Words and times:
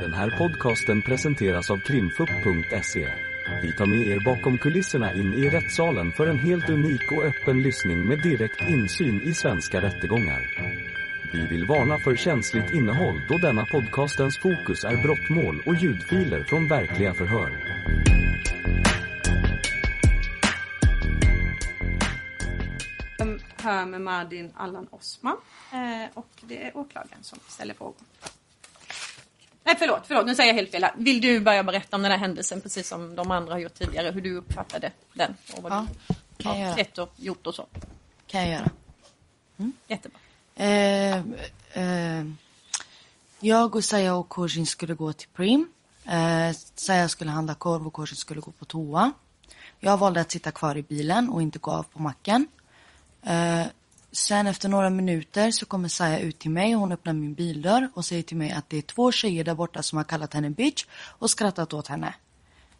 Den 0.00 0.12
här 0.12 0.30
podcasten 0.38 1.02
presenteras 1.02 1.70
av 1.70 1.78
krimfupp.se. 1.78 3.08
Vi 3.62 3.72
tar 3.72 3.86
med 3.86 4.06
er 4.06 4.20
bakom 4.24 4.58
kulisserna 4.58 5.12
in 5.12 5.34
i 5.34 5.50
rättssalen 5.50 6.12
för 6.12 6.26
en 6.26 6.38
helt 6.38 6.68
unik 6.70 7.12
och 7.12 7.24
öppen 7.24 7.62
lyssning 7.62 8.08
med 8.08 8.22
direkt 8.22 8.60
insyn 8.60 9.22
i 9.22 9.34
svenska 9.34 9.82
rättegångar. 9.82 10.40
Vi 11.32 11.46
vill 11.46 11.66
varna 11.66 11.98
för 11.98 12.16
känsligt 12.16 12.74
innehåll 12.74 13.20
då 13.28 13.38
denna 13.38 13.66
podcastens 13.66 14.38
fokus 14.38 14.84
är 14.84 15.02
brottmål 15.02 15.62
och 15.66 15.74
ljudfiler 15.74 16.44
från 16.44 16.68
verkliga 16.68 17.14
förhör. 17.14 17.50
Jag 23.18 23.40
hör 23.62 23.86
med 23.86 24.00
Madin 24.00 24.52
Allan 24.56 24.86
Osman 24.90 25.36
eh, 25.72 26.10
och 26.14 26.30
det 26.40 26.66
är 26.66 26.76
åklagaren 26.76 27.22
som 27.22 27.38
ställer 27.48 27.74
frågor. 27.74 28.02
Nej 29.66 29.76
förlåt, 29.78 30.02
förlåt, 30.06 30.26
nu 30.26 30.34
säger 30.34 30.48
jag 30.50 30.54
helt 30.54 30.70
fel. 30.70 30.82
här. 30.82 30.92
Vill 30.96 31.20
du 31.20 31.40
börja 31.40 31.62
berätta 31.62 31.96
om 31.96 32.02
den 32.02 32.10
här 32.12 32.18
händelsen 32.18 32.60
precis 32.60 32.88
som 32.88 33.16
de 33.16 33.30
andra 33.30 33.52
har 33.52 33.58
gjort 33.58 33.74
tidigare, 33.74 34.10
hur 34.10 34.20
du 34.20 34.36
uppfattade 34.36 34.92
den 35.12 35.34
och 35.56 35.62
vad 35.62 35.72
Ja, 35.72 35.86
du 36.36 36.42
kan 36.44 36.60
jag 36.60 36.74
sett 36.74 36.98
och 36.98 37.12
gjort 37.16 37.46
och 37.46 37.54
så. 37.54 37.66
kan 38.26 38.40
jag 38.40 38.50
göra. 38.50 38.70
Jättebra. 39.88 40.18
Eh, 40.54 41.16
eh, 41.72 42.24
jag 43.40 43.76
och 43.76 43.84
Saja 43.84 44.14
och 44.14 44.28
Korsin 44.28 44.66
skulle 44.66 44.94
gå 44.94 45.12
till 45.12 45.28
Prim. 45.28 45.68
Eh, 46.04 46.56
Saja 46.74 47.08
skulle 47.08 47.30
handla 47.30 47.54
korv 47.54 47.86
och 47.86 47.92
Korsin 47.92 48.16
skulle 48.16 48.40
gå 48.40 48.50
på 48.50 48.64
toa. 48.64 49.12
Jag 49.80 49.96
valde 49.96 50.20
att 50.20 50.30
sitta 50.30 50.50
kvar 50.50 50.76
i 50.76 50.82
bilen 50.82 51.28
och 51.28 51.42
inte 51.42 51.58
gå 51.58 51.70
av 51.70 51.82
på 51.82 52.02
macken. 52.02 52.46
Eh, 53.22 53.62
sen 54.16 54.46
efter 54.46 54.68
några 54.68 54.90
minuter 54.90 55.50
så 55.50 55.66
kommer 55.66 55.88
Saya 55.88 56.18
ut 56.18 56.38
till 56.38 56.50
mig 56.50 56.74
och 56.74 56.80
hon 56.80 56.92
öppnar 56.92 57.12
min 57.12 57.34
bildörr 57.34 57.88
och 57.94 58.04
säger 58.04 58.22
till 58.22 58.36
mig 58.36 58.50
att 58.50 58.70
det 58.70 58.78
är 58.78 58.82
två 58.82 59.12
tjejer 59.12 59.44
där 59.44 59.54
borta 59.54 59.82
som 59.82 59.96
har 59.96 60.04
kallat 60.04 60.34
henne 60.34 60.50
bitch 60.50 60.84
och 60.92 61.30
skrattat 61.30 61.72
åt 61.72 61.88
henne. 61.88 62.14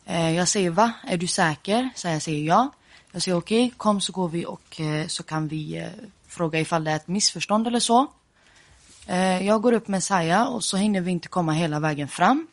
Eh, 0.04 0.30
jag 0.30 0.48
säger 0.48 0.70
va? 0.70 0.92
Är 1.06 1.16
du 1.16 1.26
säker? 1.26 1.90
Saya 1.94 2.20
säger 2.20 2.44
ja. 2.44 2.70
Jag 3.12 3.22
säger 3.22 3.38
okej, 3.38 3.72
kom 3.76 4.00
så 4.00 4.12
går 4.12 4.28
vi 4.28 4.46
och 4.46 4.80
eh, 4.80 5.06
så 5.06 5.22
kan 5.22 5.48
vi 5.48 5.76
eh, 5.78 5.88
fråga 6.26 6.60
ifall 6.60 6.84
det 6.84 6.90
är 6.90 6.96
ett 6.96 7.08
missförstånd 7.08 7.66
eller 7.66 7.80
så. 7.80 8.06
Jag 9.42 9.62
går 9.62 9.72
upp 9.72 9.88
med 9.88 10.02
Saya 10.02 10.46
och 10.46 10.64
så 10.64 10.76
hinner 10.76 11.00
vi 11.00 11.10
inte 11.10 11.28
komma 11.28 11.52
hela 11.52 11.80
vägen 11.80 12.08
fram. 12.08 12.46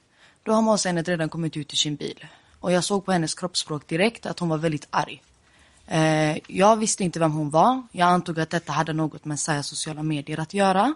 Då 0.43 0.53
har 0.53 0.61
målsägandet 0.61 1.07
redan 1.07 1.29
kommit 1.29 1.57
ut 1.57 1.73
i 1.73 1.75
sin 1.75 1.95
bil. 1.95 2.25
Och 2.59 2.71
jag 2.71 2.83
såg 2.83 3.05
på 3.05 3.11
hennes 3.11 3.33
kroppsspråk 3.33 3.87
direkt 3.87 4.25
att 4.25 4.39
hon 4.39 4.49
var 4.49 4.57
väldigt 4.57 4.87
arg. 4.89 5.21
Eh, 5.87 6.37
jag 6.47 6.75
visste 6.75 7.03
inte 7.03 7.19
vem 7.19 7.31
hon 7.31 7.49
var. 7.49 7.83
Jag 7.91 8.07
antog 8.07 8.39
att 8.39 8.49
detta 8.49 8.71
hade 8.71 8.93
något 8.93 9.25
med 9.25 9.39
Sajas 9.39 9.67
sociala 9.67 10.03
medier 10.03 10.39
att 10.39 10.53
göra. 10.53 10.93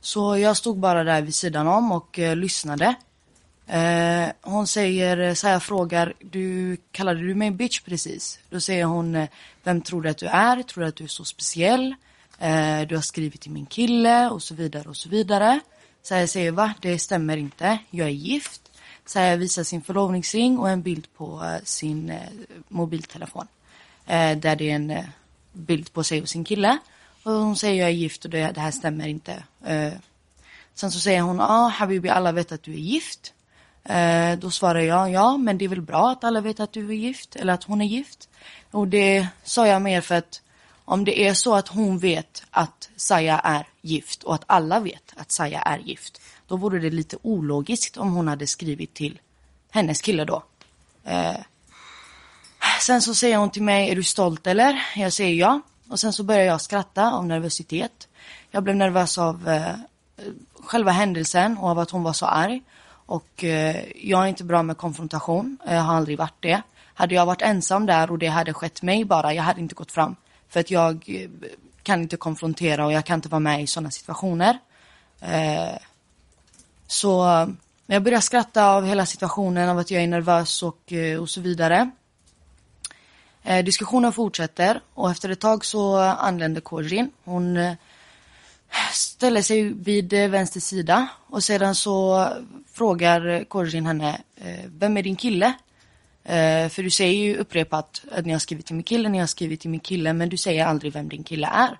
Så 0.00 0.38
jag 0.38 0.56
stod 0.56 0.78
bara 0.78 1.04
där 1.04 1.22
vid 1.22 1.34
sidan 1.34 1.66
om 1.68 1.92
och 1.92 2.18
eh, 2.18 2.36
lyssnade. 2.36 2.94
Eh, 3.66 4.28
hon 4.42 4.66
säger, 4.66 5.18
eh, 5.18 5.34
Saja 5.34 5.60
frågar, 5.60 6.14
du 6.20 6.76
kallade 6.92 7.20
du 7.20 7.34
mig 7.34 7.50
bitch 7.50 7.80
precis? 7.80 8.38
Då 8.50 8.60
säger 8.60 8.84
hon, 8.84 9.14
eh, 9.14 9.28
vem 9.62 9.80
tror 9.80 10.02
du 10.02 10.08
att 10.08 10.18
du 10.18 10.26
är? 10.26 10.62
Tror 10.62 10.82
du 10.82 10.88
att 10.88 10.96
du 10.96 11.04
är 11.04 11.08
så 11.08 11.24
speciell? 11.24 11.94
Eh, 12.38 12.80
du 12.88 12.94
har 12.94 13.02
skrivit 13.02 13.40
till 13.40 13.50
min 13.50 13.66
kille 13.66 14.30
och 14.30 14.42
så 14.42 14.54
vidare 14.54 14.88
och 14.88 14.96
så 14.96 15.08
vidare. 15.08 15.60
Saja 16.02 16.26
säger, 16.26 16.50
va? 16.50 16.74
Det 16.80 16.98
stämmer 16.98 17.36
inte. 17.36 17.78
Jag 17.90 18.06
är 18.06 18.12
gift. 18.12 18.62
Saja 19.04 19.36
visar 19.36 19.62
sin 19.62 19.82
förlovningsring 19.82 20.58
och 20.58 20.70
en 20.70 20.82
bild 20.82 21.06
på 21.16 21.42
eh, 21.44 21.64
sin 21.64 22.10
eh, 22.10 22.20
mobiltelefon. 22.68 23.46
Eh, 24.06 24.38
där 24.38 24.56
det 24.56 24.70
är 24.70 24.74
en 24.74 24.90
eh, 24.90 25.04
bild 25.52 25.92
på 25.92 26.04
sig 26.04 26.22
och 26.22 26.28
sin 26.28 26.44
kille. 26.44 26.78
Och 27.22 27.32
hon 27.32 27.56
säger, 27.56 27.80
jag 27.80 27.88
är 27.88 27.94
gift 27.94 28.24
och 28.24 28.30
det, 28.30 28.52
det 28.52 28.60
här 28.60 28.70
stämmer 28.70 29.08
inte. 29.08 29.42
Eh, 29.64 29.92
Sen 30.76 30.90
så 30.90 31.00
säger 31.00 31.20
hon, 31.20 31.36
ja 31.36 31.46
ah, 31.48 31.68
Habibi 31.68 32.08
alla 32.08 32.32
vet 32.32 32.52
att 32.52 32.62
du 32.62 32.72
är 32.72 32.78
gift. 32.78 33.32
Eh, 33.84 34.38
då 34.38 34.50
svarar 34.50 34.80
jag, 34.80 35.12
ja 35.12 35.36
men 35.36 35.58
det 35.58 35.64
är 35.64 35.68
väl 35.68 35.80
bra 35.80 36.10
att 36.10 36.24
alla 36.24 36.40
vet 36.40 36.60
att 36.60 36.72
du 36.72 36.88
är 36.88 36.94
gift, 36.94 37.36
eller 37.36 37.52
att 37.52 37.64
hon 37.64 37.80
är 37.80 37.86
gift. 37.86 38.28
Och 38.70 38.88
det 38.88 39.28
sa 39.44 39.66
jag 39.66 39.82
mer 39.82 40.00
för 40.00 40.14
att 40.14 40.42
om 40.84 41.04
det 41.04 41.20
är 41.20 41.34
så 41.34 41.54
att 41.54 41.68
hon 41.68 41.98
vet 41.98 42.42
att 42.50 42.90
Saya 42.96 43.38
är 43.38 43.66
gift 43.82 44.22
och 44.22 44.34
att 44.34 44.44
alla 44.46 44.80
vet 44.80 45.12
att 45.16 45.30
Saya 45.30 45.60
är 45.62 45.78
gift, 45.78 46.20
då 46.46 46.56
vore 46.56 46.78
det 46.78 46.90
lite 46.90 47.16
ologiskt 47.22 47.96
om 47.96 48.12
hon 48.12 48.28
hade 48.28 48.46
skrivit 48.46 48.94
till 48.94 49.18
hennes 49.70 50.02
kille 50.02 50.24
då. 50.24 50.42
Eh, 51.04 51.36
sen 52.80 53.02
så 53.02 53.14
säger 53.14 53.36
hon 53.36 53.50
till 53.50 53.62
mig, 53.62 53.90
är 53.90 53.96
du 53.96 54.02
stolt 54.02 54.46
eller? 54.46 54.82
Jag 54.96 55.12
säger 55.12 55.34
ja. 55.34 55.60
Och 55.88 56.00
sen 56.00 56.12
så 56.12 56.22
börjar 56.22 56.44
jag 56.44 56.60
skratta 56.60 57.12
av 57.12 57.26
nervositet. 57.26 58.08
Jag 58.50 58.62
blev 58.62 58.76
nervös 58.76 59.18
av 59.18 59.48
eh, 59.48 59.74
själva 60.60 60.90
händelsen 60.90 61.58
och 61.58 61.68
av 61.68 61.78
att 61.78 61.90
hon 61.90 62.02
var 62.02 62.12
så 62.12 62.26
arg. 62.26 62.62
Och 62.88 63.44
eh, 63.44 63.84
jag 63.94 64.22
är 64.22 64.26
inte 64.26 64.44
bra 64.44 64.62
med 64.62 64.76
konfrontation, 64.76 65.58
jag 65.66 65.80
har 65.80 65.94
aldrig 65.94 66.18
varit 66.18 66.42
det. 66.42 66.62
Hade 66.94 67.14
jag 67.14 67.26
varit 67.26 67.42
ensam 67.42 67.86
där 67.86 68.10
och 68.10 68.18
det 68.18 68.26
hade 68.26 68.52
skett 68.52 68.82
mig 68.82 69.04
bara, 69.04 69.34
jag 69.34 69.42
hade 69.42 69.60
inte 69.60 69.74
gått 69.74 69.92
fram. 69.92 70.16
För 70.48 70.60
att 70.60 70.70
jag 70.70 71.04
eh, 71.06 71.30
kan 71.82 72.02
inte 72.02 72.16
konfrontera 72.16 72.86
och 72.86 72.92
jag 72.92 73.04
kan 73.04 73.18
inte 73.18 73.28
vara 73.28 73.40
med 73.40 73.62
i 73.62 73.66
sådana 73.66 73.90
situationer. 73.90 74.58
Eh, 75.20 75.78
så 76.86 77.26
jag 77.86 78.02
börjar 78.02 78.20
skratta 78.20 78.70
av 78.70 78.86
hela 78.86 79.06
situationen, 79.06 79.68
av 79.68 79.78
att 79.78 79.90
jag 79.90 80.02
är 80.02 80.06
nervös 80.06 80.62
och, 80.62 80.92
eh, 80.92 81.20
och 81.20 81.30
så 81.30 81.40
vidare. 81.40 81.90
Eh, 83.46 83.64
diskussionen 83.64 84.12
fortsätter 84.12 84.80
och 84.94 85.10
efter 85.10 85.28
ett 85.28 85.40
tag 85.40 85.64
så 85.64 85.96
anländer 85.98 86.60
Kodrin. 86.60 87.10
Hon 87.24 87.56
eh, 87.56 87.74
ställer 88.92 89.42
sig 89.42 89.62
vid 89.62 90.12
eh, 90.12 90.28
vänster 90.28 90.60
sida 90.60 91.08
och 91.26 91.44
sedan 91.44 91.74
så 91.74 92.28
frågar 92.72 93.44
Kodrin 93.44 93.86
henne, 93.86 94.20
eh, 94.36 94.64
vem 94.66 94.96
är 94.96 95.02
din 95.02 95.16
kille? 95.16 95.46
Eh, 96.24 96.68
för 96.68 96.82
du 96.82 96.90
säger 96.90 97.24
ju 97.24 97.36
upprepat 97.36 98.04
att 98.10 98.26
ni 98.26 98.32
har 98.32 98.38
skrivit 98.38 98.66
till 98.66 98.74
min 98.74 98.84
kille, 98.84 99.08
ni 99.08 99.18
har 99.18 99.26
skrivit 99.26 99.60
till 99.60 99.70
min 99.70 99.80
kille, 99.80 100.12
men 100.12 100.28
du 100.28 100.36
säger 100.36 100.66
aldrig 100.66 100.92
vem 100.92 101.08
din 101.08 101.24
kille 101.24 101.46
är. 101.46 101.78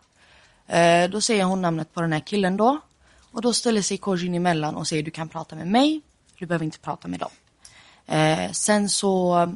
Eh, 0.67 1.11
då 1.11 1.21
säger 1.21 1.45
hon 1.45 1.63
namnet 1.63 1.95
på 1.95 2.01
den 2.01 2.13
här 2.13 2.21
killen 2.21 2.57
då. 2.57 2.81
Och 3.33 3.43
då 3.43 3.53
ställer 3.53 3.83
sig 3.83 3.99
Kodrin 3.99 4.35
emellan 4.35 4.77
och 4.77 4.89
säger 4.89 5.03
du 5.03 5.11
kan 5.11 5.29
prata 5.29 5.57
med 5.57 5.67
mig, 5.67 6.01
du 6.39 6.47
behöver 6.47 6.65
inte 6.65 6.79
prata 6.79 7.09
med 7.09 7.21
dem. 7.21 7.31
Eh, 8.07 8.53
sen 8.53 8.89
så 8.89 9.49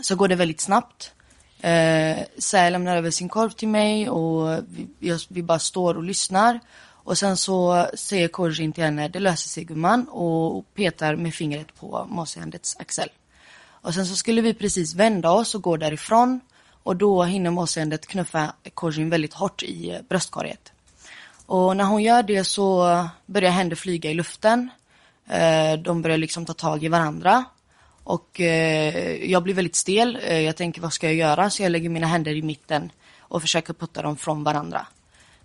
så 0.00 0.16
går 0.16 0.28
det 0.28 0.34
väldigt 0.34 0.60
snabbt. 0.60 1.12
Eh, 1.60 2.18
Säl 2.38 2.72
lämnar 2.72 2.96
över 2.96 3.10
sin 3.10 3.28
korv 3.28 3.50
till 3.50 3.68
mig 3.68 4.08
och 4.08 4.64
vi, 4.68 4.88
jag, 4.98 5.20
vi 5.28 5.42
bara 5.42 5.58
står 5.58 5.96
och 5.96 6.02
lyssnar. 6.02 6.60
Och 7.06 7.18
sen 7.18 7.36
så 7.36 7.86
säger 7.94 8.28
Korsin 8.28 8.72
till 8.72 8.84
henne, 8.84 9.08
det 9.08 9.18
löser 9.18 9.48
sig 9.48 9.64
gumman 9.64 10.08
och 10.08 10.74
petar 10.74 11.16
med 11.16 11.34
fingret 11.34 11.74
på 11.80 12.06
målsägandets 12.08 12.76
axel. 12.78 13.08
Och 13.68 13.94
sen 13.94 14.06
så 14.06 14.16
skulle 14.16 14.40
vi 14.40 14.54
precis 14.54 14.94
vända 14.94 15.30
oss 15.30 15.54
och 15.54 15.62
gå 15.62 15.76
därifrån 15.76 16.40
och 16.82 16.96
då 16.96 17.24
hinner 17.24 17.50
målsägandet 17.50 18.06
knuffa 18.06 18.52
Korsin 18.74 19.10
väldigt 19.10 19.34
hårt 19.34 19.62
i 19.62 20.00
bröstkorget. 20.08 20.72
Och 21.46 21.76
när 21.76 21.84
hon 21.84 22.02
gör 22.02 22.22
det 22.22 22.44
så 22.44 23.08
börjar 23.26 23.50
händer 23.50 23.76
flyga 23.76 24.10
i 24.10 24.14
luften. 24.14 24.70
Eh, 25.28 25.78
de 25.78 26.02
börjar 26.02 26.18
liksom 26.18 26.46
ta 26.46 26.52
tag 26.52 26.84
i 26.84 26.88
varandra. 26.88 27.44
Och 28.06 28.40
eh, 28.40 29.24
jag 29.30 29.42
blir 29.42 29.54
väldigt 29.54 29.76
stel. 29.76 30.18
Eh, 30.22 30.40
jag 30.40 30.56
tänker 30.56 30.80
vad 30.80 30.92
ska 30.92 31.06
jag 31.06 31.14
göra? 31.14 31.50
Så 31.50 31.62
jag 31.62 31.72
lägger 31.72 31.88
mina 31.88 32.06
händer 32.06 32.32
i 32.32 32.42
mitten 32.42 32.92
och 33.18 33.42
försöker 33.42 33.72
putta 33.72 34.02
dem 34.02 34.16
från 34.16 34.44
varandra. 34.44 34.86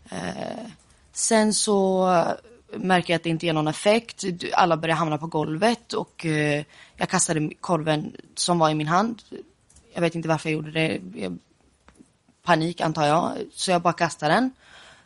Eh, 0.10 0.68
sen 1.14 1.54
så 1.54 2.08
märker 2.74 3.14
jag 3.14 3.18
att 3.18 3.24
det 3.24 3.30
inte 3.30 3.46
ger 3.46 3.54
någon 3.54 3.68
effekt. 3.68 4.24
Alla 4.54 4.78
börjar 4.78 4.96
hamna 4.96 5.18
på 5.18 5.28
golvet 5.28 5.94
och 5.94 6.26
eh, 6.26 6.64
jag 6.96 7.10
kastade 7.10 7.50
korven 7.62 8.16
som 8.36 8.60
var 8.60 8.70
i 8.70 8.76
min 8.76 8.88
hand. 8.88 9.22
Jag 9.94 10.02
vet 10.02 10.16
inte 10.16 10.28
varför 10.30 10.50
jag 10.50 10.54
gjorde 10.54 10.72
det. 10.72 11.02
Panik 12.44 12.82
antar 12.82 13.08
jag. 13.08 13.32
Så 13.54 13.72
jag 13.72 13.82
bara 13.82 13.94
kastade 13.94 14.34
den. 14.34 14.52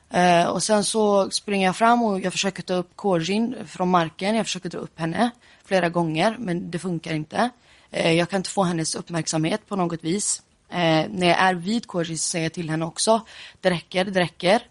Eh, 0.10 0.48
och 0.48 0.64
sen 0.64 0.84
så 0.84 1.30
springer 1.30 1.66
jag 1.66 1.76
fram 1.76 2.04
och 2.04 2.20
jag 2.20 2.32
försöker 2.32 2.64
ta 2.64 2.74
upp 2.74 2.96
Korjin 2.96 3.56
från 3.68 3.90
marken. 3.90 4.36
Jag 4.36 4.46
försöker 4.46 4.70
dra 4.70 4.80
upp 4.80 5.00
henne 5.00 5.32
flera 5.66 5.90
gånger 5.90 6.36
men 6.40 6.72
det 6.72 6.80
funkar 6.80 7.14
inte. 7.14 7.50
Eh, 7.92 8.12
jag 8.12 8.30
kan 8.30 8.38
inte 8.38 8.50
få 8.50 8.64
hennes 8.64 8.96
uppmärksamhet 8.96 9.68
på 9.68 9.76
något 9.76 10.04
vis. 10.04 10.42
Eh, 10.70 11.06
när 11.10 11.28
jag 11.28 11.40
är 11.40 11.54
vid 11.54 11.88
Kodjin 11.88 12.18
så 12.18 12.30
säger 12.30 12.46
jag 12.46 12.54
till 12.54 12.70
henne 12.70 12.86
också, 12.86 13.26
det 13.62 13.70
räcker, 13.70 14.06
det 14.06 14.20
räcker. 14.20 14.62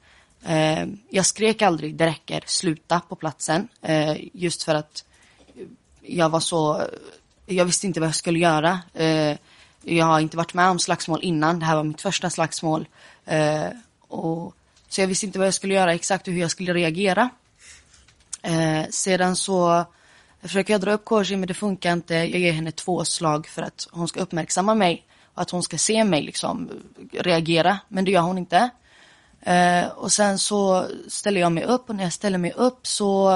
Eh, 0.46 0.86
jag 1.10 1.26
skrek 1.26 1.62
aldrig, 1.62 1.96
det 1.96 2.06
räcker, 2.06 2.42
sluta 2.46 3.00
på 3.00 3.16
platsen. 3.16 3.68
Just 4.32 4.62
för 4.62 4.74
att 4.74 5.04
jag 6.02 6.28
var 6.28 6.40
så, 6.40 6.82
jag 7.46 7.64
visste 7.64 7.86
inte 7.86 8.00
vad 8.00 8.06
jag 8.06 8.14
skulle 8.14 8.38
göra. 8.38 8.80
Jag 9.82 10.06
har 10.06 10.20
inte 10.20 10.36
varit 10.36 10.54
med 10.54 10.68
om 10.68 10.78
slagsmål 10.78 11.22
innan, 11.22 11.58
det 11.58 11.66
här 11.66 11.76
var 11.76 11.84
mitt 11.84 12.00
första 12.00 12.30
slagsmål. 12.30 12.88
Och, 14.00 14.54
så 14.88 15.00
jag 15.00 15.08
visste 15.08 15.26
inte 15.26 15.38
vad 15.38 15.46
jag 15.46 15.54
skulle 15.54 15.74
göra 15.74 15.94
exakt 15.94 16.28
och 16.28 16.34
hur 16.34 16.40
jag 16.40 16.50
skulle 16.50 16.74
reagera. 16.74 17.30
Eh, 18.44 18.84
sedan 18.90 19.36
så 19.36 19.84
försöker 20.48 20.74
jag 20.74 20.80
dra 20.80 20.92
upp 20.92 21.04
Koshi 21.04 21.36
men 21.36 21.48
det 21.48 21.54
funkar 21.54 21.92
inte. 21.92 22.14
Jag 22.14 22.40
ger 22.40 22.52
henne 22.52 22.72
två 22.72 23.04
slag 23.04 23.46
för 23.46 23.62
att 23.62 23.88
hon 23.90 24.08
ska 24.08 24.20
uppmärksamma 24.20 24.74
mig 24.74 25.06
och 25.34 25.42
att 25.42 25.50
hon 25.50 25.62
ska 25.62 25.78
se 25.78 26.04
mig 26.04 26.22
liksom 26.22 26.70
reagera. 27.12 27.78
Men 27.88 28.04
det 28.04 28.10
gör 28.10 28.20
hon 28.20 28.38
inte. 28.38 28.70
Eh, 29.40 29.86
och 29.86 30.12
sen 30.12 30.38
så 30.38 30.86
ställer 31.08 31.40
jag 31.40 31.52
mig 31.52 31.64
upp 31.64 31.88
och 31.88 31.96
när 31.96 32.04
jag 32.04 32.12
ställer 32.12 32.38
mig 32.38 32.52
upp 32.52 32.86
så 32.86 33.34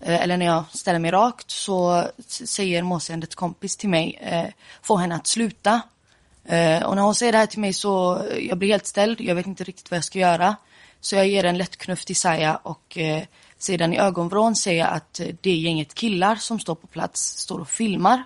eh, 0.00 0.22
eller 0.22 0.36
när 0.36 0.46
jag 0.46 0.64
ställer 0.72 0.98
mig 0.98 1.10
rakt, 1.10 1.50
så 1.50 2.04
säger 2.28 2.82
målsägandets 2.82 3.34
kompis 3.34 3.76
till 3.76 3.88
mig, 3.88 4.18
eh, 4.22 4.52
få 4.82 4.96
henne 4.96 5.14
att 5.14 5.26
sluta. 5.26 5.80
Eh, 6.44 6.82
och 6.82 6.96
när 6.96 7.02
hon 7.02 7.14
säger 7.14 7.32
det 7.32 7.38
här 7.38 7.46
till 7.46 7.60
mig 7.60 7.72
så, 7.72 8.22
eh, 8.22 8.38
jag 8.38 8.58
blir 8.58 8.68
helt 8.68 8.86
ställd, 8.86 9.20
jag 9.20 9.34
vet 9.34 9.46
inte 9.46 9.64
riktigt 9.64 9.90
vad 9.90 9.96
jag 9.96 10.04
ska 10.04 10.18
göra. 10.18 10.56
Så 11.00 11.16
jag 11.16 11.28
ger 11.28 11.44
en 11.44 11.58
lätt 11.58 11.76
knuff 11.76 12.04
till 12.04 12.16
Saya 12.16 12.56
och 12.56 12.98
eh, 12.98 13.22
sedan 13.66 13.92
i 13.92 13.98
ögonvrån 13.98 14.56
ser 14.56 14.72
jag 14.72 14.88
att 14.88 15.20
eh, 15.20 15.26
det 15.40 15.54
gänget 15.54 15.94
killar 15.94 16.36
som 16.36 16.60
står 16.60 16.74
på 16.74 16.86
plats 16.86 17.38
står 17.38 17.58
och 17.58 17.68
filmar 17.68 18.22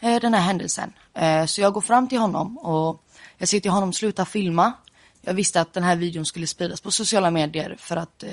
eh, 0.00 0.20
den 0.20 0.34
här 0.34 0.40
händelsen. 0.40 0.92
Eh, 1.14 1.44
så 1.44 1.60
jag 1.60 1.72
går 1.72 1.80
fram 1.80 2.08
till 2.08 2.18
honom 2.18 2.58
och 2.58 3.02
jag 3.38 3.48
säger 3.48 3.60
till 3.60 3.70
honom 3.70 3.92
sluta 3.92 4.24
filma. 4.24 4.72
Jag 5.20 5.34
visste 5.34 5.60
att 5.60 5.72
den 5.72 5.82
här 5.82 5.96
videon 5.96 6.26
skulle 6.26 6.46
spridas 6.46 6.80
på 6.80 6.90
sociala 6.90 7.30
medier 7.30 7.76
för 7.78 7.96
att 7.96 8.24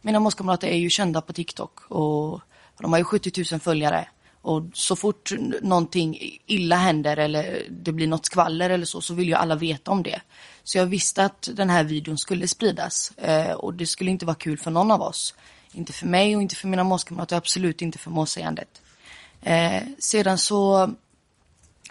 mina 0.00 0.20
målskamrater 0.20 0.68
är 0.68 0.76
ju 0.76 0.90
kända 0.90 1.20
på 1.20 1.32
TikTok 1.32 1.90
och 1.90 2.40
de 2.80 2.92
har 2.92 2.98
ju 2.98 3.04
70 3.04 3.44
000 3.52 3.60
följare. 3.60 4.08
Och 4.42 4.62
så 4.72 4.96
fort 4.96 5.32
någonting 5.62 6.18
illa 6.46 6.76
händer 6.76 7.16
eller 7.16 7.66
det 7.70 7.92
blir 7.92 8.06
något 8.06 8.26
skvaller 8.26 8.70
eller 8.70 8.86
så, 8.86 9.00
så 9.00 9.14
vill 9.14 9.28
ju 9.28 9.34
alla 9.34 9.54
veta 9.54 9.90
om 9.90 10.02
det. 10.02 10.20
Så 10.64 10.78
jag 10.78 10.86
visste 10.86 11.24
att 11.24 11.48
den 11.52 11.70
här 11.70 11.84
videon 11.84 12.18
skulle 12.18 12.48
spridas 12.48 13.12
och 13.56 13.74
det 13.74 13.86
skulle 13.86 14.10
inte 14.10 14.26
vara 14.26 14.36
kul 14.36 14.58
för 14.58 14.70
någon 14.70 14.90
av 14.90 15.02
oss. 15.02 15.34
Inte 15.72 15.92
för 15.92 16.06
mig 16.06 16.36
och 16.36 16.42
inte 16.42 16.56
för 16.56 16.68
mina 16.68 16.84
målskamrater, 16.84 17.36
absolut 17.36 17.82
inte 17.82 17.98
för 17.98 18.10
målsägandet. 18.10 18.82
Eh, 19.42 19.82
sedan 19.98 20.38
så 20.38 20.90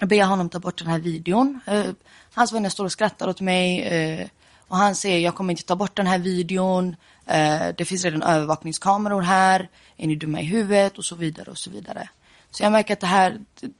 ber 0.01 0.15
jag 0.15 0.27
honom 0.27 0.50
ta 0.50 0.59
bort 0.59 0.77
den 0.77 0.88
här 0.88 1.00
videon. 1.00 1.59
Eh, 1.68 1.85
hans 2.33 2.53
vänner 2.53 2.69
står 2.69 2.85
och 2.85 2.91
skrattar 2.91 3.27
åt 3.27 3.41
mig. 3.41 3.81
Eh, 3.81 4.27
och 4.68 4.77
han 4.77 4.95
säger, 4.95 5.19
jag 5.19 5.35
kommer 5.35 5.53
inte 5.53 5.63
ta 5.65 5.75
bort 5.75 5.95
den 5.95 6.07
här 6.07 6.19
videon. 6.19 6.95
Eh, 7.25 7.68
det 7.77 7.85
finns 7.85 8.03
redan 8.03 8.24
övervakningskameror 8.24 9.21
här. 9.21 9.69
Är 9.97 10.07
ni 10.07 10.15
dumma 10.15 10.41
i 10.41 10.45
huvudet? 10.45 10.97
Och 10.97 11.06
så 11.06 11.15
vidare 11.15 11.51
och 11.51 11.57
så 11.57 11.69
vidare. 11.69 12.09
Så 12.51 12.63
jag 12.63 12.71
märker 12.71 12.94
att 12.94 13.00
det 13.00 13.07
här, 13.07 13.39
det, 13.59 13.71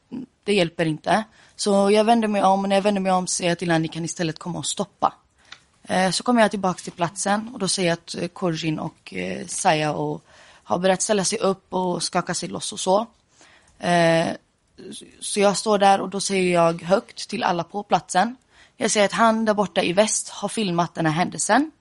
det 0.44 0.54
hjälper 0.54 0.86
inte. 0.86 1.24
Så 1.56 1.92
jag 1.92 2.04
vänder 2.04 2.28
mig 2.28 2.44
om 2.44 2.64
och 2.64 2.70
när 2.70 2.76
jag 2.76 2.84
vänder 2.84 3.02
mig 3.02 3.12
om 3.12 3.28
säger 3.28 3.52
jag 3.52 3.60
till 3.60 3.70
honom, 3.70 3.82
ni 3.82 3.88
kan 3.88 4.06
istället 4.06 4.40
komma 4.40 4.60
och 4.60 4.66
stoppa. 4.66 5.14
Eh, 5.88 6.12
så 6.12 6.24
kommer 6.24 6.42
jag 6.42 6.52
tillbaka 6.52 6.82
till 6.82 6.92
platsen 6.92 7.50
och 7.54 7.60
då 7.60 7.68
ser 7.68 7.86
jag 7.86 7.94
att 7.94 8.16
eh, 8.16 8.28
Korjin 8.28 8.80
och 8.80 9.14
eh, 9.14 9.48
Saya 9.48 9.94
och 9.94 10.24
har 10.64 10.80
börjat 10.80 11.02
ställa 11.02 11.24
sig 11.24 11.40
upp 11.40 11.74
och 11.74 12.04
skaka 12.04 12.34
sig 12.34 12.50
loss 12.50 12.74
och 12.74 12.80
så. 12.80 13.06
Så 15.20 15.40
jag 15.40 15.58
står 15.58 15.78
där 15.78 16.02
och 16.02 16.10
då 16.10 16.22
säger 16.22 16.54
jag 16.54 16.82
högt 16.82 17.30
till 17.30 17.44
alla 17.44 17.64
på 17.64 17.84
platsen. 17.84 18.36
Jag 18.78 18.92
säger 18.92 19.06
att 19.06 19.12
han 19.12 19.46
där 19.46 19.54
borta 19.54 19.84
i 19.84 19.94
väst 19.94 20.30
har 20.30 20.50
filmat 20.50 20.96
den 20.96 21.06
här 21.06 21.14
händelsen. 21.14 21.72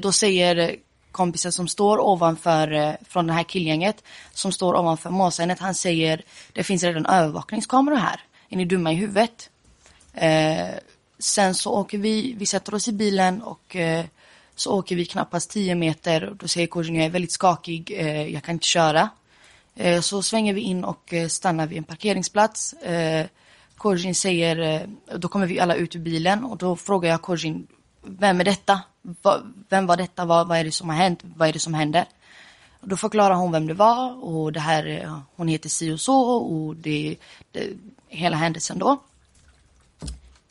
Då 0.00 0.12
säger 0.12 0.76
kompisen 1.12 1.52
som 1.52 1.68
står 1.68 1.98
ovanför, 1.98 2.96
från 3.08 3.26
det 3.26 3.32
här 3.32 3.42
killgänget, 3.42 4.04
som 4.32 4.52
står 4.52 4.74
ovanför 4.74 5.10
målsägandet, 5.10 5.58
han 5.58 5.74
säger 5.74 6.22
det 6.52 6.64
finns 6.64 6.82
redan 6.82 7.06
övervakningskameror 7.06 7.96
här. 7.96 8.20
Är 8.48 8.56
ni 8.56 8.64
dumma 8.64 8.92
i 8.92 8.94
huvudet? 8.94 9.50
Sen 11.18 11.54
så 11.54 11.72
åker 11.72 11.98
vi, 11.98 12.34
vi 12.38 12.46
sätter 12.46 12.74
oss 12.74 12.88
i 12.88 12.92
bilen 12.92 13.42
och 13.42 13.76
eh, 13.76 14.04
så 14.54 14.78
åker 14.78 14.96
vi 14.96 15.04
knappast 15.04 15.50
10 15.50 15.74
meter. 15.74 16.24
Och 16.24 16.36
då 16.36 16.48
säger 16.48 16.66
coachen 16.66 16.94
jag 16.94 17.04
är 17.04 17.10
väldigt 17.10 17.32
skakig, 17.32 17.92
eh, 17.96 18.26
jag 18.26 18.42
kan 18.42 18.52
inte 18.52 18.66
köra. 18.66 19.10
Eh, 19.74 20.00
så 20.00 20.22
svänger 20.22 20.54
vi 20.54 20.60
in 20.60 20.84
och 20.84 21.14
eh, 21.14 21.28
stannar 21.28 21.66
vid 21.66 21.78
en 21.78 21.84
parkeringsplats. 21.84 22.72
Eh, 22.72 23.26
säger, 24.14 24.58
eh, 24.60 25.16
då 25.18 25.28
kommer 25.28 25.46
vi 25.46 25.60
alla 25.60 25.74
ut 25.74 25.96
ur 25.96 26.00
bilen 26.00 26.44
och 26.44 26.56
då 26.56 26.76
frågar 26.76 27.10
jag 27.10 27.22
Kojin 27.22 27.66
vem 28.06 28.40
är 28.40 28.44
detta? 28.44 28.80
Va, 29.22 29.42
vem 29.68 29.86
var 29.86 29.96
detta? 29.96 30.24
Vad, 30.24 30.48
vad 30.48 30.58
är 30.58 30.64
det 30.64 30.72
som 30.72 30.88
har 30.88 30.96
hänt? 30.96 31.20
Vad 31.36 31.48
är 31.48 31.52
det 31.52 31.58
som 31.58 31.74
händer? 31.74 32.04
Och 32.80 32.88
då 32.88 32.96
förklarar 32.96 33.34
hon 33.34 33.52
vem 33.52 33.66
det 33.66 33.74
var 33.74 34.24
och 34.24 34.52
det 34.52 34.60
här, 34.60 34.86
eh, 34.86 35.18
hon 35.36 35.48
heter 35.48 35.68
si 35.68 35.92
och 35.92 36.00
så 36.00 36.20
och 36.20 36.76
det, 36.76 37.16
det 37.52 37.72
hela 38.08 38.36
händelsen 38.36 38.78
då. 38.78 39.02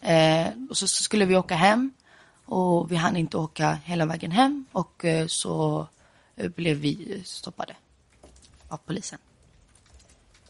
Eh, 0.06 0.48
och 0.70 0.78
så, 0.78 0.88
så 0.88 1.04
skulle 1.04 1.26
vi 1.26 1.38
åka 1.38 1.56
hem 1.56 1.92
och 2.46 2.92
vi 2.92 2.96
hann 2.96 3.18
inte 3.18 3.38
åka 3.38 3.80
hela 3.84 4.06
vägen 4.06 4.32
hem 4.32 4.66
och 4.72 5.06
eh, 5.06 5.28
så 5.28 5.88
eh, 6.36 6.50
blev 6.50 6.78
vi 6.78 7.22
stoppade 7.26 7.76
av 8.68 8.78
polisen. 8.78 9.20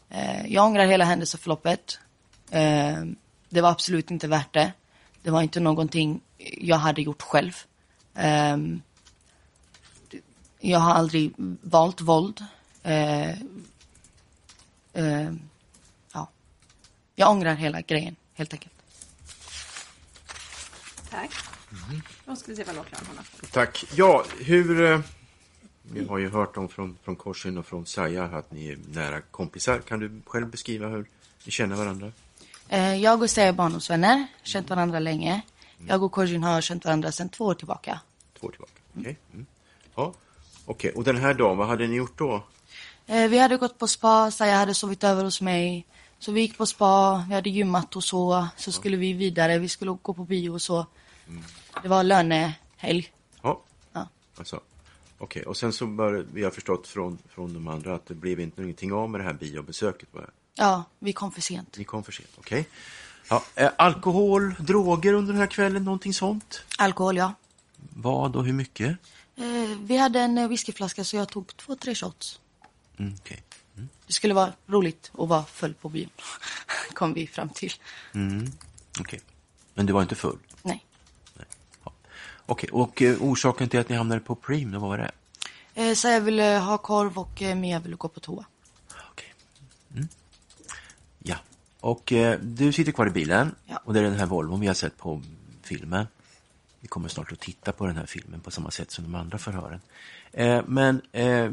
Eh, 0.08 0.46
jag 0.46 0.64
ångrar 0.64 0.86
hela 0.86 1.04
händelseförloppet. 1.04 1.98
Eh, 2.50 3.04
det 3.48 3.60
var 3.60 3.70
absolut 3.70 4.10
inte 4.10 4.28
värt 4.28 4.54
det. 4.54 4.72
Det 5.22 5.30
var 5.30 5.42
inte 5.42 5.60
någonting 5.60 6.20
jag 6.58 6.76
hade 6.76 7.02
gjort 7.02 7.22
själv. 7.22 7.52
Eh, 8.14 8.56
jag 10.60 10.78
har 10.78 10.94
aldrig 10.94 11.32
valt 11.62 12.00
våld. 12.00 12.44
Eh, 12.82 13.30
eh, 14.92 15.32
ja. 16.12 16.28
Jag 17.14 17.30
ångrar 17.30 17.54
hela 17.54 17.80
grejen, 17.80 18.16
helt 18.34 18.52
enkelt. 18.52 18.75
Tack. 21.20 21.30
Då 22.24 22.36
ska 22.36 22.50
vi 22.50 22.56
se 22.56 22.64
vad 22.64 22.78
åklagaren 22.78 23.06
har 23.08 23.16
haft. 23.16 23.52
Tack. 23.52 23.84
Ja, 23.94 24.24
hur... 24.40 24.84
eh, 24.92 25.00
Vi 25.82 26.04
har 26.06 26.18
ju 26.18 26.28
hört 26.30 26.56
om 26.56 26.68
från, 26.68 26.98
från 27.04 27.16
Korsin 27.16 27.58
och 27.58 27.66
från 27.66 27.86
Saja 27.86 28.24
att 28.24 28.52
ni 28.52 28.68
är 28.68 28.78
nära 28.92 29.20
kompisar. 29.20 29.78
Kan 29.78 29.98
du 30.00 30.20
själv 30.26 30.46
beskriva 30.50 30.88
hur 30.88 31.06
ni 31.44 31.50
känner 31.52 31.76
varandra? 31.76 32.12
Eh, 32.68 32.94
jag 32.94 33.22
och 33.22 33.30
Sia 33.30 33.44
är 33.44 33.52
barndomsvänner, 33.52 34.26
känt 34.42 34.70
varandra 34.70 34.98
länge. 34.98 35.40
Jag 35.88 36.02
och 36.02 36.12
Korjin 36.12 36.42
har 36.42 36.60
känt 36.60 36.84
varandra 36.84 37.12
sedan 37.12 37.28
två 37.28 37.44
år 37.44 37.54
tillbaka. 37.54 38.00
Två 38.40 38.46
år 38.46 38.50
tillbaka. 38.50 38.72
Okej. 38.98 39.16
Mm. 39.34 39.46
Ja. 39.94 40.14
Okej, 40.66 40.90
och 40.92 41.04
den 41.04 41.16
här 41.16 41.34
dagen, 41.34 41.56
vad 41.58 41.68
hade 41.68 41.86
ni 41.86 41.96
gjort 41.96 42.18
då? 42.18 42.42
Eh, 43.06 43.28
vi 43.28 43.38
hade 43.38 43.56
gått 43.56 43.78
på 43.78 43.88
spa, 43.88 44.30
Saja 44.30 44.56
hade 44.56 44.74
sovit 44.74 45.04
över 45.04 45.24
hos 45.24 45.40
mig. 45.40 45.86
Så 46.18 46.32
vi 46.32 46.40
gick 46.40 46.58
på 46.58 46.66
spa, 46.66 47.24
vi 47.28 47.34
hade 47.34 47.50
gymmat 47.50 47.96
och 47.96 48.04
så. 48.04 48.48
Så 48.56 48.72
skulle 48.72 48.96
vi 48.96 49.12
vidare, 49.12 49.58
vi 49.58 49.68
skulle 49.68 49.90
gå 50.02 50.14
på 50.14 50.24
bio 50.24 50.50
och 50.50 50.62
så. 50.62 50.86
Det 51.82 51.88
var 51.88 52.04
lönehelg. 52.04 53.12
Ja, 53.42 53.62
Ja. 53.92 54.08
alltså. 54.36 54.60
Okej, 55.18 55.42
och 55.42 55.56
sen 55.56 55.72
så 55.72 55.86
bör 55.86 56.26
vi 56.32 56.44
har 56.44 56.50
förstått 56.50 56.86
från, 56.88 57.18
från 57.28 57.54
de 57.54 57.68
andra 57.68 57.94
att 57.94 58.06
det 58.06 58.14
blev 58.14 58.40
inte 58.40 58.60
någonting 58.60 58.92
av 58.92 59.10
med 59.10 59.20
det 59.20 59.24
här 59.24 59.32
biobesöket. 59.32 60.08
va? 60.12 60.20
Ja, 60.54 60.84
vi 60.98 61.12
kom 61.12 61.32
för 61.32 61.40
sent. 61.40 61.78
Ni 61.78 61.84
kom 61.84 62.04
för 62.04 62.12
sent, 62.12 62.30
okej. 62.38 62.68
Ja, 63.30 63.44
eh, 63.54 63.70
alkohol, 63.78 64.54
droger 64.58 65.12
under 65.12 65.32
den 65.32 65.40
här 65.40 65.46
kvällen, 65.48 65.84
någonting 65.84 66.14
sånt? 66.14 66.62
Alkohol, 66.78 67.16
ja. 67.16 67.32
Vad 67.76 68.36
och 68.36 68.44
hur 68.44 68.52
mycket? 68.52 68.98
Eh, 69.36 69.44
vi 69.80 69.96
hade 69.96 70.20
en 70.20 70.38
eh, 70.38 70.48
whiskyflaska 70.48 71.04
så 71.04 71.16
jag 71.16 71.28
tog 71.28 71.56
två, 71.56 71.76
tre 71.76 71.94
shots. 71.94 72.40
Mm, 72.98 73.14
okej. 73.20 73.42
Det 74.06 74.12
skulle 74.12 74.34
vara 74.34 74.52
roligt 74.66 75.10
att 75.18 75.28
vara 75.28 75.44
full 75.44 75.74
på 75.74 75.88
bion. 75.88 76.10
kom 76.94 77.14
vi 77.14 77.26
fram 77.26 77.48
till. 77.48 77.72
Mm, 78.14 78.50
okej. 79.00 79.20
Men 79.74 79.86
du 79.86 79.92
var 79.92 80.02
inte 80.02 80.14
full? 80.14 80.38
Okej, 82.46 82.70
och 82.72 83.02
eh, 83.02 83.22
orsaken 83.22 83.68
till 83.68 83.80
att 83.80 83.88
ni 83.88 83.96
hamnade 83.96 84.20
på 84.20 84.34
Preem, 84.34 84.72
vad 84.72 84.80
var 84.80 84.98
det? 84.98 85.10
Eh, 85.74 85.94
Saja 85.94 86.20
ville 86.20 86.42
ha 86.58 86.78
korv 86.78 87.18
och 87.18 87.42
eh, 87.42 87.54
Mia 87.56 87.80
ville 87.80 87.96
gå 87.96 88.08
på 88.08 88.20
toa. 88.20 88.44
Okej. 89.12 89.34
Mm. 89.94 90.08
Ja, 91.18 91.36
och 91.80 92.12
eh, 92.12 92.38
du 92.40 92.72
sitter 92.72 92.92
kvar 92.92 93.06
i 93.06 93.10
bilen 93.10 93.54
Ja. 93.66 93.80
och 93.84 93.94
det 93.94 94.00
är 94.00 94.04
den 94.04 94.14
här 94.18 94.26
Volvon 94.26 94.60
vi 94.60 94.66
har 94.66 94.74
sett 94.74 94.96
på 94.96 95.22
filmen. 95.62 96.06
Vi 96.80 96.88
kommer 96.88 97.08
snart 97.08 97.32
att 97.32 97.40
titta 97.40 97.72
på 97.72 97.86
den 97.86 97.96
här 97.96 98.06
filmen 98.06 98.40
på 98.40 98.50
samma 98.50 98.70
sätt 98.70 98.90
som 98.90 99.04
de 99.04 99.14
andra 99.14 99.38
förhören. 99.38 99.80
Eh, 100.32 100.62
men, 100.66 101.00
eh, 101.12 101.50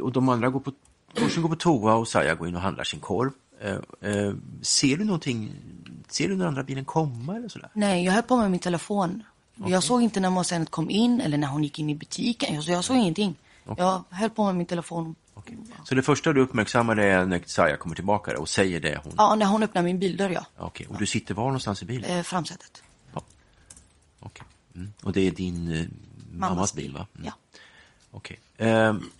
och 0.00 0.12
de 0.12 0.28
andra 0.28 0.48
går 0.48 0.60
på, 0.60 0.72
Korsen 1.14 1.42
går 1.42 1.48
på 1.48 1.56
toa 1.56 1.94
och 1.94 2.08
Saja 2.08 2.34
går 2.34 2.48
in 2.48 2.54
och 2.54 2.60
handlar 2.62 2.84
sin 2.84 3.00
korv. 3.00 3.30
Ser 4.62 4.96
du 4.96 5.04
någonting, 5.04 5.54
ser 6.08 6.28
du 6.28 6.36
den 6.36 6.46
andra 6.46 6.62
bilen 6.62 6.84
komma 6.84 7.36
eller 7.36 7.48
sådär? 7.48 7.70
Nej, 7.72 8.04
jag 8.04 8.12
höll 8.12 8.22
på 8.22 8.36
med 8.36 8.50
min 8.50 8.60
telefon. 8.60 9.22
Jag 9.66 9.82
såg 9.82 10.02
inte 10.02 10.20
när 10.20 10.30
målsägandet 10.30 10.70
kom 10.70 10.90
in 10.90 11.20
eller 11.20 11.38
när 11.38 11.48
hon 11.48 11.64
gick 11.64 11.78
in 11.78 11.90
i 11.90 11.94
butiken. 11.94 12.54
Jag, 12.54 12.64
jag 12.64 12.84
såg 12.84 12.96
ingenting. 12.96 13.34
Jag 13.76 14.04
höll 14.10 14.30
på 14.30 14.44
med 14.44 14.54
min 14.54 14.66
telefon. 14.66 15.14
Okej. 15.34 15.56
Så 15.84 15.94
det 15.94 16.02
första 16.02 16.32
du 16.32 16.40
uppmärksammar 16.40 16.96
är 16.96 17.26
när 17.26 17.42
Saja 17.46 17.76
kommer 17.76 17.94
tillbaka 17.94 18.38
och 18.38 18.48
säger 18.48 18.80
det 18.80 19.00
hon... 19.04 19.12
Ja, 19.16 19.34
när 19.34 19.46
hon 19.46 19.62
öppnade 19.62 19.84
min 19.84 19.98
bildörr, 19.98 20.30
ja. 20.30 20.46
Okej, 20.58 20.86
och 20.86 20.98
du 20.98 21.06
sitter 21.06 21.34
var 21.34 21.44
någonstans 21.44 21.82
i 21.82 21.84
bilen? 21.84 22.10
Eh, 22.10 22.22
framsätet. 22.22 22.82
Ja. 23.14 23.22
Okej. 24.20 24.46
Mm. 24.74 24.92
Och 25.02 25.12
det 25.12 25.20
är 25.20 25.30
din 25.30 25.72
eh, 25.72 25.86
mammas, 26.32 26.74
bil, 26.74 26.92
va? 26.92 27.06
Mm. 27.14 27.26
Ja. 27.26 27.32
Okej. 28.10 28.40
Ehm, 28.58 29.10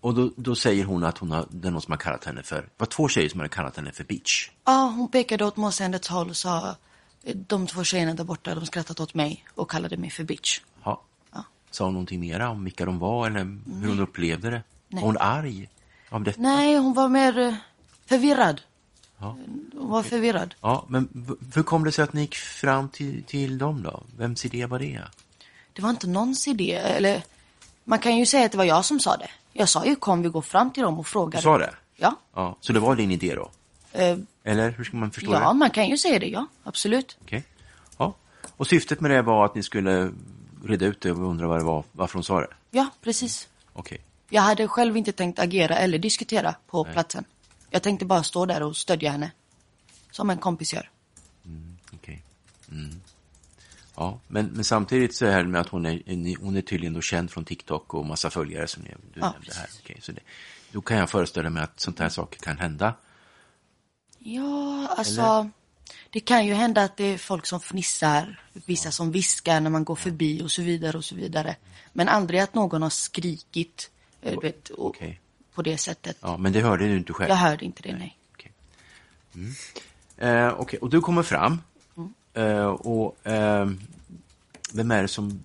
och 0.00 0.14
då, 0.14 0.30
då 0.36 0.54
säger 0.54 0.84
hon 0.84 1.04
att 1.04 1.18
hon 1.18 1.30
har, 1.30 1.46
det 1.50 1.68
är 1.68 1.72
någon 1.72 1.82
som 1.82 1.92
har 1.92 1.98
kallat 1.98 2.24
henne 2.24 2.42
för, 2.42 2.56
det 2.56 2.68
var 2.76 2.86
två 2.86 3.08
tjejer 3.08 3.28
som 3.28 3.40
hade 3.40 3.48
kallat 3.48 3.76
henne 3.76 3.92
för 3.92 4.04
bitch. 4.04 4.50
Ja, 4.64 4.92
hon 4.96 5.10
pekade 5.10 5.44
åt 5.44 5.56
målsägandets 5.56 6.08
håll 6.08 6.28
och 6.28 6.36
sa 6.36 6.76
de 7.34 7.66
två 7.66 7.84
tjejerna 7.84 8.14
där 8.14 8.24
borta, 8.24 8.54
de 8.54 8.66
skrattat 8.66 9.00
åt 9.00 9.14
mig 9.14 9.44
och 9.54 9.70
kallade 9.70 9.96
mig 9.96 10.10
för 10.10 10.24
bitch. 10.24 10.60
Ja. 10.84 11.02
Ja. 11.32 11.44
Sa 11.70 11.84
hon 11.84 11.92
någonting 11.94 12.20
mera 12.20 12.50
om 12.50 12.64
vilka 12.64 12.84
de 12.84 12.98
var 12.98 13.26
eller 13.26 13.58
hur 13.80 13.88
hon 13.88 14.00
upplevde 14.00 14.50
det? 14.50 14.62
Nej. 14.88 15.02
Var 15.02 15.08
hon 15.08 15.18
arg 15.18 15.68
av 16.08 16.22
detta? 16.24 16.40
Nej, 16.40 16.76
hon 16.76 16.94
var 16.94 17.08
mer 17.08 17.38
eh, 17.38 17.54
förvirrad. 18.06 18.60
Ja. 19.18 19.36
Hon 19.76 19.90
var 19.90 20.02
förvirrad. 20.02 20.54
ja, 20.60 20.84
men 20.88 21.36
hur 21.54 21.62
kom 21.62 21.84
det 21.84 21.92
sig 21.92 22.04
att 22.04 22.12
ni 22.12 22.20
gick 22.20 22.34
fram 22.34 22.88
till, 22.88 23.22
till 23.22 23.58
dem 23.58 23.82
då? 23.82 24.02
Vems 24.16 24.44
idé 24.44 24.66
var 24.66 24.78
det? 24.78 25.02
Det 25.72 25.82
var 25.82 25.90
inte 25.90 26.06
någons 26.06 26.48
idé, 26.48 26.72
eller 26.74 27.22
Man 27.84 27.98
kan 27.98 28.16
ju 28.16 28.26
säga 28.26 28.46
att 28.46 28.52
det 28.52 28.58
var 28.58 28.64
jag 28.64 28.84
som 28.84 29.00
sa 29.00 29.16
det. 29.16 29.30
Jag 29.52 29.68
sa 29.68 29.84
ju 29.86 29.96
kom 29.96 30.22
vi 30.22 30.28
går 30.28 30.42
fram 30.42 30.70
till 30.70 30.82
dem 30.82 30.98
och 30.98 31.06
frågar. 31.06 31.38
Du 31.38 31.42
sa 31.42 31.58
det? 31.58 31.74
Ja. 31.96 32.16
Ja, 32.34 32.56
så 32.60 32.72
det 32.72 32.80
var 32.80 32.96
din 32.96 33.10
idé 33.10 33.34
då? 33.34 33.50
Eh, 33.92 34.18
Eller 34.44 34.70
hur 34.70 34.84
ska 34.84 34.96
man 34.96 35.10
förstå 35.10 35.32
ja, 35.32 35.48
det? 35.48 35.54
man 35.54 35.70
kan 35.70 35.88
ju 35.88 35.96
säga 35.96 36.18
det, 36.18 36.28
ja. 36.28 36.46
Absolut. 36.62 37.18
Okej. 37.22 37.44
Ja. 37.98 38.14
Och 38.56 38.66
syftet 38.66 39.00
med 39.00 39.10
det 39.10 39.22
var 39.22 39.44
att 39.44 39.54
ni 39.54 39.62
skulle 39.62 40.12
reda 40.64 40.86
ut 40.86 41.00
det 41.00 41.12
och 41.12 41.30
undra 41.30 41.46
vad 41.46 41.60
det 41.60 41.64
var, 41.64 41.84
varför 41.92 42.14
hon 42.14 42.24
sa 42.24 42.40
det? 42.40 42.48
Ja, 42.70 42.90
precis. 43.02 43.48
Okej. 43.72 44.00
Jag 44.28 44.42
hade 44.42 44.68
själv 44.68 44.96
inte 44.96 45.12
tänkt 45.12 45.38
agera 45.38 45.76
eller 45.76 45.98
diskutera 45.98 46.54
på 46.66 46.84
platsen. 46.84 47.24
Jag 47.70 47.82
tänkte 47.82 48.04
bara 48.04 48.22
stå 48.22 48.46
där 48.46 48.62
och 48.62 48.76
stödja 48.76 49.10
henne. 49.10 49.30
Som 50.10 50.30
en 50.30 50.38
kompis 50.38 50.74
gör. 50.74 50.90
Okej. 51.92 52.22
Mm. 52.70 53.00
Ja, 53.96 54.20
men, 54.28 54.46
men 54.46 54.64
samtidigt 54.64 55.14
så 55.14 55.26
är 55.26 55.42
det 55.42 55.48
med 55.48 55.60
att 55.60 55.68
hon 55.68 55.86
är, 55.86 56.42
hon 56.44 56.56
är 56.56 56.60
tydligen 56.60 56.92
då 56.92 57.00
känd 57.00 57.30
från 57.30 57.44
TikTok 57.44 57.94
och 57.94 58.06
massa 58.06 58.30
följare 58.30 58.66
som 58.66 58.82
du 58.82 58.90
Ja, 59.20 59.30
nämnde 59.32 59.54
här. 59.54 59.68
Okej, 59.82 59.98
så 60.00 60.12
det, 60.12 60.20
då 60.72 60.80
kan 60.80 60.96
jag 60.96 61.10
föreställa 61.10 61.50
mig 61.50 61.62
att 61.62 61.80
sånt 61.80 61.98
här 61.98 62.08
saker 62.08 62.40
kan 62.40 62.58
hända. 62.58 62.94
Ja, 64.18 64.88
alltså. 64.96 65.50
Det 66.10 66.20
kan 66.20 66.46
ju 66.46 66.54
hända 66.54 66.82
att 66.82 66.96
det 66.96 67.04
är 67.04 67.18
folk 67.18 67.46
som 67.46 67.60
fnissar, 67.60 68.40
vissa 68.52 68.90
som 68.90 69.12
viskar 69.12 69.60
när 69.60 69.70
man 69.70 69.84
går 69.84 69.96
förbi 69.96 70.42
och 70.42 70.50
så 70.50 70.62
vidare 70.62 70.96
och 70.96 71.04
så 71.04 71.14
vidare. 71.14 71.56
Men 71.92 72.08
aldrig 72.08 72.40
att 72.40 72.54
någon 72.54 72.82
har 72.82 72.90
skrikit 72.90 73.90
eh, 74.22 74.40
vet, 74.40 74.68
och, 74.68 74.86
Okej. 74.86 75.20
på 75.54 75.62
det 75.62 75.78
sättet. 75.78 76.16
Ja, 76.20 76.36
men 76.36 76.52
det 76.52 76.60
hörde 76.60 76.88
du 76.88 76.96
inte 76.96 77.12
själv? 77.12 77.28
Jag 77.28 77.36
hörde 77.36 77.64
inte 77.64 77.82
det, 77.82 77.96
nej. 77.96 78.18
Okej, 78.32 78.52
mm. 79.34 79.52
eh, 80.16 80.60
okej, 80.60 80.78
och 80.78 80.90
du 80.90 81.00
kommer 81.00 81.22
fram. 81.22 81.60
Mm. 81.96 82.14
Eh, 82.34 82.66
och 82.66 83.26
eh, 83.26 83.70
vem 84.72 84.90
är 84.90 85.02
det 85.02 85.08
som... 85.08 85.44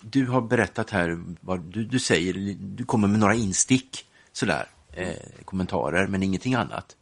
Du 0.00 0.26
har 0.26 0.40
berättat 0.40 0.90
här, 0.90 1.22
vad 1.40 1.60
du, 1.60 1.84
du 1.84 1.98
säger, 1.98 2.56
du 2.58 2.84
kommer 2.84 3.08
med 3.08 3.20
några 3.20 3.34
instick, 3.34 4.06
sådär, 4.32 4.68
eh, 4.92 5.44
kommentarer, 5.44 6.06
men 6.06 6.22
ingenting 6.22 6.54
annat. 6.54 6.96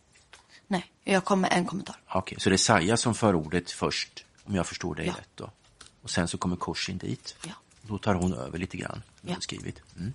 Nej, 0.70 0.84
jag 1.04 1.24
kom 1.24 1.40
med 1.40 1.52
en 1.52 1.64
kommentar. 1.66 1.96
Okej, 2.08 2.40
så 2.40 2.48
det 2.50 2.54
är 2.56 2.58
Saja 2.58 2.96
som 2.96 3.14
för 3.14 3.34
ordet 3.34 3.70
först, 3.70 4.24
om 4.44 4.54
jag 4.54 4.66
förstår 4.66 4.94
dig 4.94 5.06
Ja. 5.06 5.12
rätt 5.12 5.28
då. 5.34 5.50
Och 6.02 6.10
sen 6.10 6.28
så 6.28 6.38
kommer 6.38 6.56
Korsin 6.56 6.98
dit. 6.98 7.36
Ja. 7.46 7.52
Då 7.82 7.98
tar 7.98 8.14
hon 8.14 8.34
över 8.34 8.58
lite 8.58 8.76
grann, 8.76 9.02
Ja. 9.22 9.34
skrivit. 9.40 9.82
Mm. 9.96 10.12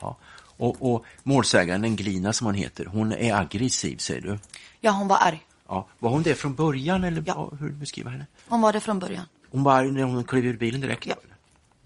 Ja. 0.00 0.16
Och, 0.40 0.92
och 0.94 1.04
målsägaren, 1.22 1.96
Glina 1.96 2.32
som 2.32 2.44
hon 2.46 2.54
heter, 2.54 2.84
hon 2.86 3.12
är 3.12 3.34
aggressiv 3.34 3.96
säger 3.96 4.20
du? 4.20 4.38
Ja, 4.80 4.90
hon 4.90 5.08
var 5.08 5.16
arg. 5.16 5.46
Ja. 5.68 5.88
Var 5.98 6.10
hon 6.10 6.22
det 6.22 6.34
från 6.34 6.54
början 6.54 7.04
eller 7.04 7.22
Ja. 7.26 7.52
hur 7.60 7.70
beskriver 7.70 8.10
henne? 8.10 8.26
Hon 8.48 8.60
var 8.60 8.72
det 8.72 8.80
från 8.80 8.98
början. 8.98 9.24
Hon 9.50 9.62
var 9.62 9.72
arg 9.78 9.90
när 9.92 10.02
hon 10.02 10.24
klev 10.24 10.44
ur 10.46 10.56
bilen 10.56 10.80
direkt? 10.80 11.06
Ja. 11.06 11.14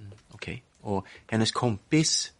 Mm, 0.00 0.12
Okej. 0.30 0.62
Och 0.80 1.06
hennes 1.26 1.52
kompis, 1.52 2.32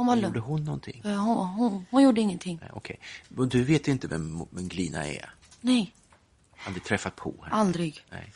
Hon 0.00 0.06
var 0.06 0.16
gjorde 0.16 0.40
hon 0.40 0.64
någonting? 0.64 1.02
Eh, 1.04 1.16
Hon, 1.24 1.46
hon, 1.48 1.86
hon 1.90 2.02
gjorde 2.02 2.20
ingenting. 2.20 2.58
Nej, 2.62 2.70
Okej. 2.72 2.98
Och 3.36 3.48
du 3.48 3.64
vet 3.64 3.88
inte 3.88 4.08
vem, 4.08 4.46
vem 4.50 4.68
Glina 4.68 5.06
är? 5.08 5.30
Nej, 5.60 5.94
Aldrig 6.66 6.84
träffat 6.84 7.16
på 7.16 7.34
henne? 7.42 7.54
aldrig. 7.56 8.04
Nej. 8.10 8.32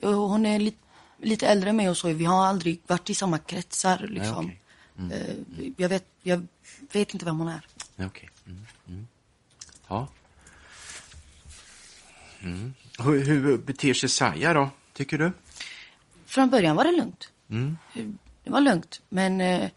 Hon 0.00 0.46
är 0.46 0.58
lite, 0.58 0.78
lite 1.22 1.46
äldre 1.46 1.70
än 1.70 1.76
mig 1.76 1.88
och 1.88 1.96
så. 1.96 2.08
Vi 2.12 2.24
har 2.24 2.46
aldrig 2.46 2.80
varit 2.86 3.10
i 3.10 3.14
samma 3.14 3.38
kretsar 3.38 4.06
liksom. 4.10 4.44
okej. 4.46 4.60
Eh, 5.12 5.36
Jag, 5.76 5.88
vet, 5.88 6.04
jag 6.22 6.46
vet 6.92 7.14
inte 7.14 7.24
vem 7.24 7.38
hon 7.38 7.48
är. 7.48 7.66
Nej, 7.96 8.06
Okej. 8.06 8.30
Mm. 8.46 8.66
Mm. 8.88 9.06
Ja. 9.88 10.08
Mm. 12.42 12.74
Hur, 12.98 13.24
hur 13.24 13.58
beter 13.58 13.94
sig 13.94 14.08
Saja 14.08 14.52
då, 14.54 14.70
tycker 14.92 15.18
du? 15.18 15.32
Från 16.26 16.50
början 16.50 16.76
var 16.76 16.84
det 16.84 16.92
lugnt. 16.92 17.28
Mm. 17.50 17.78
Det 18.44 18.50
var 18.50 18.60
lugnt. 18.60 19.00
Men 19.08 19.40
eh, 19.40 19.70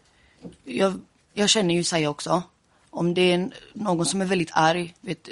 jag, 0.64 1.00
jag 1.38 1.48
känner 1.48 1.74
ju 1.74 1.84
Saja 1.84 2.10
också. 2.10 2.42
Om 2.90 3.14
det 3.14 3.32
är 3.32 3.50
någon 3.72 4.06
som 4.06 4.20
är 4.20 4.26
väldigt 4.26 4.50
arg, 4.52 4.94
vet, 5.00 5.28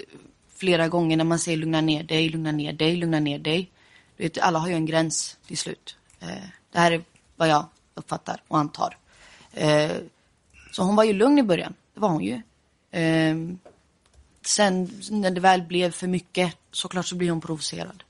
flera 0.55 0.89
gånger 0.89 1.17
när 1.17 1.25
man 1.25 1.39
säger 1.39 1.59
lugna 1.59 1.81
ner 1.81 2.03
dig, 2.03 2.29
lugna 2.29 2.53
ner 2.53 2.73
dig, 2.73 2.97
lugna 2.97 3.21
ner 3.21 3.39
dig. 3.39 3.71
Vet, 4.17 4.39
alla 4.39 4.59
har 4.59 4.69
ju 4.69 4.75
en 4.75 4.87
gräns 4.87 5.39
till 5.47 5.59
slut. 5.59 5.97
Eh, 6.21 6.29
det 6.73 6.79
här 6.79 6.93
är 6.93 7.05
vad 7.37 7.49
jag 7.49 7.67
uppfattar 7.95 8.43
och 8.49 8.59
antar. 8.59 8.99
Eh, 9.53 9.93
så 10.73 10.83
hon 10.83 10.97
var 10.97 11.05
ju 11.05 11.13
lugn 11.13 11.39
i 11.39 11.43
början, 11.43 11.75
det 11.95 12.01
var 12.01 12.09
hon 12.09 12.25
ju. 12.25 12.43
Eh, 12.91 13.37
sen 14.43 14.91
när 15.11 15.31
det 15.31 15.41
väl 15.41 15.63
blev 15.63 15.91
för 15.91 16.07
mycket, 16.07 16.57
såklart 16.71 17.07
så 17.07 17.15
blir 17.15 17.31
hon 17.31 17.41
provocerad. 17.41 18.03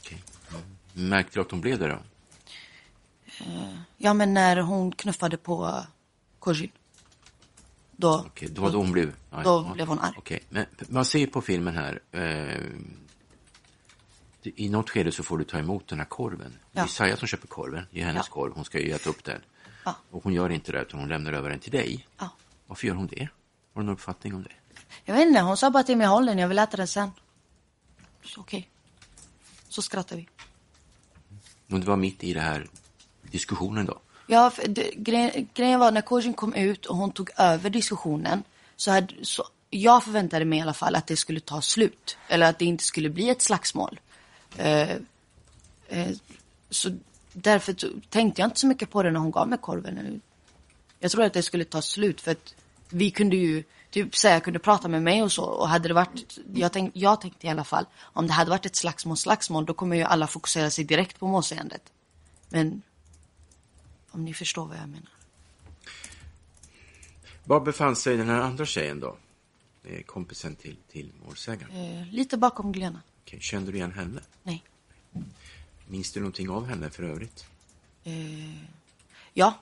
Okej. 0.00 0.22
Mm. 0.50 1.08
Märkte 1.08 1.34
du 1.34 1.40
att 1.40 1.50
hon 1.50 1.60
blev 1.60 1.78
det 1.78 1.88
då? 1.88 1.98
Ja 3.96 4.14
men 4.14 4.34
när 4.34 4.56
hon 4.56 4.92
knuffade 4.92 5.36
på 5.36 5.84
Kojin. 6.44 6.70
Då, 7.96 8.24
Okej, 8.26 8.48
det 8.48 8.60
var 8.60 8.70
då 8.70 8.78
hon 8.78 8.92
blev... 8.92 9.14
ja, 9.30 9.42
Då 9.42 9.64
ja. 9.68 9.74
blev 9.74 9.86
hon 9.88 9.98
arg. 9.98 10.14
Okej, 10.18 10.40
men 10.48 10.66
man 10.88 11.04
ser 11.04 11.26
på 11.26 11.40
filmen 11.42 11.74
här... 11.76 12.00
Eh, 12.12 12.60
det- 14.42 14.52
I 14.60 14.68
något 14.68 14.90
skede 14.90 15.12
så 15.12 15.22
får 15.22 15.38
du 15.38 15.44
ta 15.44 15.58
emot 15.58 15.88
den 15.88 15.98
här 15.98 16.06
korven. 16.06 16.50
Det 16.72 16.78
Ja. 16.78 16.82
är 16.82 16.86
Saja 16.86 17.16
som 17.16 17.28
köper 17.28 17.46
korven, 17.48 17.86
det 17.90 18.00
är 18.00 18.04
hennes 18.04 18.28
korv, 18.28 18.52
hon 18.54 18.64
ska 18.64 18.78
ju 18.80 18.90
äta 18.92 19.10
upp 19.10 19.24
den. 19.24 19.40
Och 20.10 20.22
hon 20.24 20.32
gör 20.32 20.50
inte 20.50 20.72
det 20.72 20.82
utan 20.82 21.00
hon 21.00 21.08
lämnar 21.08 21.32
över 21.32 21.50
den 21.50 21.58
till 21.58 21.72
dig. 21.72 22.06
Ja. 22.18 22.30
Varför 22.66 22.86
gör 22.86 22.94
hon 22.94 23.06
det? 23.06 23.28
Har 23.74 23.80
du 23.82 23.86
någon 23.86 23.94
uppfattning 23.94 24.34
om 24.34 24.42
det? 24.42 24.52
Jag 25.04 25.14
vet 25.14 25.26
inte, 25.28 25.40
hon 25.40 25.56
sa 25.56 25.70
bara 25.70 25.82
till 25.82 25.96
mig 25.96 26.06
håll 26.06 26.26
den, 26.26 26.38
jag 26.38 26.48
vill 26.48 26.58
äta 26.58 26.76
den 26.76 26.88
sen. 26.88 27.10
Så 28.24 28.40
okej. 28.40 28.68
Så 29.68 29.82
skrattar 29.82 30.16
vi. 30.16 30.28
Och 31.70 31.80
det 31.80 31.86
var 31.86 31.96
mitt 31.96 32.24
i 32.24 32.34
det 32.34 32.40
här 32.40 32.66
diskussionen 33.22 33.86
då? 33.86 34.00
Ja, 34.26 34.50
för 34.50 34.68
det, 34.68 34.90
grejen, 34.96 35.48
grejen 35.54 35.80
var 35.80 35.90
när 35.90 36.00
Kojin 36.00 36.34
kom 36.34 36.54
ut 36.54 36.86
och 36.86 36.96
hon 36.96 37.12
tog 37.12 37.30
över 37.36 37.70
diskussionen. 37.70 38.42
Så, 38.76 38.90
hade, 38.90 39.14
så 39.22 39.44
jag 39.70 40.04
förväntade 40.04 40.44
mig 40.44 40.58
i 40.58 40.62
alla 40.62 40.74
fall 40.74 40.94
att 40.94 41.06
det 41.06 41.16
skulle 41.16 41.40
ta 41.40 41.60
slut. 41.60 42.16
Eller 42.28 42.50
att 42.50 42.58
det 42.58 42.64
inte 42.64 42.84
skulle 42.84 43.10
bli 43.10 43.28
ett 43.28 43.42
slagsmål. 43.42 44.00
Eh, 44.56 44.90
eh, 45.88 46.10
så 46.70 46.96
därför 47.32 47.76
tänkte 48.10 48.40
jag 48.42 48.46
inte 48.46 48.60
så 48.60 48.66
mycket 48.66 48.90
på 48.90 49.02
det 49.02 49.10
när 49.10 49.20
hon 49.20 49.30
gav 49.30 49.48
mig 49.48 49.58
korven. 49.58 50.20
Jag 51.00 51.10
trodde 51.10 51.26
att 51.26 51.32
det 51.32 51.42
skulle 51.42 51.64
ta 51.64 51.82
slut 51.82 52.20
för 52.20 52.32
att 52.32 52.54
vi 52.88 53.10
kunde 53.10 53.36
ju 53.36 53.64
typ 53.90 54.16
säga 54.16 54.40
kunde 54.40 54.58
prata 54.58 54.88
med 54.88 55.02
mig 55.02 55.22
och 55.22 55.32
så. 55.32 55.44
Och 55.44 55.68
hade 55.68 55.88
det 55.88 55.94
varit, 55.94 56.38
jag, 56.54 56.72
tänk, 56.72 56.92
jag 56.94 57.20
tänkte 57.20 57.46
i 57.46 57.50
alla 57.50 57.64
fall, 57.64 57.86
om 58.00 58.26
det 58.26 58.32
hade 58.32 58.50
varit 58.50 58.66
ett 58.66 58.76
slagsmål, 58.76 59.16
slagsmål, 59.16 59.66
då 59.66 59.74
kommer 59.74 59.96
ju 59.96 60.02
alla 60.02 60.26
fokusera 60.26 60.70
sig 60.70 60.84
direkt 60.84 61.18
på 61.18 61.26
målsägandet. 61.26 61.82
Men 62.48 62.82
om 64.14 64.24
ni 64.24 64.34
förstår 64.34 64.66
vad 64.66 64.76
jag 64.76 64.88
menar. 64.88 65.08
Var 67.44 67.60
befann 67.60 67.96
sig 67.96 68.16
den 68.16 68.28
här 68.28 68.40
andra 68.40 68.66
tjejen 68.66 69.00
då? 69.00 69.16
Eh, 69.84 70.02
Kompisen 70.02 70.56
till, 70.56 70.76
till 70.92 71.12
målsägaren. 71.26 71.70
Eh, 72.00 72.06
lite 72.12 72.36
bakom 72.36 72.72
Glena. 72.72 73.02
Okej, 73.24 73.40
Kände 73.40 73.72
du 73.72 73.76
igen 73.78 73.92
henne? 73.92 74.20
Nej. 74.42 74.64
Minns 75.86 76.12
du 76.12 76.20
någonting 76.20 76.50
av 76.50 76.66
henne 76.66 76.90
för 76.90 77.02
övrigt? 77.02 77.44
Ja. 79.32 79.54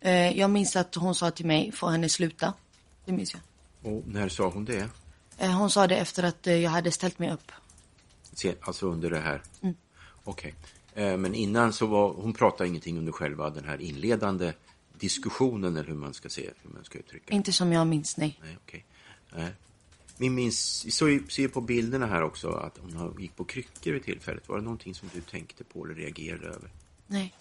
Eh, 0.00 0.38
jag 0.38 0.50
minns 0.50 0.76
att 0.76 0.94
hon 0.94 1.14
sa 1.14 1.30
till 1.30 1.46
mig, 1.46 1.72
få 1.72 1.88
henne 1.88 2.08
sluta. 2.08 2.54
Det 3.04 3.12
minns 3.12 3.32
jag. 3.34 3.42
Och 3.94 4.02
när 4.08 4.28
sa 4.28 4.48
hon 4.50 4.64
det? 4.64 4.88
Eh, 5.38 5.50
hon 5.58 5.70
sa 5.70 5.86
det 5.86 5.96
efter 5.96 6.22
att 6.22 6.46
eh, 6.46 6.54
jag 6.54 6.70
hade 6.70 6.90
ställt 6.90 7.18
mig 7.18 7.32
upp. 7.32 7.52
Se- 8.32 8.54
Alltså 8.60 8.86
under 8.86 9.10
det 9.10 9.20
här? 9.20 9.42
Okej. 10.24 10.54
Eh, 10.60 10.83
Men 10.94 11.34
innan 11.34 11.72
så 11.72 11.86
var, 11.86 12.12
hon 12.12 12.32
pratade 12.32 12.68
ingenting 12.68 12.98
under 12.98 13.12
själva 13.12 13.50
den 13.50 13.64
här 13.64 13.80
inledande 13.80 14.52
diskussionen 14.98 15.76
eller 15.76 15.88
hur 15.88 15.94
man 15.94 16.14
ska 16.14 16.28
se, 16.28 16.50
hur 16.62 16.70
man 16.70 16.84
ska 16.84 16.98
uttrycka. 16.98 17.34
Inte 17.34 17.52
som 17.52 17.72
jag 17.72 17.86
minns, 17.86 18.16
nej. 18.16 18.38
Nej, 18.42 18.56
okej. 18.64 18.84
Vi 20.16 20.30
minns, 20.30 20.84
vi 20.86 20.90
såg 20.90 21.10
ju- 21.10 21.28
ser 21.28 21.48
på 21.48 21.60
bilderna 21.60 22.06
här 22.06 22.22
också 22.22 22.50
att 22.50 22.78
hon 22.78 23.16
gick 23.20 23.36
på 23.36 23.44
kryckor 23.44 23.92
vid 23.92 24.04
tillfället. 24.04 24.48
Var 24.48 24.56
det 24.56 24.62
någonting 24.64 24.94
som 24.94 25.08
du 25.14 25.20
tänkte 25.20 25.64
på 25.64 25.84
eller 25.84 25.94
reagerade 25.94 26.46
över? 26.46 26.70
Nej. 27.06 27.34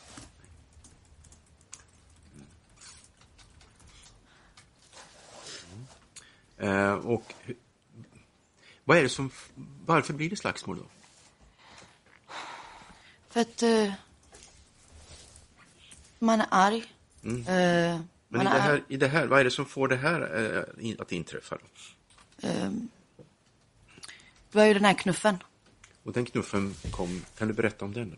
Eh, 6.57 6.93
och 6.93 7.33
hu- 7.45 7.55
vad 8.85 8.97
är 8.97 9.01
det 9.03 9.09
som, 9.09 9.29
varför 9.85 10.13
blir 10.13 10.29
det 10.29 10.35
slagsmål 10.35 10.77
då? 10.77 10.85
För 13.33 13.41
att 13.41 13.63
eh, 13.63 13.93
man 16.19 16.41
är 16.41 16.47
arg. 16.51 16.85
Mm. 17.23 17.43
Men 18.29 18.43
man 18.43 18.47
i 18.47 18.49
det, 18.49 18.55
är 18.55 18.59
här, 18.59 18.83
i 18.87 18.97
det 18.97 19.07
här, 19.07 19.27
vad 19.27 19.39
är 19.39 19.43
det 19.43 19.51
som 19.51 19.65
får 19.65 19.87
det 19.87 19.95
här 19.95 20.79
in- 20.79 21.01
att 21.01 21.11
inträffa? 21.11 21.57
Det 22.37 22.71
var 24.51 24.65
ju 24.65 24.73
den 24.73 24.85
här 24.85 24.93
knuffen. 24.93 25.37
Och 26.03 26.13
den 26.13 26.25
knuffen 26.25 26.75
kom, 26.91 27.25
kan 27.37 27.47
du 27.47 27.53
berätta 27.53 27.85
om 27.85 27.93
den 27.93 28.09
då? 28.09 28.17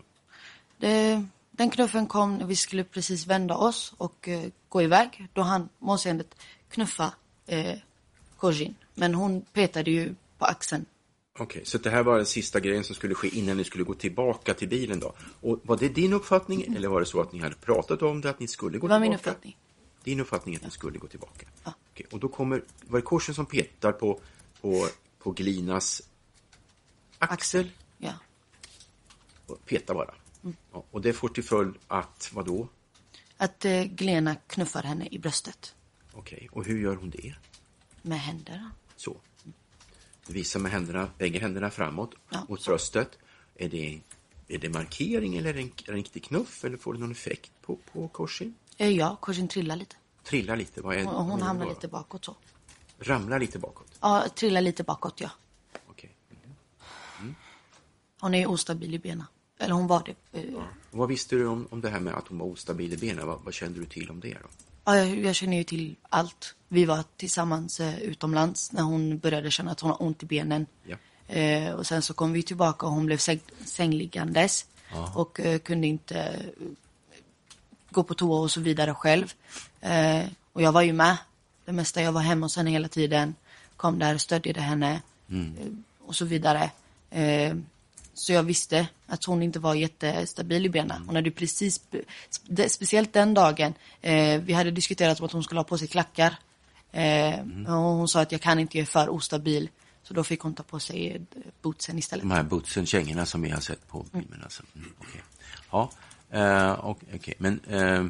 Det, 0.78 1.24
den 1.50 1.70
knuffen 1.70 2.06
kom 2.06 2.36
när 2.36 2.46
vi 2.46 2.56
skulle 2.56 2.84
precis 2.84 3.26
vända 3.26 3.56
oss 3.56 3.94
och 3.96 4.28
eh, 4.28 4.50
gå 4.68 4.82
iväg. 4.82 5.28
Då 5.32 5.42
han 5.42 5.68
målsägandet 5.78 6.34
knuffa 6.70 7.12
eh, 7.46 7.78
Kojin. 8.36 8.74
Men 8.94 9.14
hon 9.14 9.40
petade 9.40 9.90
ju 9.90 10.14
på 10.38 10.44
axeln 10.44 10.86
Okej, 11.38 11.64
så 11.64 11.78
det 11.78 11.90
här 11.90 12.02
var 12.02 12.16
den 12.16 12.26
sista 12.26 12.60
grejen 12.60 12.84
som 12.84 12.94
skulle 12.94 13.14
ske 13.14 13.28
innan 13.28 13.56
ni 13.56 13.64
skulle 13.64 13.84
gå 13.84 13.94
tillbaka 13.94 14.54
till 14.54 14.68
bilen 14.68 15.00
då. 15.00 15.14
Och 15.40 15.60
var 15.64 15.76
det 15.76 15.88
din 15.88 16.12
uppfattning 16.12 16.74
eller 16.76 16.88
var 16.88 17.00
det 17.00 17.06
så 17.06 17.20
att 17.20 17.32
ni 17.32 17.38
hade 17.38 17.54
pratat 17.54 18.02
om 18.02 18.20
det, 18.20 18.30
att 18.30 18.40
ni 18.40 18.48
skulle 18.48 18.78
gå 18.78 18.86
Det 18.86 18.90
var 18.92 19.00
tillbaka? 19.00 19.10
min 19.10 19.14
uppfattning. 19.18 19.56
Din 20.04 20.20
uppfattning 20.20 20.56
att 20.56 20.62
ni 20.64 20.70
skulle 20.70 20.98
gå 20.98 21.06
tillbaka? 21.06 21.46
Ja. 21.64 21.72
Okej, 21.92 22.06
och 22.12 22.20
då 22.20 22.28
kommer, 22.28 22.62
var 22.86 22.98
det 22.98 23.02
korsen 23.02 23.34
som 23.34 23.46
petar 23.46 23.92
på, 23.92 24.20
på, 24.60 24.88
på 25.18 25.30
Glinas 25.30 26.02
axel? 27.18 27.70
Ja. 27.98 28.12
Och 29.46 29.64
Peta 29.66 29.94
bara. 29.94 30.14
Mm. 30.44 30.56
Ja, 30.72 30.84
och 30.90 31.00
det 31.00 31.12
får 31.12 31.28
till 31.28 31.44
följd 31.44 31.74
att, 31.88 32.30
vad 32.34 32.46
då? 32.46 32.68
Att 33.36 33.64
eh, 33.64 33.82
Glena 33.84 34.34
knuffar 34.34 34.82
henne 34.82 35.08
i 35.10 35.18
bröstet 35.18 35.74
Okej, 36.12 36.48
och 36.52 36.64
hur 36.64 36.78
gör 36.80 36.96
hon 36.96 37.10
det? 37.10 37.34
med 38.02 38.20
händerna. 38.20 38.70
Så. 38.96 39.16
Du 40.26 40.32
visar 40.32 40.60
med 40.60 40.72
händerna, 40.72 41.10
bägge 41.18 41.38
händerna 41.38 41.70
framåt 41.70 42.14
Ja, 42.30 42.46
mot 42.48 42.64
bröstet. 42.64 43.18
Är 43.54 43.68
det, 43.68 44.00
är 44.48 44.58
det 44.58 44.68
markering 44.68 45.36
eller 45.36 45.54
en, 45.54 45.70
en 45.86 45.94
riktig 45.94 46.24
knuff 46.24 46.64
eller 46.64 46.76
får 46.76 46.94
det 46.94 47.00
någon 47.00 47.10
effekt 47.12 47.52
på, 47.62 47.78
på 47.92 48.08
korsen? 48.08 48.54
Eh, 48.76 48.88
ja, 48.90 49.16
korsen 49.20 49.48
trillar 49.48 49.76
lite. 49.76 49.96
Trillar 50.24 50.56
lite? 50.56 50.82
Vad 50.82 50.96
är, 50.96 51.04
hon 51.04 51.38
det 51.38 51.44
hamnar 51.44 51.68
lite 51.68 51.88
bakåt 51.88 52.24
så. 52.24 52.36
Ramlar 52.98 53.38
lite 53.40 53.58
bakåt? 53.58 53.98
Ja, 54.00 54.26
trillar 54.34 54.60
lite 54.60 54.82
bakåt 54.84 55.20
ja. 55.20 55.30
Okej. 55.86 56.10
Hon 58.20 58.34
är 58.34 58.46
ostabil 58.46 58.94
i 58.94 58.98
benen. 58.98 59.26
Eller 59.58 59.74
hon 59.74 59.86
var 59.86 60.02
det. 60.30 60.40
Eh, 60.40 60.54
Och 60.90 60.98
vad 60.98 61.08
visste 61.08 61.36
du 61.36 61.46
om, 61.46 61.68
om 61.70 61.80
det 61.80 61.90
här 61.90 62.00
med 62.00 62.14
att 62.14 62.28
hon 62.28 62.38
var 62.38 62.46
ostabil 62.46 62.92
i 62.92 62.96
benen? 62.96 63.26
Vad, 63.26 63.40
vad 63.44 63.54
kände 63.54 63.80
du 63.80 63.86
till 63.86 64.10
om 64.10 64.20
det 64.20 64.34
då? 64.42 64.48
Ja, 64.88 64.96
jag, 64.96 65.18
jag 65.18 65.34
känner 65.34 65.56
ju 65.56 65.64
till 65.64 65.96
allt. 66.08 66.54
Vi 66.68 66.84
var 66.84 67.04
tillsammans 67.16 67.80
eh, 67.80 67.98
utomlands 67.98 68.72
när 68.72 68.82
hon 68.82 69.18
började 69.18 69.50
känna 69.50 69.70
att 69.70 69.80
hon 69.80 69.90
har 69.90 70.02
ont 70.02 70.22
i 70.22 70.26
benen. 70.26 70.66
Ja. 70.84 70.96
Eh, 71.34 71.72
och 71.72 71.86
sen 71.86 72.02
så 72.02 72.14
kom 72.14 72.32
vi 72.32 72.42
tillbaka 72.42 72.86
och 72.86 72.92
hon 72.92 73.06
blev 73.06 73.18
säng, 73.18 73.40
sängliggandes. 73.64 74.66
Och 75.14 75.40
eh, 75.40 75.58
kunde 75.58 75.86
inte 75.86 76.18
eh, 76.20 76.66
gå 77.90 78.02
på 78.02 78.14
toa 78.14 78.40
och 78.40 78.50
så 78.50 78.60
vidare 78.60 78.94
själv. 78.94 79.32
Eh, 79.80 80.24
och 80.52 80.62
jag 80.62 80.72
var 80.72 80.82
ju 80.82 80.92
med. 80.92 81.16
Det 81.64 81.72
mesta 81.72 82.02
jag 82.02 82.12
var 82.12 82.20
hemma 82.20 82.46
hos 82.46 82.56
henne 82.56 82.70
hela 82.70 82.88
tiden. 82.88 83.34
Kom 83.76 83.98
där, 83.98 84.18
stödjade 84.18 84.60
henne. 84.60 85.02
Eh, 85.58 85.66
och 86.06 86.14
så 86.14 86.24
vidare. 86.24 86.70
Så 88.16 88.32
jag 88.32 88.42
visste 88.42 88.88
att 89.06 89.24
hon 89.24 89.42
inte 89.42 89.58
var 89.58 89.74
jättestabil 89.74 90.66
i 90.66 90.68
benen. 90.68 91.02
Hon 91.06 91.16
hade 91.16 91.30
precis, 91.30 91.80
spe- 92.30 92.68
speciellt 92.68 93.12
den 93.12 93.34
dagen, 93.34 93.74
eh, 94.00 94.40
vi 94.40 94.52
hade 94.52 94.70
diskuterat 94.70 95.20
om 95.20 95.26
att 95.26 95.32
hon 95.32 95.44
skulle 95.44 95.60
ha 95.60 95.64
på 95.64 95.78
sig 95.78 95.88
klackar. 95.88 96.36
Eh, 96.92 97.40
och 97.66 97.72
hon 97.72 98.08
sa 98.08 98.20
att 98.20 98.32
jag 98.32 98.40
kan 98.40 98.58
inte, 98.58 98.78
jag 98.78 98.82
är 98.82 98.86
för 98.86 99.08
ostabil. 99.08 99.68
Så 100.02 100.14
då 100.14 100.24
fick 100.24 100.40
hon 100.40 100.54
ta 100.54 100.62
på 100.62 100.80
sig 100.80 101.14
eh, 101.14 101.20
bootsen 101.62 101.98
istället. 101.98 102.22
De 102.22 102.30
här 102.30 102.42
bootsen, 102.42 102.86
kängorna 102.86 103.26
som 103.26 103.42
vi 103.42 103.50
har 103.50 103.60
sett 103.60 103.88
på 103.88 104.06
filmen. 104.12 104.40
Alltså. 104.42 104.62
Mm, 104.76 104.92
okej. 104.98 105.22
Ja, 105.70 105.90
eh, 106.30 106.72
och, 106.72 106.98
okej. 107.14 107.34
men 107.38 107.60
eh, 107.68 108.06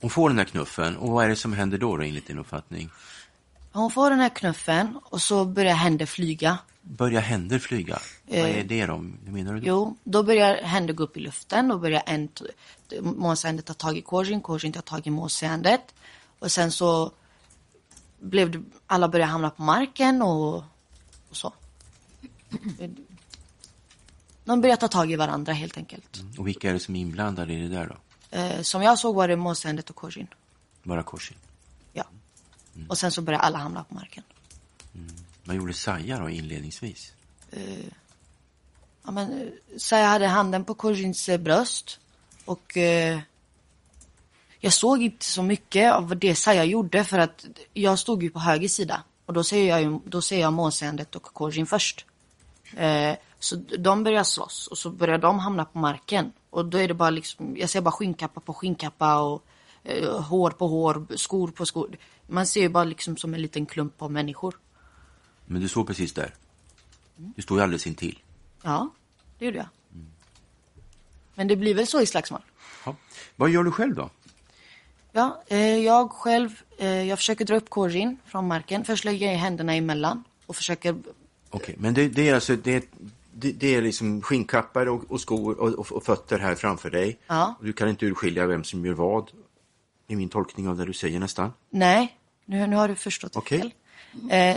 hon 0.00 0.10
får 0.10 0.28
den 0.28 0.38
här 0.38 0.44
knuffen 0.44 0.96
och 0.96 1.10
vad 1.10 1.24
är 1.24 1.28
det 1.28 1.36
som 1.36 1.52
händer 1.52 1.78
då, 1.78 1.96
då 1.96 2.02
enligt 2.02 2.26
din 2.26 2.38
uppfattning? 2.38 2.90
Hon 3.72 3.90
får 3.90 4.10
den 4.10 4.20
här 4.20 4.28
knuffen 4.28 4.98
och 5.04 5.22
så 5.22 5.44
börjar 5.44 5.74
händer 5.74 6.06
flyga. 6.06 6.58
Börjar 6.82 7.20
händer 7.20 7.58
flyga? 7.58 7.98
vad 8.26 8.38
är 8.38 8.64
det 8.64 8.86
då? 8.86 8.92
Hur 9.24 9.32
menar 9.32 9.54
du? 9.54 9.60
Jo, 9.64 9.96
då 10.04 10.22
börjar 10.22 10.62
händer 10.62 10.94
gå 10.94 11.02
upp 11.02 11.16
i 11.16 11.20
luften. 11.20 11.68
Då 11.68 11.78
börjar 11.78 12.02
en 12.06 12.28
t- 12.28 12.44
måsändet 13.02 13.66
ta 13.66 13.74
tag 13.74 13.96
i 13.98 14.02
Korsin, 14.02 14.40
Korsin 14.40 14.72
tar 14.72 14.80
tag 14.80 15.06
i 15.06 15.10
måsändet. 15.10 15.94
Och 16.38 16.52
sen 16.52 16.72
så 16.72 17.12
blev 18.20 18.50
det, 18.50 18.62
alla 18.86 19.08
började 19.08 19.32
hamna 19.32 19.50
på 19.50 19.62
marken 19.62 20.22
och, 20.22 20.56
och 20.56 20.62
så. 21.32 21.52
De 24.44 24.60
börjar 24.60 24.76
ta 24.76 24.88
tag 24.88 25.12
i 25.12 25.16
varandra 25.16 25.52
helt 25.52 25.76
enkelt. 25.76 26.22
Och 26.38 26.46
vilka 26.48 26.68
är 26.68 26.72
det 26.72 26.80
som 26.80 26.96
är 26.96 27.00
inblandade 27.00 27.52
i 27.52 27.62
det 27.62 27.68
där 27.68 27.86
då? 27.86 27.96
Eh, 28.38 28.62
som 28.62 28.82
jag 28.82 28.98
såg 28.98 29.14
var 29.14 29.28
det 29.28 29.36
måsändet 29.36 29.90
och 29.90 29.96
Korsin. 29.96 30.26
Bara 30.82 31.02
Korsin? 31.02 31.36
Och 32.88 32.98
sen 32.98 33.12
så 33.12 33.22
började 33.22 33.44
alla 33.44 33.58
hamna 33.58 33.84
på 33.84 33.94
marken. 33.94 34.24
Vad 35.44 35.56
gjorde 35.56 35.72
Saja 35.72 36.18
då 36.18 36.30
inledningsvis? 36.30 37.12
Ja, 39.04 39.10
men, 39.10 39.52
så 39.76 39.94
jag 39.94 40.06
hade 40.06 40.26
handen 40.26 40.64
på 40.64 40.74
Korsins 40.74 41.28
eh, 41.28 41.40
bröst. 41.40 42.00
Och 42.44 42.76
jag 44.60 44.72
såg 44.72 45.02
inte 45.02 45.24
så 45.24 45.42
mycket 45.42 45.92
av 45.92 46.16
det 46.16 46.34
Saja 46.34 46.64
gjorde 46.64 47.04
för 47.04 47.18
att 47.18 47.46
jag 47.72 47.98
stod 47.98 48.22
ju 48.22 48.30
på 48.30 48.38
höger 48.38 48.68
sida. 48.68 49.02
Och 49.26 49.34
då 49.34 49.44
ser 49.44 49.68
jag, 49.68 49.82
ju, 49.82 49.98
då 50.04 50.22
ser 50.22 50.40
jag 50.40 50.52
månseendet 50.52 51.14
och 51.14 51.22
Korsin 51.22 51.66
först. 51.66 52.06
Så 53.38 53.56
de 53.56 54.04
börjar 54.04 54.24
slåss 54.24 54.66
och 54.66 54.78
så 54.78 54.90
börjar 54.90 55.18
de 55.18 55.38
hamna 55.38 55.64
på 55.64 55.78
marken. 55.78 56.32
Och 56.50 56.64
då 56.64 56.78
är 56.78 56.88
det 56.88 56.94
bara 56.94 57.10
liksom, 57.10 57.56
jag 57.56 57.70
ser 57.70 57.80
bara 57.80 57.92
skinnkappa 57.92 58.40
på 58.40 58.54
skinnkappa 58.54 59.18
och 59.18 59.44
hår 60.28 60.50
på 60.50 60.68
hår, 60.68 61.06
skor 61.16 61.48
på 61.48 61.66
skor. 61.66 61.96
Man 62.30 62.46
ser 62.46 62.60
ju 62.60 62.68
bara 62.68 62.84
liksom 62.84 63.16
som 63.16 63.34
en 63.34 63.42
liten 63.42 63.66
klump 63.66 64.02
av 64.02 64.12
människor. 64.12 64.58
Men 65.46 65.60
du 65.60 65.68
såg 65.68 65.86
precis 65.86 66.12
där. 66.12 66.34
Du 67.16 67.42
stod 67.42 67.58
ju 67.58 67.62
alldeles 67.62 67.86
intill. 67.86 68.18
Ja, 68.62 68.90
det 69.38 69.44
gjorde 69.44 69.58
jag. 69.58 69.68
Men 71.34 71.48
det 71.48 71.56
blir 71.56 71.74
väl 71.74 71.86
så 71.86 72.00
i 72.00 72.06
slagsmål. 72.06 72.40
Ja. 72.84 72.96
Vad 73.36 73.50
gör 73.50 73.64
du 73.64 73.70
själv 73.70 73.94
då? 73.94 74.10
Ja, 75.12 75.42
eh, 75.46 75.78
jag 75.78 76.10
själv, 76.10 76.50
eh, 76.78 77.02
jag 77.02 77.18
försöker 77.18 77.44
dra 77.44 77.56
upp 77.56 77.70
Korin 77.70 78.18
från 78.26 78.48
marken. 78.48 78.84
Först 78.84 79.04
lägger 79.04 79.26
jag 79.32 79.38
händerna 79.38 79.74
emellan 79.74 80.24
och 80.46 80.56
försöker, 80.56 80.96
Okej, 81.50 81.74
men 81.78 81.94
det, 81.94 82.08
det 82.08 82.28
är 82.28 82.34
alltså 82.34 82.56
det, 82.56 82.88
det, 83.32 83.52
det 83.52 83.74
är 83.74 83.82
liksom 83.82 84.22
skinnkappar 84.22 84.86
och, 84.86 85.10
och 85.10 85.20
skor 85.20 85.60
och, 85.60 85.68
och, 85.68 85.92
och 85.92 86.04
fötter 86.04 86.38
här 86.38 86.54
framför 86.54 86.90
dig. 86.90 87.18
Ja. 87.26 87.54
Du 87.60 87.72
kan 87.72 87.88
inte 87.88 88.06
urskilja 88.06 88.46
vem 88.46 88.64
som 88.64 88.86
gör 88.86 88.94
vad. 88.94 89.30
I 90.08 90.16
min 90.16 90.28
tolkning 90.28 90.68
av 90.68 90.76
det 90.76 90.84
du 90.84 90.92
säger 90.92 91.20
nästan. 91.20 91.52
nej, 91.70 92.16
nu, 92.50 92.66
nu 92.66 92.76
har 92.76 92.88
du 92.88 92.94
förstått 92.94 93.32
det 93.32 93.38
Okej. 93.38 93.60
fel. 93.60 93.72
Eh, 94.30 94.56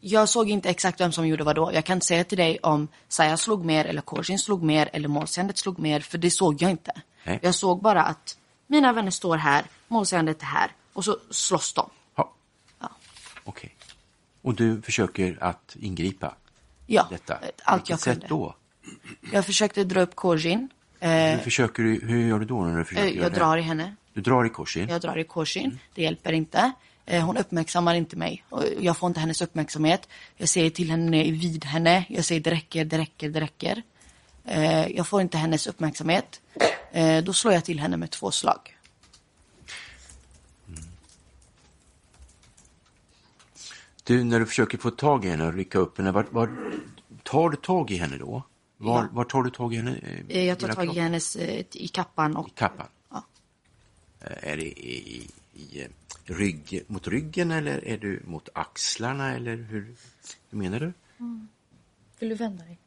jag 0.00 0.28
såg 0.28 0.50
inte 0.50 0.70
exakt 0.70 1.00
vem 1.00 1.12
som 1.12 1.26
gjorde 1.26 1.44
vad 1.44 1.56
då. 1.56 1.70
Jag 1.74 1.84
kan 1.84 1.94
inte 1.96 2.06
säga 2.06 2.24
till 2.24 2.38
dig 2.38 2.58
om 2.62 2.88
Saya 3.08 3.36
slog 3.36 3.64
mer 3.64 3.84
eller 3.84 4.00
Korsin 4.02 4.38
slog 4.38 4.62
mer 4.62 4.90
eller 4.92 5.08
målseendet 5.08 5.58
slog 5.58 5.78
mer, 5.78 6.00
för 6.00 6.18
det 6.18 6.30
såg 6.30 6.62
jag 6.62 6.70
inte. 6.70 6.92
Nej. 7.24 7.38
Jag 7.42 7.54
såg 7.54 7.82
bara 7.82 8.02
att 8.02 8.36
mina 8.66 8.92
vänner 8.92 9.10
står 9.10 9.36
här, 9.36 9.64
målseendet 9.88 10.42
är 10.42 10.46
här 10.46 10.70
och 10.92 11.04
så 11.04 11.16
slåss 11.30 11.72
de. 11.72 11.90
Ja, 12.16 12.32
Ja, 12.80 12.90
okej. 13.44 13.74
Och 14.42 14.54
du 14.54 14.82
försöker 14.82 15.38
att 15.40 15.76
ingripa 15.80 16.34
ja 16.86 17.06
detta. 17.10 17.34
eh, 17.34 17.48
allt 17.64 17.88
jag 17.88 17.96
Vilket 17.96 18.00
sätt 18.04 18.12
kunde. 18.28 18.28
då? 18.28 18.54
Jag 19.32 19.46
försökte 19.46 19.84
dra 19.84 20.00
upp 20.00 20.14
Korsin. 20.16 20.68
Eh, 21.00 21.10
Hur, 21.10 21.38
försöker 21.38 21.82
du, 21.82 22.00
hur 22.06 22.28
gör 22.28 22.38
du 22.38 22.44
då 22.44 22.64
när 22.64 22.78
du 22.78 22.84
försöker 22.84 23.06
eh, 23.08 23.16
jag 23.22 23.32
det? 23.32 23.38
drar 23.38 23.56
i 23.56 23.62
henne. 23.62 23.96
Du 24.14 24.20
drar 24.20 24.44
i 24.44 24.48
korsin? 24.48 24.88
Jag 24.88 25.00
drar 25.00 25.16
i 25.18 25.24
korsin. 25.24 25.78
Det 25.94 26.02
hjälper 26.02 26.32
inte. 26.32 26.72
Eh, 27.06 27.24
Hon 27.24 27.36
uppmärksammar 27.36 27.94
inte 27.94 28.16
mig. 28.16 28.44
Jag 28.80 28.96
får 28.96 29.06
inte 29.06 29.20
hennes 29.20 29.42
uppmärksamhet. 29.42 30.08
Jag 30.36 30.48
säger 30.48 30.70
till 30.70 30.90
henne 30.90 31.22
vid 31.22 31.64
henne. 31.64 32.04
Jag 32.08 32.24
säger 32.24 32.40
det 32.40 32.50
räcker, 32.50 32.84
det 32.84 32.98
räcker, 32.98 33.28
det 33.30 33.40
räcker. 33.40 33.82
Eh, 34.44 34.86
Jag 34.86 35.06
får 35.06 35.20
inte 35.20 35.38
hennes 35.38 35.66
uppmärksamhet. 35.66 36.40
Eh, 36.92 37.24
Då 37.24 37.32
slår 37.32 37.54
jag 37.54 37.64
till 37.64 37.80
henne 37.80 37.96
med 37.96 38.10
två 38.10 38.30
slag. 38.30 38.76
Du, 44.04 44.24
när 44.24 44.40
du 44.40 44.46
försöker 44.46 44.78
få 44.78 44.90
tag 44.90 45.24
i 45.24 45.28
henne 45.28 45.46
och 45.46 45.54
rycka 45.54 45.78
upp 45.78 45.98
henne, 45.98 46.12
var, 46.12 46.26
var, 46.30 46.50
tar 47.22 47.50
du 47.50 47.56
tag 47.56 47.90
i 47.90 47.96
henne 47.96 48.16
då? 48.18 48.42
Var, 48.76 49.02
Ja. 49.02 49.08
var 49.12 49.24
tar 49.24 49.42
du 49.42 49.50
tag 49.50 49.74
i 49.74 49.76
henne? 49.76 50.00
Jag 50.28 50.58
tar 50.58 50.68
tag 50.68 50.96
i 50.96 51.00
hennes 51.00 51.36
i 51.72 51.88
kappan 51.92 52.36
och... 52.36 52.48
I 52.48 52.50
kappan? 52.50 52.86
Ja. 53.10 53.24
Är 54.20 54.56
det 54.56 54.62
i, 54.64 55.30
i, 55.52 55.80
eh, 55.82 55.88
rygg, 56.24 56.84
mot 56.86 57.08
ryggen 57.08 57.50
eller 57.50 57.84
är 57.84 57.98
du 57.98 58.22
mot 58.26 58.48
axlarna 58.54 59.34
eller 59.34 59.56
hur, 59.56 59.96
hur 60.50 60.58
menar 60.58 60.80
du? 60.80 60.92
Vill 62.18 62.28
du 62.28 62.34
vända 62.34 62.64
dig? 62.64 62.78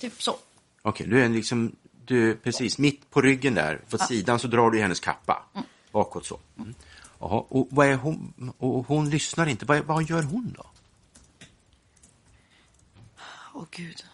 Typ 0.00 0.22
så. 0.22 0.36
Okej, 0.82 1.06
du 1.06 1.24
är 1.24 1.28
liksom, 1.28 1.76
du 2.04 2.30
är 2.30 2.34
precis 2.34 2.78
mitt 2.78 3.10
på 3.10 3.20
ryggen 3.20 3.54
där, 3.54 3.80
på 3.90 3.98
sidan 3.98 4.38
så 4.38 4.48
drar 4.48 4.70
du 4.70 4.80
hennes 4.80 5.00
kappa. 5.00 5.42
Bakåt 5.92 6.26
så. 6.26 6.38
Mm. 6.58 6.74
Jaha, 7.18 7.44
och, 7.48 7.68
vad 7.70 7.86
är 7.86 7.96
hon, 7.96 8.52
och 8.58 8.86
hon 8.86 9.10
lyssnar 9.10 9.46
inte, 9.46 9.64
vad, 9.64 9.84
vad 9.84 10.02
gör 10.02 10.22
hon 10.22 10.54
då? 10.56 10.66
Åh 13.54 13.64
gud. 13.70 14.04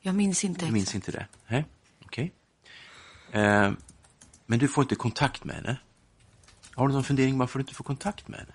Jag 0.00 0.14
minns 0.14 0.44
inte 0.44 0.64
Jag 0.64 0.72
minns 0.72 0.94
inte 0.94 1.12
det. 1.12 1.26
Nej, 1.46 1.64
okej. 2.04 2.32
Eh, 3.32 3.72
men 4.46 4.58
du 4.58 4.68
får 4.68 4.84
inte 4.84 4.94
kontakt 4.94 5.44
med 5.44 5.56
henne? 5.56 5.76
Har 6.74 6.88
du 6.88 6.94
någon 6.94 7.04
fundering 7.04 7.38
varför 7.38 7.58
du 7.58 7.62
inte 7.62 7.74
får 7.74 7.84
kontakt 7.84 8.28
med 8.28 8.38
henne? 8.40 8.52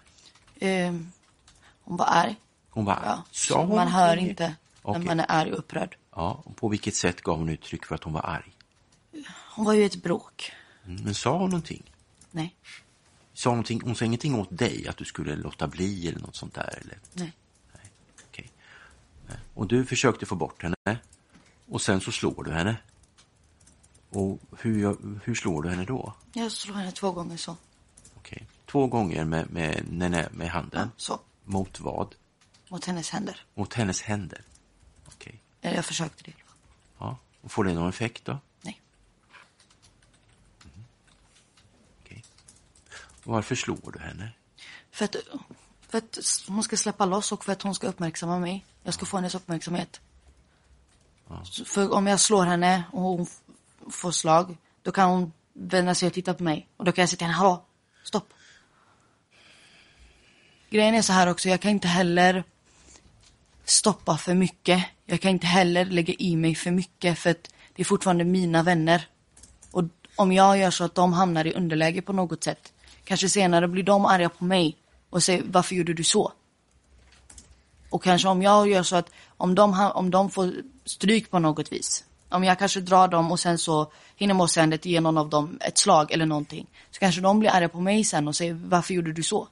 Eh, 0.88 0.94
Hon 1.84 1.98
var 1.98 2.06
arg. 2.10 2.36
Hon 2.70 2.86
var 2.86 3.00
Ja. 3.06 3.24
Så 3.32 3.58
hon 3.60 3.76
man 3.76 3.88
hör 3.88 4.06
någonting? 4.08 4.30
inte 4.30 4.56
Okej. 4.82 5.00
när 5.00 5.06
man 5.06 5.20
är 5.20 5.26
arg 5.30 5.52
och 5.54 5.60
upprörd. 5.60 5.98
Ja, 6.16 6.42
och 6.46 6.56
på 6.56 6.70
vilket 6.70 6.96
sätt 6.96 7.22
gav 7.22 7.38
hon 7.38 7.50
uttryck 7.50 7.86
för 7.86 7.96
att 7.96 8.04
hon 8.04 8.14
var 8.14 8.22
arg? 8.26 8.52
Hon 9.56 9.66
var 9.66 9.74
ju 9.74 9.86
ett 9.86 10.04
bråk. 10.04 10.52
Mm, 10.86 11.04
Men 11.04 11.14
sa 11.16 11.32
hon 11.38 11.50
någonting? 11.50 11.84
Nej. 12.32 12.56
Sa 13.34 13.50
hon, 13.50 13.56
någonting, 13.58 13.82
hon 13.84 13.96
sa 13.96 14.06
ingenting 14.06 14.36
åt 14.36 14.58
dig, 14.58 14.88
att 14.88 14.98
du 14.98 15.06
skulle 15.06 15.36
låta 15.36 15.68
bli 15.68 16.08
eller 16.08 16.20
något 16.20 16.36
sånt 16.36 16.54
där? 16.54 16.80
Eller? 16.82 16.98
Nej. 17.14 17.34
Nej. 19.28 19.38
Och 19.54 19.68
du 19.68 19.86
försökte 19.86 20.26
få 20.26 20.36
bort 20.36 20.64
henne 20.64 21.00
och 21.70 21.82
sen 21.82 22.02
så 22.02 22.12
slår 22.12 22.44
du 22.44 22.52
henne. 22.52 22.76
Och 24.12 24.40
hur, 24.60 24.98
hur 25.24 25.36
slår 25.36 25.64
du 25.64 25.70
henne 25.70 25.86
då? 25.86 26.14
Jag 26.34 26.52
slår 26.52 26.76
henne 26.76 26.92
två 26.92 27.12
gånger 27.12 27.38
så. 27.38 27.58
Okej. 28.16 28.48
Två 28.66 28.88
gånger 28.88 29.26
med, 29.26 29.52
med, 29.52 29.86
med, 29.88 30.12
med 30.34 30.48
Ja, 30.48 30.52
handen. 30.52 30.92
så. 30.98 31.20
Mot 31.44 31.80
vad? 31.80 32.16
Mot 32.70 32.86
hennes 32.86 33.10
händer. 33.10 33.46
Mot 33.56 33.74
hennes 33.74 34.02
händer. 34.02 34.42
Okej. 35.06 35.42
Eller 35.62 35.76
jag 35.76 35.86
försökte 35.86 36.24
det. 36.24 36.34
Ja. 36.98 37.18
Och 37.42 37.52
får 37.52 37.64
det 37.64 37.74
någon 37.74 37.90
effekt 37.90 38.26
då? 38.26 38.38
Nej. 38.62 38.82
Okej. 42.04 42.24
Och 43.24 43.34
varför 43.34 43.56
slår 43.56 43.92
du 43.94 44.00
henne? 44.00 44.32
För 44.92 45.06
att, 45.06 45.16
för 45.90 45.98
att 45.98 46.18
hon 46.48 46.64
ska 46.64 46.78
släppa 46.78 47.06
loss 47.06 47.32
och 47.32 47.46
för 47.46 47.52
att 47.52 47.62
hon 47.62 47.76
ska 47.76 47.88
uppmärksamma 47.88 48.40
mig. 48.40 48.66
Jag 48.84 48.94
ska 48.94 49.06
få 49.06 49.18
hennes 49.18 49.36
uppmärksamhet. 49.36 50.02
Så 51.44 51.66
För 51.66 51.94
om 51.94 52.08
jag 52.08 52.20
slår 52.20 52.46
henne 52.46 52.84
och 52.92 53.02
hon 53.02 53.28
får 53.90 54.12
slag, 54.12 54.58
då 54.82 54.92
kan 54.92 55.10
hon 55.10 55.34
vända 55.54 55.96
sig 55.96 56.08
och 56.08 56.14
titta 56.14 56.34
på 56.34 56.44
mig. 56.44 56.68
Och 56.78 56.86
då 56.86 56.92
kan 56.92 57.02
jag 57.02 57.10
säga 57.10 57.18
till 57.18 57.28
henne, 57.28 57.38
hallå, 57.38 57.66
stopp. 58.04 58.34
Grejen 60.70 60.96
är 60.96 61.02
så 61.02 61.14
här 61.14 61.28
också, 61.28 61.50
jag 61.50 61.62
kan 61.62 61.72
inte 61.72 61.88
heller 61.88 62.44
stoppa 63.66 64.18
för 64.18 64.34
mycket. 64.34 64.86
Jag 65.06 65.22
kan 65.22 65.32
inte 65.32 65.48
heller 65.48 65.86
lägga 65.86 66.14
i 66.14 66.36
mig 66.36 66.56
för 66.56 66.72
mycket 66.72 67.20
för 67.20 67.30
att 67.30 67.50
det 67.76 67.82
är 67.82 67.86
fortfarande 67.86 68.24
mina 68.24 68.64
vänner. 68.64 69.08
Och 69.72 69.84
om 70.16 70.32
jag 70.32 70.58
gör 70.58 70.72
så 70.72 70.84
att 70.84 70.96
de 70.96 71.14
hamnar 71.14 71.48
i 71.48 71.54
underläge 71.54 72.02
på 72.02 72.14
något 72.14 72.44
sätt, 72.44 72.74
kanske 73.04 73.30
senare 73.30 73.68
blir 73.68 73.84
de 73.84 74.06
arga 74.06 74.30
på 74.30 74.44
mig 74.44 74.78
och 75.10 75.24
säger 75.24 75.44
varför 75.46 75.76
gjorde 75.76 75.94
du 75.94 76.04
så? 76.04 76.32
Och 77.90 78.04
kanske 78.04 78.28
om 78.28 78.42
jag 78.42 78.70
gör 78.70 78.84
så 78.84 78.96
att 78.96 79.10
om 79.38 79.56
de, 79.56 79.92
om 79.94 80.12
de 80.12 80.30
får 80.30 80.54
stryk 80.86 81.32
på 81.32 81.40
något 81.40 81.72
vis, 81.72 82.04
om 82.32 82.44
jag 82.44 82.60
kanske 82.60 82.82
drar 82.82 83.08
dem 83.08 83.32
och 83.32 83.40
sen 83.40 83.58
så 83.58 83.92
hinner 84.16 84.34
målsägandet 84.34 84.86
ge 84.86 85.02
någon 85.02 85.18
av 85.18 85.30
dem 85.30 85.58
ett 85.62 85.78
slag 85.78 86.12
eller 86.12 86.26
någonting, 86.26 86.68
så 86.92 87.00
kanske 87.00 87.22
de 87.22 87.40
blir 87.40 87.50
arga 87.50 87.70
på 87.70 87.82
mig 87.82 88.04
sen 88.04 88.28
och 88.28 88.36
säger 88.36 88.54
varför 88.54 88.94
gjorde 88.94 89.14
du 89.14 89.24
så? 89.24 89.48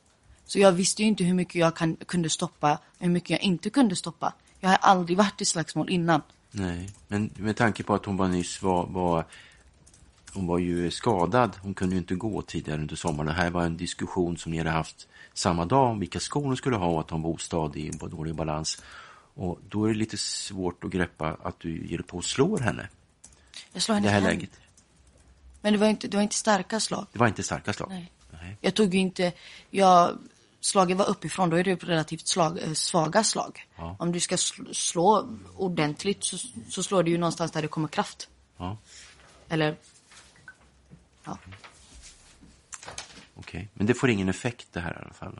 Så 0.46 0.60
jag 0.60 0.72
visste 0.72 1.02
ju 1.02 1.08
inte 1.08 1.24
hur 1.24 1.34
mycket 1.34 1.56
jag 1.56 1.76
kan, 1.76 1.96
kunde 1.96 2.30
stoppa 2.30 2.74
och 2.74 3.06
hur 3.06 3.10
mycket 3.10 3.30
jag 3.30 3.42
inte 3.42 3.70
kunde 3.70 3.96
stoppa. 3.96 4.34
Jag 4.60 4.70
har 4.70 4.78
aldrig 4.78 5.18
varit 5.18 5.42
i 5.42 5.46
slagsmål 5.46 5.90
innan. 5.90 6.22
Nej, 6.52 6.90
men 7.08 7.30
med 7.36 7.56
tanke 7.56 7.84
på 7.84 7.94
att 7.94 8.06
hon 8.06 8.18
bara 8.18 8.28
nyss 8.28 8.62
var, 8.62 8.86
var 8.86 9.26
hon 10.34 10.48
var 10.48 10.60
ju 10.60 10.92
skadad. 10.92 11.52
Hon 11.62 11.74
kunde 11.74 11.96
ju 11.96 12.00
inte 12.00 12.16
gå 12.16 12.42
tidigare 12.42 12.82
under 12.82 12.96
sommaren. 12.96 13.28
Det 13.28 13.34
här 13.34 13.50
var 13.50 13.64
en 13.64 13.78
diskussion 13.78 14.38
som 14.38 14.52
ni 14.52 14.58
hade 14.58 14.70
haft 14.70 15.08
samma 15.34 15.66
dag 15.66 15.90
om 15.90 16.00
vilka 16.00 16.20
skor 16.20 16.44
hon 16.44 16.58
skulle 16.58 16.76
ha 16.76 16.88
och 16.88 17.00
att 17.00 17.10
hon 17.10 17.22
var 17.22 17.30
ostadig 17.30 18.04
och 18.04 18.10
dålig 18.10 18.36
balans. 18.36 18.82
Och 19.40 19.60
då 19.70 19.86
är 19.86 19.90
det 19.90 19.96
lite 20.00 20.18
svårt 20.18 20.84
att 20.84 20.92
greppa 20.92 21.38
att 21.44 21.60
du 21.60 21.88
ger 21.88 21.98
på 22.00 22.18
och 22.18 22.26
slår 22.26 22.60
henne 22.60 22.90
Jag 23.74 23.82
slår 23.82 23.96
henne 23.96 24.08
det 24.08 24.12
här 24.12 24.22
hand. 24.22 24.34
läget. 24.34 24.52
Men 25.62 25.74
det 25.74 25.80
var 25.80 25.88
inte, 25.88 26.08
det 26.08 26.18
var 26.18 26.22
inte 26.22 26.36
starka 26.36 26.80
slag. 26.80 27.06
Det 27.12 27.20
var 27.20 27.28
inte 27.28 27.44
starka 27.44 27.74
slag. 27.74 27.90
Nej. 27.90 28.12
Nej. 28.32 28.58
Jag 28.62 28.74
tog 28.74 28.94
ju 28.94 29.00
inte, 29.00 29.34
jag, 29.70 30.18
slaget 30.60 30.98
var 30.98 31.10
uppifrån, 31.10 31.50
då 31.50 31.58
är 31.58 31.64
det 31.64 31.76
relativt 31.84 32.28
slag, 32.28 32.60
eh, 32.60 32.74
svaga 32.74 33.24
slag. 33.24 33.68
Ja. 33.76 33.96
Om 34.00 34.12
du 34.12 34.20
ska 34.20 34.36
sl- 34.36 34.74
slå 34.74 35.38
ordentligt 35.56 36.24
så, 36.24 36.38
så 36.70 36.84
slår 36.84 37.04
du 37.04 37.12
ju 37.12 37.18
någonstans 37.18 37.52
där 37.52 37.62
det 37.62 37.68
kommer 37.68 37.88
kraft. 37.88 38.30
Ja, 38.58 38.78
Eller, 39.50 39.78
ja, 41.26 41.38
okej. 43.36 43.70
Men 43.74 43.88
det 43.88 43.94
får 43.94 44.10
ingen 44.10 44.30
effekt 44.30 44.68
det 44.72 44.80
här 44.80 44.94
i 44.94 45.04
alla 45.06 45.14
fall. 45.14 45.40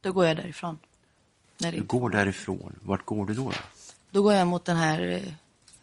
då 0.00 0.12
går 0.12 0.26
jag 0.26 0.36
därifrån. 0.36 0.78
När 1.60 1.72
Du 1.72 1.82
går 1.82 2.10
därifrån. 2.10 2.78
Vart 2.82 3.04
går 3.04 3.26
du 3.26 3.34
då? 3.34 3.52
då? 4.10 4.22
går 4.22 4.34
jag 4.34 4.46
mot 4.46 4.64
den 4.64 4.76
här, 4.76 5.08
eh, 5.08 5.32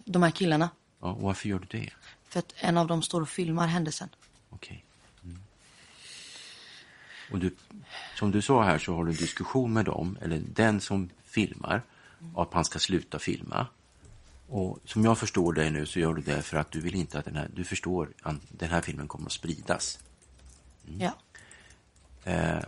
de 0.06 0.24
här 0.24 0.32
killarna. 0.32 0.70
Ja, 1.02 1.08
och 1.08 1.22
varför 1.22 1.50
gör 1.50 1.60
du 1.60 1.80
det? 1.80 1.90
För 2.30 2.40
att 2.40 2.54
en 2.56 2.78
av 2.78 2.88
dem 2.88 3.02
står 3.02 3.22
och 3.22 3.30
filmar 3.30 3.68
händelsen. 3.68 4.10
Okej. 4.50 4.86
Mm. 5.24 5.40
Och 7.32 7.40
du, 7.40 7.56
som 8.16 8.32
du 8.32 8.42
sa 8.42 8.64
här 8.64 8.78
så 8.78 8.96
har 8.96 9.06
du 9.06 9.12
en 9.12 9.18
diskussion 9.18 9.74
med 9.74 9.86
dem, 9.86 10.18
eller 10.22 10.38
den 10.38 10.82
som 10.82 11.10
filmar, 11.26 11.82
att 12.36 12.54
han 12.54 12.66
ska 12.66 12.80
sluta 12.80 13.20
filma. 13.20 13.68
Och 14.50 14.80
som 14.86 15.06
jag 15.06 15.18
förstår 15.18 15.54
dig 15.54 15.72
nu 15.72 15.86
så 15.86 16.00
gör 16.00 16.14
du 16.14 16.22
det 16.22 16.42
för 16.42 16.58
att 16.58 16.72
du 16.72 16.82
vill 16.82 16.96
inte 16.96 17.20
att 17.20 17.26
den 17.26 17.36
här, 17.36 17.50
du 17.56 17.64
förstår 17.64 18.10
att 18.22 18.36
den 18.50 18.70
här 18.70 18.82
filmen 18.82 19.08
kommer 19.08 19.26
att 19.26 19.32
spridas. 19.32 20.00
Ja. 21.00 21.14
Eh, 22.24 22.64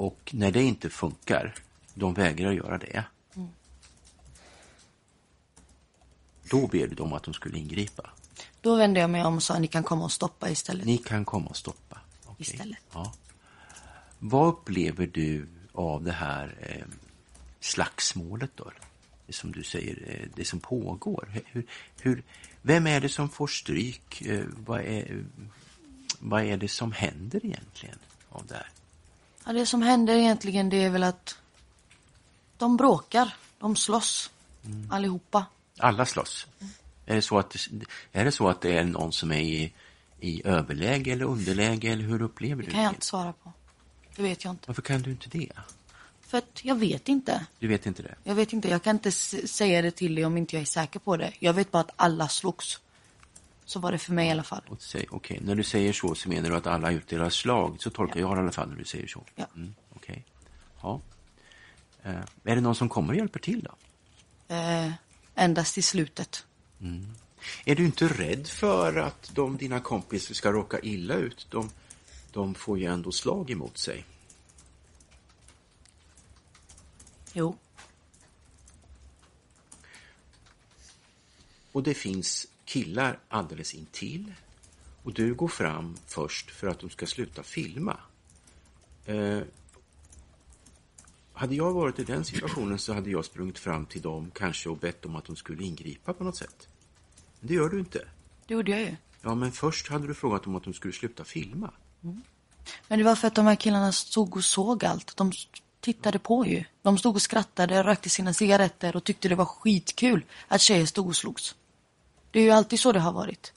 och 0.00 0.30
när 0.34 0.50
det 0.50 0.62
inte 0.62 0.90
funkar, 0.90 1.54
de 1.94 2.14
vägrar 2.14 2.52
göra 2.52 2.78
det. 2.78 3.04
Då 6.50 6.66
ber 6.66 6.86
du 6.86 6.94
dem 6.94 7.12
att 7.12 7.22
de 7.22 7.34
skulle 7.34 7.58
ingripa. 7.58 8.10
Då 8.60 8.76
vände 8.76 9.00
jag 9.00 9.10
mig 9.10 9.24
om 9.24 9.36
och 9.36 9.42
sa 9.42 9.58
ni 9.58 9.66
kan 9.66 9.82
komma 9.82 10.04
och 10.04 10.12
stoppa 10.12 10.50
istället. 10.50 10.86
Ni 10.86 10.98
kan 10.98 11.24
komma 11.24 11.46
och 11.46 11.56
stoppa. 11.56 12.00
Okej. 12.24 12.36
Istället. 12.38 12.78
Ja. 12.92 13.12
Vad 14.18 14.48
upplever 14.48 15.06
du 15.06 15.48
av 15.72 16.04
det 16.04 16.12
här 16.12 16.56
eh, 16.60 16.86
slagsmålet 17.60 18.50
då? 18.54 18.70
Det 19.26 19.32
som 19.32 19.52
du 19.52 19.62
säger, 19.62 19.96
eh, 20.06 20.28
det 20.34 20.44
som 20.44 20.60
pågår. 20.60 21.42
Hur, 21.46 21.66
hur, 22.00 22.22
vem 22.62 22.86
är 22.86 23.00
det 23.00 23.08
som 23.08 23.28
får 23.28 23.46
stryk? 23.46 24.22
Eh, 24.22 24.44
vad, 24.56 24.80
är, 24.80 25.24
vad 26.18 26.42
är 26.42 26.56
det 26.56 26.68
som 26.68 26.92
händer 26.92 27.46
egentligen 27.46 27.98
av 28.28 28.46
det 28.46 28.54
här? 28.54 28.68
Ja, 29.46 29.52
det 29.52 29.66
som 29.66 29.82
händer 29.82 30.14
egentligen 30.14 30.68
det 30.70 30.76
är 30.84 30.90
väl 30.90 31.02
att 31.02 31.38
de 32.58 32.76
bråkar, 32.76 33.34
de 33.58 33.76
slåss, 33.76 34.30
allihopa. 34.90 35.46
Alla 35.78 36.06
slåss. 36.06 36.46
Är, 37.06 37.14
det 37.14 37.22
så 37.22 37.38
att, 37.38 37.50
det- 37.70 37.86
är 38.12 38.24
det 38.24 38.32
så 38.32 38.48
att 38.48 38.60
det 38.60 38.78
är 38.78 38.84
någon 38.84 39.12
som 39.12 39.32
är 39.32 39.40
i, 39.40 39.72
i 40.20 40.46
överläge 40.46 41.12
eller 41.12 41.24
underläge 41.24 41.88
eller 41.88 42.04
hur 42.04 42.22
upplever 42.22 42.62
Det 42.62 42.66
du 42.68 42.72
kan 42.72 42.82
jag 42.82 42.92
det? 42.92 42.94
inte 42.96 43.06
svara 43.06 43.32
på. 43.32 43.52
Det 44.16 44.22
vet 44.22 44.44
jag 44.44 44.52
inte. 44.52 44.64
Varför 44.66 44.82
kan 44.82 45.02
du 45.02 45.10
inte 45.10 45.28
det? 45.28 45.48
För 46.20 46.38
att 46.38 46.60
jag 46.64 46.74
vet 46.74 47.08
inte. 47.08 47.46
Du 47.58 47.68
vet 47.68 47.86
inte 47.86 48.02
det? 48.02 48.14
Jag 48.24 48.34
vet 48.34 48.52
inte, 48.52 48.68
jag 48.68 48.82
kan 48.82 48.96
inte 48.96 49.12
säga 49.12 49.82
det 49.82 49.90
till 49.90 50.14
dig 50.14 50.24
om 50.24 50.36
inte 50.36 50.56
jag 50.56 50.60
är 50.62 50.66
säker 50.66 50.98
på 51.00 51.16
det. 51.16 51.32
Jag 51.38 51.52
vet 51.52 51.70
bara 51.70 51.80
att 51.80 51.90
alla 51.96 52.28
slogs. 52.28 52.80
Så 53.70 53.78
var 53.78 53.92
det 53.92 53.98
för 53.98 54.12
mig 54.12 54.28
i 54.28 54.30
alla 54.30 54.42
fall. 54.42 54.62
Okej, 55.10 55.40
när 55.42 55.54
du 55.54 55.62
säger 55.62 55.92
så 55.92 56.14
så 56.14 56.28
menar 56.28 56.50
du 56.50 56.56
att 56.56 56.66
alla 56.66 56.90
utdelar 56.90 57.30
slag, 57.30 57.76
så 57.78 57.90
tolkar 57.90 58.20
jag 58.20 58.36
det 58.36 58.40
i 58.40 58.42
alla 58.42 58.52
fall 58.52 58.68
när 58.68 58.76
du 58.76 58.84
säger 58.84 59.06
så. 59.06 59.24
Ja. 59.34 59.46
Mm, 59.56 59.74
okej. 59.96 60.24
Ja. 60.82 61.00
Eh, 62.02 62.20
är 62.44 62.54
det 62.54 62.60
någon 62.60 62.74
som 62.74 62.88
kommer 62.88 63.12
och 63.12 63.16
hjälper 63.16 63.40
till 63.40 63.62
då? 63.62 63.74
Eh, 64.54 64.92
endast 65.34 65.78
i 65.78 65.82
slutet. 65.82 66.46
Är 67.64 67.74
du 67.74 67.84
inte 67.84 68.08
rädd 68.08 68.46
för 68.46 68.96
att 68.96 69.30
de, 69.34 69.56
dina 69.56 69.80
kompisar 69.80 70.34
ska 70.34 70.52
råka 70.52 70.80
illa 70.80 71.14
ut? 71.14 71.46
De, 71.50 71.70
de 72.32 72.54
får 72.54 72.78
ju 72.78 72.86
ändå 72.86 73.12
slag 73.12 73.50
emot 73.50 73.78
sig. 73.78 74.04
Jo. 77.32 77.56
Och 81.72 81.82
det 81.82 81.94
finns 81.94 82.46
killar 82.70 83.18
alldeles 83.28 83.74
intill. 83.74 84.34
Och 85.02 85.12
du 85.12 85.34
går 85.34 85.48
fram 85.48 85.96
först 86.06 86.50
för 86.50 86.66
att 86.66 86.78
de 86.78 86.90
ska 86.90 87.06
sluta 87.06 87.42
filma. 87.42 87.96
Eh, 89.04 89.40
hade 91.32 91.54
jag 91.54 91.72
varit 91.72 91.98
i 91.98 92.04
den 92.04 92.24
situationen 92.24 92.78
så 92.78 92.92
hade 92.92 93.10
jag 93.10 93.24
sprungit 93.24 93.58
fram 93.58 93.86
till 93.86 94.02
dem 94.02 94.30
kanske 94.34 94.68
och 94.68 94.76
bett 94.78 95.02
dem 95.02 95.16
att 95.16 95.24
de 95.24 95.36
skulle 95.36 95.64
ingripa 95.64 96.12
på 96.12 96.24
något 96.24 96.36
sätt. 96.36 96.68
Men 97.40 97.48
det 97.48 97.54
gör 97.54 97.68
du 97.68 97.78
inte. 97.78 98.08
Det 98.46 98.54
gjorde 98.54 98.70
jag 98.70 98.80
ju. 98.80 98.96
Ja, 99.22 99.34
men 99.34 99.52
först 99.52 99.88
hade 99.88 100.06
du 100.06 100.14
frågat 100.14 100.42
dem 100.42 100.56
att 100.56 100.64
de 100.64 100.74
skulle 100.74 100.94
sluta 100.94 101.24
filma. 101.24 101.70
Men 102.88 102.98
det 102.98 103.04
var 103.04 103.16
för 103.16 103.28
att 103.28 103.34
de 103.34 103.46
här 103.46 103.56
killarna 103.56 103.92
stod 103.92 104.36
och 104.36 104.44
såg 104.44 104.84
allt. 104.84 105.16
De 105.16 105.32
tittade 105.80 106.18
på 106.18 106.46
ju. 106.46 106.64
De 106.82 106.98
stod 106.98 107.14
och 107.14 107.22
skrattade, 107.22 107.82
rökte 107.82 108.10
sina 108.10 108.34
cigaretter 108.34 108.96
och 108.96 109.04
tyckte 109.04 109.28
det 109.28 109.34
var 109.34 109.44
skitkul 109.44 110.24
att 110.48 110.60
tjejer 110.60 110.86
stod 110.86 111.06
och 111.06 111.16
slogs. 111.16 111.54
Det 112.30 112.40
är 112.40 112.44
ju 112.44 112.50
alltid 112.50 112.80
så 112.80 112.92
det 112.92 113.00
har 113.00 113.12
varit. 113.12 113.52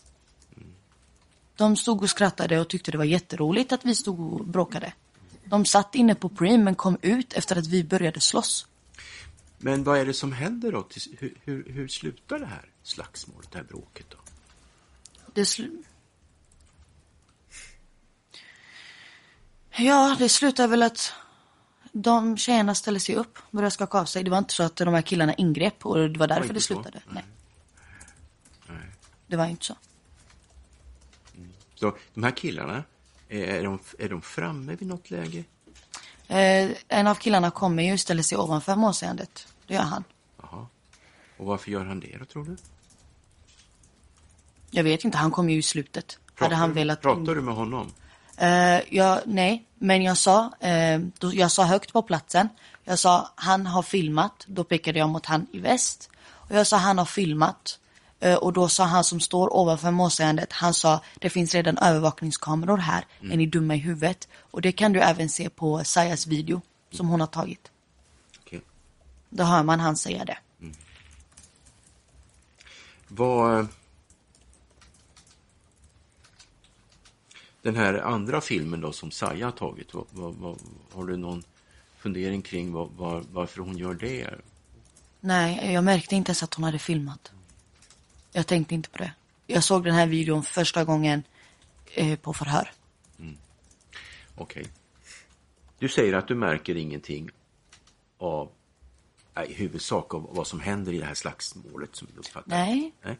De 1.56 1.76
stod 1.76 2.04
och 2.04 2.10
skrattade 2.10 2.60
och 2.60 2.68
tyckte 2.68 2.92
det 2.92 2.98
var 2.98 3.06
jätteroligt 3.06 3.72
att 3.72 3.86
vi 3.86 3.96
stod 3.96 4.20
och 4.20 4.48
bråkade. 4.48 4.94
De 5.46 5.66
satt 5.66 5.96
inne 5.96 6.16
på 6.16 6.30
Preem 6.30 6.64
men 6.64 6.76
kom 6.76 6.98
ut 7.02 7.34
efter 7.34 7.56
att 7.56 7.68
vi 7.68 7.84
började 7.84 8.22
slåss. 8.22 8.68
Men 9.58 9.84
vad 9.84 10.00
är 10.00 10.06
det 10.06 10.14
som 10.14 10.32
händer 10.32 10.72
då? 10.72 10.88
Hur, 11.20 11.34
hur, 11.44 11.72
hur 11.74 11.88
slutar 11.88 12.40
det 12.40 12.46
här 12.46 12.70
slagsmålet, 12.84 13.52
det 13.52 13.58
här 13.58 13.66
bråket 13.66 14.06
då? 14.10 14.18
Det 15.34 15.44
sl- 15.44 15.84
ja, 19.78 20.16
det 20.20 20.30
slutar 20.30 20.68
väl 20.68 20.84
att 20.84 21.14
de 21.92 22.38
tjejerna 22.38 22.76
ställde 22.76 23.00
sig 23.00 23.16
upp, 23.16 23.40
började 23.52 23.72
skaka 23.72 24.00
av 24.00 24.06
sig. 24.06 24.24
Det 24.24 24.32
var 24.32 24.38
inte 24.38 24.54
så 24.54 24.64
att 24.64 24.76
de 24.76 24.94
här 24.94 25.02
killarna 25.02 25.34
ingrep 25.34 25.86
och 25.86 26.10
det 26.10 26.20
var 26.20 26.28
därför 26.28 26.54
det 26.54 26.62
slutade. 26.62 27.02
Nej. 27.10 27.24
Det 29.28 29.36
var 29.36 29.46
inte 29.46 29.66
så. 29.66 29.76
Så 31.76 31.98
de 32.14 32.24
här 32.24 32.32
killarna, 32.32 32.84
Är 33.30 33.64
de, 33.64 33.80
är 34.00 34.10
de 34.10 34.22
framme 34.22 34.76
vid 34.76 34.88
något 34.88 35.12
läge? 35.12 35.44
Eh, 36.28 36.70
en 36.88 37.08
av 37.08 37.16
killarna 37.16 37.52
kommer 37.52 37.84
ju 37.84 37.94
och 37.94 38.00
ställer 38.00 38.24
sig 38.24 38.38
ovanför 38.38 38.76
målsägandet. 38.76 39.48
Det 39.68 39.74
gör 39.74 39.82
han. 39.82 40.04
Jaha. 40.42 40.68
Och 41.38 41.46
varför 41.46 41.72
gör 41.72 41.86
han 41.86 42.00
det 42.00 42.18
då, 42.20 42.26
tror 42.26 42.46
du? 42.46 42.58
Jag 44.72 44.84
vet 44.84 45.06
inte, 45.06 45.18
han 45.18 45.32
kom 45.32 45.50
ju 45.50 45.58
i 45.58 45.62
slutet. 45.62 46.20
Hade 46.36 46.56
han 46.56 46.74
velat... 46.74 47.02
pratar 47.02 47.36
du 47.36 47.42
med 47.42 47.56
honom? 47.56 47.94
Eh, 48.38 48.96
jag, 48.96 49.22
nej, 49.26 49.66
men 49.76 50.02
jag 50.02 50.18
sa, 50.18 50.52
eh, 50.60 51.00
då, 51.20 51.34
jag 51.34 51.52
sa 51.52 51.64
högt 51.64 51.94
på 51.94 52.02
platsen. 52.02 52.50
Jag 52.84 53.00
sa, 53.00 53.32
han 53.36 53.66
har 53.68 53.82
filmat. 53.82 54.46
Då 54.48 54.64
pekade 54.64 55.00
jag 55.00 55.10
mot 55.10 55.26
han 55.26 55.48
i 55.52 55.60
väst. 55.60 56.10
Och 56.26 56.56
jag 56.56 56.68
sa, 56.68 56.78
han 56.78 56.98
har 56.98 57.06
filmat. 57.06 57.80
Eh, 58.24 58.36
och 58.36 58.54
då 58.54 58.70
sa 58.70 58.84
han 58.84 59.04
som 59.04 59.20
står 59.20 59.54
ovanför 59.54 59.92
målsägandet, 59.92 60.54
han 60.54 60.74
sa, 60.74 61.02
det 61.20 61.30
finns 61.30 61.54
redan 61.56 61.78
övervakningskameror 61.78 62.78
här. 62.78 63.06
Är 63.22 63.38
ni 63.38 63.46
dumma 63.46 63.76
i 63.76 63.78
huvudet? 63.78 64.28
Och 64.36 64.62
det 64.62 64.72
kan 64.72 64.94
du 64.94 65.00
även 65.00 65.30
se 65.30 65.50
på 65.50 65.84
Sayas 65.84 66.28
video 66.28 66.62
som 66.92 67.08
hon 67.08 67.20
har 67.20 67.28
tagit. 67.28 67.72
Okej. 68.40 68.62
Då 69.30 69.44
hör 69.44 69.64
man 69.64 69.80
han 69.80 69.96
säga 69.96 70.26
det. 70.26 70.38
Vad... 73.08 73.68
Den 77.62 77.76
här 77.76 77.94
andra 77.94 78.42
filmen 78.42 78.82
då 78.82 78.92
som 78.92 79.12
Saja 79.12 79.46
har 79.46 79.52
tagit, 79.52 79.94
vad, 79.94 80.06
vad, 80.12 80.34
vad, 80.36 80.58
har 80.94 81.06
du 81.06 81.18
någon 81.18 81.44
fundering 81.98 82.42
kring 82.42 82.72
vad, 82.72 82.90
vad, 82.98 83.26
varför 83.32 83.62
hon 83.62 83.78
gör 83.78 83.94
det? 83.94 84.30
Nej, 85.20 85.74
jag 85.74 85.84
märkte 85.84 86.16
inte 86.16 86.30
ens 86.30 86.44
att 86.44 86.54
hon 86.54 86.64
hade 86.64 86.80
filmat. 86.80 87.32
Jag 88.34 88.48
tänkte 88.48 88.76
inte 88.76 88.90
på 88.90 88.98
det. 88.98 89.12
Jag 89.48 89.64
såg 89.64 89.84
den 89.84 89.94
här 89.94 90.08
videon 90.08 90.44
första 90.44 90.84
gången 90.84 91.24
eh, 91.94 92.16
på 92.16 92.34
förhör. 92.34 92.70
Okej. 94.36 94.66
Du 95.80 95.90
säger 95.90 96.14
att 96.14 96.28
du 96.28 96.36
märker 96.36 96.76
ingenting 96.76 97.30
av, 98.18 98.50
nej, 99.36 99.52
i 99.52 99.54
huvudsak 99.54 100.14
av 100.14 100.30
vad 100.32 100.48
som 100.48 100.60
händer 100.60 100.94
i 100.94 101.00
det 101.00 101.06
här 101.06 101.14
slagsmålet 101.14 101.96
som 101.96 102.08
du 102.14 102.20
uppfattar 102.20 102.50
Nej. 102.50 102.92
nej. 103.04 103.18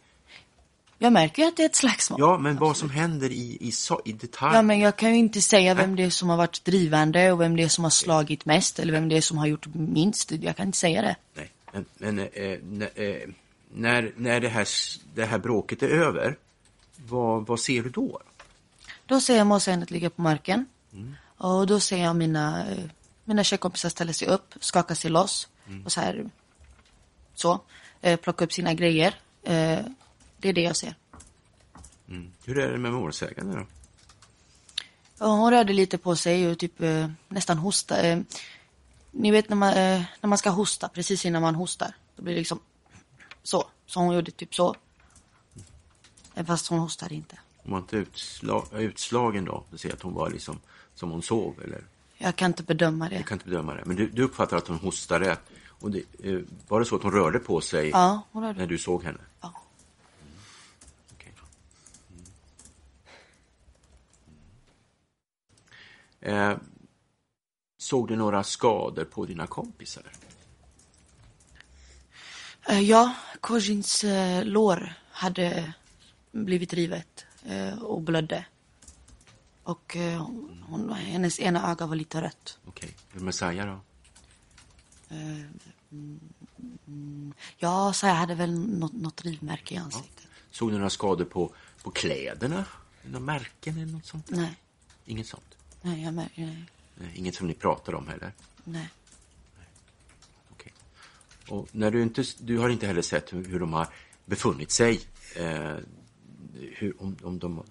Jag 0.98 1.14
märker 1.14 1.42
ju 1.42 1.48
att 1.48 1.58
det 1.58 1.64
är 1.64 1.66
ett 1.66 1.76
slagsmål. 1.76 2.20
Ja, 2.20 2.38
men 2.38 2.58
vad 2.58 2.78
som 2.78 2.90
händer 2.90 3.30
i, 3.30 3.58
i, 3.62 3.72
i 4.06 4.14
detalj. 4.14 4.56
Ja, 4.56 4.62
men 4.62 4.80
jag 4.80 4.98
kan 4.98 5.10
ju 5.12 5.18
inte 5.18 5.42
säga 5.42 5.74
vem 5.74 5.96
det 5.96 6.04
är 6.04 6.10
som 6.10 6.30
har 6.30 6.38
varit 6.38 6.66
drivande 6.66 7.32
och 7.32 7.42
vem 7.42 7.56
det 7.56 7.64
är 7.64 7.68
som 7.68 7.84
har 7.84 7.92
slagit 7.92 8.46
mest 8.46 8.80
eller 8.80 8.94
vem 8.94 9.10
det 9.10 9.18
är 9.18 9.22
som 9.22 9.38
har 9.38 9.48
gjort 9.48 9.66
minst. 9.74 10.32
Jag 10.32 10.58
kan 10.58 10.66
inte 10.66 10.78
säga 10.78 11.02
det. 11.02 11.16
Nej, 11.34 11.52
men, 11.72 11.86
men 11.98 12.20
eh, 12.20 12.60
när, 12.64 13.02
eh, 13.02 13.30
när, 13.76 14.14
när 14.18 14.40
det, 14.40 14.50
här, 14.50 14.68
det 15.14 15.26
här 15.26 15.38
bråket 15.38 15.84
är 15.84 15.90
över, 15.90 16.38
vad, 16.96 17.48
vad 17.48 17.60
ser 17.60 17.84
du 17.84 17.90
då? 17.90 18.20
Då 19.06 19.20
ser 19.20 19.38
jag 19.38 19.48
målsägandet 19.48 19.92
ligga 19.92 20.10
på 20.10 20.22
marken. 20.22 20.66
Och 21.38 21.68
då 21.68 21.80
ser 21.80 22.04
jag 22.04 22.16
mina, 22.16 22.72
eh, 22.72 22.86
mina 23.24 23.44
tjejkompisar 23.44 23.90
ställa 23.90 24.14
sig 24.14 24.28
upp, 24.28 24.54
skaka 24.60 24.96
sig 24.96 25.12
loss 25.12 25.48
och 25.86 25.92
så 25.92 26.02
här, 26.02 26.30
så, 27.36 27.62
eh, 28.02 28.20
plocka 28.20 28.46
upp 28.46 28.54
sina 28.54 28.74
grejer. 28.74 29.16
Eh, 29.44 29.80
det 30.38 30.50
är 30.50 30.54
det 30.54 30.62
jag 30.62 30.76
ser. 30.76 30.96
Hur 32.46 32.58
är 32.58 32.72
det 32.72 32.78
med 32.78 32.92
målsägande 32.92 33.58
då? 33.58 33.66
Hon 35.26 35.52
rörde 35.52 35.74
lite 35.74 35.98
på 35.98 36.16
sig 36.16 36.48
och 36.48 36.60
typ 36.60 36.82
eh, 36.82 37.10
nästan 37.28 37.58
hosta. 37.58 37.96
Ni 39.12 39.32
vet 39.32 39.50
när 39.50 39.56
man, 39.56 39.74
när 39.74 40.28
man 40.28 40.38
ska 40.38 40.50
hosta, 40.50 40.90
precis 40.90 41.26
innan 41.26 41.42
man 41.42 41.56
hostar. 41.56 41.96
Då 42.16 42.24
blir 42.24 42.34
det 42.34 42.40
liksom 42.40 42.60
så. 43.44 43.68
Så 43.86 44.00
hon 44.00 44.16
gjorde 44.16 44.32
typ 44.32 44.56
så. 44.56 44.76
Fast 46.48 46.68
hon 46.68 46.80
hostade 46.80 47.16
inte. 47.16 47.40
Hon 47.58 47.72
var 47.72 47.80
inte 47.80 47.98
utsla, 47.98 48.64
utslagen 48.72 49.46
då? 49.46 49.64
Du 49.72 49.78
säger 49.78 49.96
att 49.96 50.02
hon 50.02 50.14
var 50.14 50.30
liksom 50.30 50.60
som 50.96 51.12
hon 51.12 51.22
sov 51.22 51.62
eller? 51.64 51.84
Jag 52.18 52.36
kan 52.36 52.48
inte 52.52 52.64
bedöma 52.64 53.10
det. 53.10 53.16
Jag 53.16 53.26
kan 53.28 53.36
inte 53.36 53.50
bedöma 53.50 53.74
det. 53.74 53.84
Men 53.86 53.96
du, 53.96 54.10
du 54.10 54.24
uppfattar 54.24 54.58
att 54.58 54.68
hon 54.68 54.78
hostade. 54.78 55.38
Och 55.68 55.92
det, 55.92 56.04
eh, 56.24 56.40
var 56.68 56.80
det 56.80 56.86
så 56.86 56.96
att 56.96 57.04
hon 57.04 57.12
rörde 57.12 57.40
på 57.40 57.62
sig 57.62 57.90
Ja, 57.90 58.22
rörde. 58.32 58.60
när 58.60 58.68
du 58.68 58.78
såg 58.78 59.04
henne? 59.04 59.20
Ja. 59.42 59.54
Okej. 61.14 61.34
Mm. 66.22 66.52
Eh, 66.52 66.58
såg 67.78 68.08
du 68.08 68.16
några 68.16 68.44
skador 68.44 69.04
på 69.06 69.26
dina 69.26 69.48
kompisar? 69.48 70.04
Eh, 72.70 72.80
ja, 72.80 73.14
Kojins 73.42 74.04
eh, 74.04 74.46
lår 74.46 74.94
hade 75.12 75.74
blivit 76.32 76.74
rivet 76.74 77.26
eh, 77.46 77.80
och 77.84 78.02
blödde. 78.02 78.46
Och 79.64 79.98
hon, 80.68 80.94
hennes 80.94 81.40
ena 81.40 81.72
öga 81.72 81.86
var 81.86 81.96
lite 81.96 82.22
rött. 82.22 82.58
Okej. 82.66 82.96
Med 83.14 83.36
Saja 83.36 83.66
då? 83.66 83.80
Ja, 87.58 87.94
så 87.94 88.06
jag 88.06 88.14
hade 88.14 88.36
väl 88.36 88.54
något, 88.60 88.94
något 88.94 89.22
rivmärke 89.22 89.74
i 89.76 89.78
ansiktet. 89.78 90.28
Såg 90.52 90.72
du 90.72 90.76
några 90.78 90.90
skador 90.90 91.26
på, 91.26 91.54
på 91.84 91.92
kläderna? 91.92 92.66
Några 93.04 93.20
märken 93.20 93.78
eller 93.78 93.94
något 93.94 94.06
sånt? 94.06 94.30
Nej, 94.30 94.56
Inget 95.06 95.28
sånt? 95.28 95.58
nej, 95.82 96.04
jag 96.04 96.14
märker, 96.14 96.66
Nej, 96.96 97.12
Inget 97.16 97.36
som 97.36 97.48
ni 97.48 97.54
pratar 97.54 97.96
om 97.96 98.08
heller? 98.08 98.32
nej. 98.64 98.90
Och 101.48 101.68
när 101.72 101.92
du 101.92 102.02
inte, 102.02 102.24
du 102.40 102.58
har 102.58 102.70
inte 102.70 102.88
heller 102.88 103.02
sett 103.02 103.34
hur, 103.34 103.46
hur 103.46 103.60
de 103.60 103.74
har 103.74 103.88
befunnit 104.26 104.72
sig? 104.72 105.02
Eh, 105.36 105.76
hur, 106.54 107.02
om, 107.02 107.18
om, 107.24 107.40
de, 107.40 107.64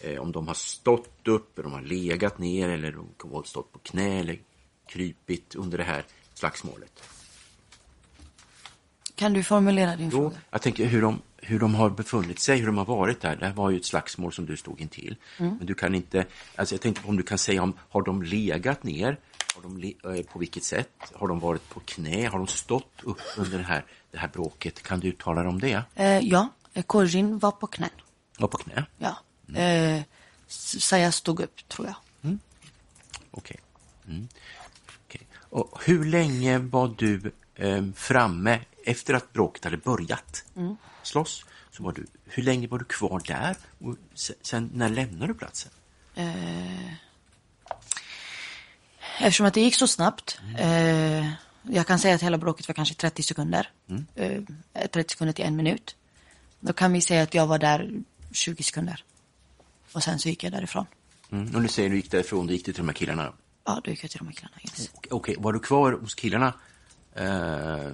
eh, 0.00 0.20
om 0.20 0.32
de 0.32 0.48
har 0.48 0.54
stått 0.54 1.28
upp, 1.28 1.58
eller 1.58 1.68
de 1.68 1.72
har 1.72 1.82
legat 1.82 2.38
ner 2.38 2.68
eller 2.68 2.92
de 2.92 3.32
har 3.32 3.42
stått 3.42 3.72
på 3.72 3.78
knä 3.78 4.20
eller 4.20 4.38
krypit 4.86 5.54
under 5.54 5.78
det 5.78 5.84
här 5.84 6.04
slagsmålet? 6.34 7.02
Kan 9.14 9.32
du 9.32 9.42
formulera 9.42 9.96
din 9.96 10.10
fråga? 10.10 10.36
jag 10.50 10.62
tänker 10.62 10.86
hur 10.86 11.02
de, 11.02 11.22
hur 11.36 11.58
de 11.58 11.74
har 11.74 11.90
befunnit 11.90 12.38
sig, 12.38 12.58
hur 12.58 12.66
de 12.66 12.78
har 12.78 12.84
varit 12.84 13.20
där. 13.20 13.36
Det 13.36 13.46
här 13.46 13.52
var 13.52 13.70
ju 13.70 13.76
ett 13.76 13.84
slagsmål 13.84 14.32
som 14.32 14.46
du 14.46 14.56
stod 14.56 14.80
intill. 14.80 15.16
Mm. 15.38 15.56
Men 15.56 15.66
du 15.66 15.74
kan 15.74 15.94
inte, 15.94 16.26
alltså 16.56 16.74
jag 16.74 16.82
tänkte 16.82 17.08
om 17.08 17.16
du 17.16 17.22
kan 17.22 17.38
säga 17.38 17.62
om, 17.62 17.74
har 17.88 18.02
de 18.02 18.22
legat 18.22 18.82
ner? 18.82 19.18
Har 19.54 19.62
de 19.62 19.82
eh, 20.18 20.24
på 20.26 20.38
vilket 20.38 20.64
sätt? 20.64 20.90
Har 21.14 21.28
de 21.28 21.40
varit 21.40 21.68
på 21.68 21.80
knä? 21.80 22.26
Har 22.28 22.38
de 22.38 22.46
stått 22.46 22.92
upp 23.02 23.20
under 23.36 23.58
det 23.58 23.64
här, 23.64 23.84
det 24.10 24.18
här 24.18 24.28
bråket? 24.28 24.82
Kan 24.82 25.00
du 25.00 25.08
uttala 25.08 25.40
dig 25.40 25.48
om 25.48 25.60
det? 25.60 25.82
Eh, 25.94 26.18
ja, 26.18 26.48
eh, 26.74 26.82
Kojin 26.82 27.38
var 27.38 27.50
på 27.50 27.66
knän. 27.66 27.90
Var 28.38 28.48
på 28.48 28.58
knä? 28.58 28.84
Ja. 28.98 29.16
Eh, 29.56 30.02
S- 30.48 30.82
Saya 30.84 31.12
stod 31.12 31.40
upp, 31.40 31.68
tror 31.68 31.86
jag. 31.86 31.96
Okej. 33.30 33.56
Mm. 34.08 34.28
Okej. 35.06 35.26
Och 35.34 35.80
hur 35.84 36.04
länge 36.04 36.58
var 36.58 36.94
du 36.98 37.32
eh, 37.54 37.84
framme 37.94 38.60
efter 38.84 39.14
att 39.14 39.32
bråket 39.32 39.64
hade 39.64 39.76
börjat 39.76 40.44
slåss? 41.02 41.44
Så 41.70 41.82
var 41.82 41.92
du, 41.92 42.06
hur 42.24 42.42
länge 42.42 42.66
var 42.68 42.78
du 42.78 42.84
kvar 42.84 43.22
där? 43.26 43.56
Och 43.78 43.96
sen, 44.14 44.36
sen 44.42 44.70
när 44.74 44.88
lämnade 44.88 45.26
du 45.32 45.34
platsen? 45.38 45.72
Eftersom 49.20 49.46
att 49.46 49.54
det 49.54 49.60
gick 49.60 49.74
så 49.74 49.86
snabbt. 49.86 50.40
Eh, 50.58 51.26
jag 51.62 51.86
kan 51.86 51.98
säga 51.98 52.14
att 52.14 52.22
hela 52.22 52.38
bråket 52.38 52.68
var 52.68 52.74
kanske 52.74 52.94
30 52.94 53.22
sekunder. 53.22 53.70
Eh, 54.14 54.42
30 54.92 55.12
sekunder 55.12 55.32
till 55.32 55.44
en 55.44 55.56
minut. 55.56 55.96
Då 56.60 56.72
kan 56.72 56.92
vi 56.92 57.00
säga 57.00 57.22
att 57.22 57.34
jag 57.34 57.46
var 57.46 57.58
där 57.58 57.90
20 58.32 58.62
sekunder. 58.62 59.04
Och 59.92 60.02
sen 60.02 60.18
så 60.18 60.28
gick 60.28 60.44
jag 60.44 60.52
därifrån. 60.52 60.86
Mm. 61.32 61.54
Och 61.54 61.62
du 61.62 61.68
säger 61.68 61.90
du 61.90 61.96
gick 61.96 62.10
därifrån, 62.10 62.46
du 62.46 62.52
gick 62.52 62.64
till 62.64 62.74
de 62.74 62.88
här 62.88 62.94
killarna. 62.94 63.32
Ja, 63.64 63.80
då 63.84 63.90
gick 63.90 64.04
jag 64.04 64.10
till 64.10 64.18
de 64.18 64.26
här 64.26 64.34
killarna. 64.34 64.56
Yes. 64.62 64.90
Okej, 65.10 65.36
var 65.38 65.52
du 65.52 65.58
kvar 65.60 65.92
hos 65.92 66.14
killarna 66.14 66.52
eh, 67.14 67.92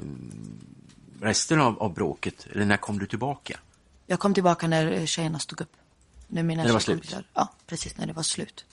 resten 1.21 1.61
av, 1.61 1.79
av 1.83 1.95
bråket? 1.95 2.47
Eller 2.53 2.65
när 2.65 2.77
kom 2.77 2.99
du 2.99 3.07
tillbaka? 3.07 3.59
Jag 4.07 4.19
kom 4.19 4.35
tillbaka 4.35 4.69
när 4.69 4.93
eh, 4.93 5.05
tjejerna 5.07 5.39
stod 5.39 5.61
upp. 5.61 5.73
När, 6.29 6.43
mina 6.43 6.63
När 6.63 6.67
det 6.69 6.73
var 6.73 6.81
tjejkompisar- 6.81 7.25
Ja, 7.35 7.53
precis 7.67 7.97
när 7.97 8.07
det 8.07 8.13
var 8.13 8.23
slut. 8.23 8.65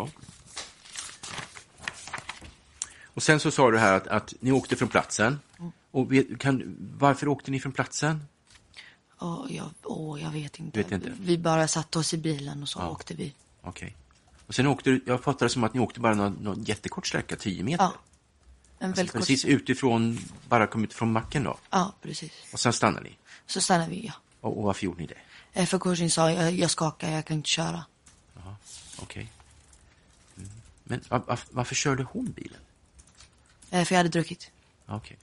Ja. 0.00 0.08
Och 3.14 3.22
sen 3.22 3.40
så 3.40 3.50
sa 3.50 3.70
du 3.70 3.78
här 3.78 3.92
att, 3.92 4.06
att 4.06 4.34
ni 4.40 4.52
åkte 4.52 4.76
från 4.76 4.88
platsen. 4.88 5.40
Och 5.90 6.12
vet, 6.12 6.38
kan, 6.38 6.76
varför 6.98 7.28
åkte 7.28 7.50
ni 7.50 7.60
från 7.60 7.72
platsen? 7.72 8.24
Åh, 9.18 9.46
jag, 9.50 9.70
åh, 9.82 10.22
jag 10.22 10.30
vet 10.30 10.58
inte. 10.58 10.78
Vet 10.78 10.92
inte. 10.92 11.12
Vi 11.20 11.38
bara 11.38 11.68
satte 11.68 11.98
oss 11.98 12.14
i 12.14 12.18
bilen 12.18 12.62
och 12.62 12.68
så 12.68 12.78
Ja. 12.78 12.88
åkte 12.90 13.14
vi. 13.14 13.34
Okej. 13.62 13.96
Och 14.46 14.54
sen 14.54 14.66
åkte 14.66 14.90
du, 14.90 15.04
jag 15.06 15.22
fattar 15.22 15.46
det 15.46 15.50
som 15.50 15.64
att 15.64 15.74
ni 15.74 15.80
åkte 15.80 16.00
bara 16.00 16.14
någon, 16.14 16.32
någon 16.32 16.62
jättekort 16.64 17.06
sträcka, 17.06 17.36
10 17.36 17.62
meter. 17.64 17.84
Ja. 17.84 17.92
En 18.78 18.92
väldigt 18.92 19.12
kort... 19.12 19.20
Precis 19.20 19.44
utifrån, 19.44 20.18
bara 20.48 20.66
kom 20.66 20.84
ut 20.84 20.92
från 20.92 21.12
macken 21.12 21.44
då. 21.44 21.56
Ja, 21.70 21.92
precis. 22.02 22.32
Och 22.52 22.60
sen 22.60 22.72
stannade 22.72 23.04
ni. 23.04 23.16
Så 23.46 23.60
stannade 23.60 23.90
vi, 23.90 24.06
ja. 24.06 24.12
Och, 24.40 24.58
och 24.58 24.64
varför 24.64 24.84
gjorde 24.84 25.00
ni 25.00 25.06
det? 25.06 25.18
Eh, 25.60 25.66
För 25.66 25.78
Kojin 25.78 26.10
sa, 26.10 26.30
jag, 26.30 26.52
jag 26.52 26.70
skakar, 26.70 27.10
jag 27.10 27.24
kan 27.24 27.36
inte 27.36 27.48
köra. 27.48 27.84
Okej. 29.02 29.22
Mm. 29.22 29.34
Men 30.90 31.00
var, 31.08 31.18
var, 31.26 31.38
varför 31.50 31.74
körde 31.74 32.02
hon 32.02 32.24
bilen? 32.32 32.60
Eh, 33.70 33.84
För 33.84 33.94
jag 33.94 33.98
hade 33.98 34.08
druckit. 34.08 34.50
Okej. 34.86 35.18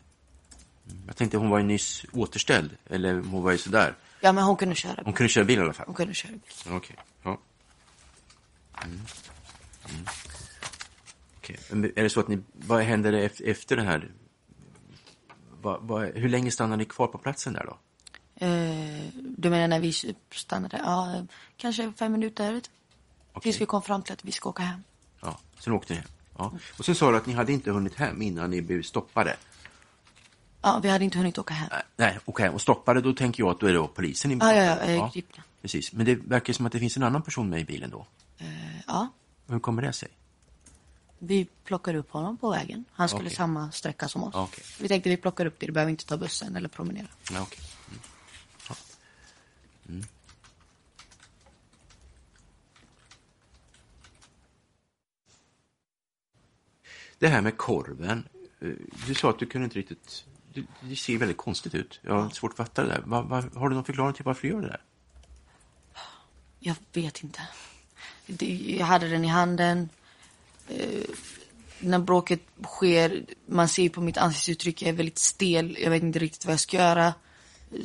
Mm. 0.89 1.03
Jag 1.07 1.15
tänkte 1.15 1.37
hon 1.37 1.49
var 1.49 1.57
ju 1.57 1.63
nyss 1.63 2.05
återställd, 2.13 2.77
eller 2.89 3.13
hon 3.21 3.43
var 3.43 3.51
ju 3.51 3.57
sådär. 3.57 3.95
Ja, 4.21 4.31
men 4.31 4.43
hon 4.43 4.55
kunde 4.55 4.75
köra 4.75 4.95
bil. 4.95 5.03
Hon 5.05 5.13
kunde 5.13 5.29
köra 5.29 5.43
bil 5.45 5.59
i 5.59 5.61
alla 5.61 5.73
fall? 5.73 5.85
Hon 5.85 5.95
kunde 5.95 6.13
köra 6.13 6.31
bil. 6.31 6.41
Okej. 6.69 6.95
Ja. 7.23 7.39
Mm. 8.83 9.01
Mm. 9.89 10.05
Men 11.69 11.91
Är 11.95 12.03
det 12.03 12.09
så 12.09 12.19
att 12.19 12.27
ni, 12.27 12.39
vad 12.53 12.81
händer 12.83 13.13
ef- 13.13 13.41
efter 13.45 13.75
det 13.75 13.83
här? 13.83 14.11
Vad, 15.61 15.81
vad, 15.81 16.03
hur 16.15 16.29
länge 16.29 16.51
stannar 16.51 16.77
ni 16.77 16.85
kvar 16.85 17.07
på 17.07 17.17
platsen 17.17 17.53
där 17.53 17.65
då? 17.65 17.77
Eh, 18.45 19.09
du 19.37 19.49
menar 19.49 19.67
när 19.67 19.79
vi 19.79 19.93
stannade? 20.31 20.77
Ja, 20.85 21.25
kanske 21.57 21.93
fem 21.99 22.11
minuter. 22.11 22.61
Tills 23.41 23.61
vi 23.61 23.65
kom 23.65 23.81
fram 23.81 24.01
till 24.03 24.13
att 24.13 24.25
vi 24.25 24.31
ska 24.31 24.49
åka 24.49 24.63
hem. 24.63 24.83
Ja, 25.21 25.39
sen 25.59 25.73
åkte 25.73 25.93
ni 25.93 25.99
hem. 25.99 26.09
Ja. 26.37 26.51
Och 26.77 26.85
sen 26.85 26.95
sa 26.95 27.11
du 27.11 27.17
att 27.17 27.25
ni 27.25 27.33
hade 27.33 27.53
inte 27.53 27.71
hunnit 27.71 27.95
hem 27.95 28.21
innan 28.21 28.49
ni 28.49 28.61
blev 28.61 28.81
stoppade. 28.83 29.37
Ja, 30.61 30.79
vi 30.83 30.89
hade 30.89 31.03
inte 31.05 31.17
hunnit 31.17 31.37
åka 31.37 31.53
hem. 31.53 31.69
Nej, 31.97 32.19
åka 32.25 32.43
hem. 32.43 32.53
Och 32.53 32.61
stoppade, 32.61 33.01
då 33.01 33.13
tänker 33.13 33.43
jag 33.43 33.49
att 33.51 33.59
då 33.59 33.67
är 33.67 33.73
det 33.73 33.87
polisen 33.87 34.31
Ja, 34.31 34.33
inblandad. 34.33 34.65
ja, 34.67 34.91
ja, 34.91 35.05
eh, 35.05 35.13
gripna. 35.13 35.43
Precis, 35.61 35.93
men 35.93 36.05
det 36.05 36.15
verkar 36.15 36.53
som 36.53 36.65
att 36.65 36.71
det 36.71 36.79
finns 36.79 36.97
en 36.97 37.03
annan 37.03 37.21
person 37.21 37.49
med 37.49 37.61
i 37.61 37.65
bilen 37.65 37.89
då. 37.89 38.05
Eh, 38.37 38.47
ja, 38.87 39.07
Hur 39.47 39.59
kommer 39.59 39.81
det 39.81 39.93
sig? 39.93 40.09
vi 41.19 41.47
plockade 41.63 41.97
upp 41.97 42.11
honom 42.11 42.37
på 42.37 42.49
vägen. 42.49 42.85
Han 42.91 43.09
skulle 43.09 43.27
Okej. 43.27 43.35
samma 43.35 43.71
sträcka 43.71 44.07
som 44.07 44.23
oss. 44.23 44.35
Okej. 44.35 44.63
Vi 44.79 44.87
tänkte 44.87 45.09
vi 45.09 45.17
plockar 45.17 45.45
upp 45.45 45.59
det, 45.59 45.65
du 45.65 45.71
behöver 45.71 45.89
inte 45.91 46.05
ta 46.05 46.17
bussen 46.17 46.55
eller 46.55 46.69
promenera. 46.69 47.07
Ja, 47.31 47.41
okej. 47.41 47.59
Mm. 47.89 47.99
Ja. 48.69 48.75
Mm. 49.89 50.05
Det 57.19 57.27
här 57.27 57.41
med 57.41 57.57
korven. 57.57 58.27
Eh, 58.59 58.69
du 59.07 59.15
sa 59.15 59.29
att 59.29 59.39
du 59.39 59.45
kunde 59.45 59.65
inte 59.65 59.79
riktigt... 59.79 60.25
Det, 60.53 60.63
det 60.81 60.95
ser 60.95 61.17
väldigt 61.17 61.37
konstigt 61.37 61.75
ut. 61.75 61.99
Jag 62.01 62.21
har 62.21 62.29
svårt 62.29 62.51
att 62.51 62.57
fatta 62.57 62.83
det 62.83 62.89
där. 62.89 63.01
Var, 63.05 63.23
var, 63.23 63.41
har 63.55 63.69
du 63.69 63.75
någon 63.75 63.85
förklaring 63.85 64.13
till 64.13 64.25
varför 64.25 64.47
du 64.47 64.53
gör 64.53 64.61
det 64.61 64.67
där? 64.67 64.81
Jag 66.59 66.75
vet 66.93 67.23
inte. 67.23 67.41
Jag 68.77 68.85
hade 68.85 69.09
den 69.09 69.25
i 69.25 69.27
handen. 69.27 69.89
Eh, 70.67 71.03
när 71.79 71.99
bråket 71.99 72.41
sker, 72.63 73.25
man 73.45 73.67
ser 73.67 73.83
ju 73.83 73.89
på 73.89 74.01
mitt 74.01 74.17
ansiktsuttryck, 74.17 74.81
jag 74.81 74.89
är 74.89 74.93
väldigt 74.93 75.17
stel. 75.17 75.77
Jag 75.81 75.89
vet 75.91 76.03
inte 76.03 76.19
riktigt 76.19 76.45
vad 76.45 76.53
jag 76.53 76.59
ska 76.59 76.77
göra. 76.77 77.13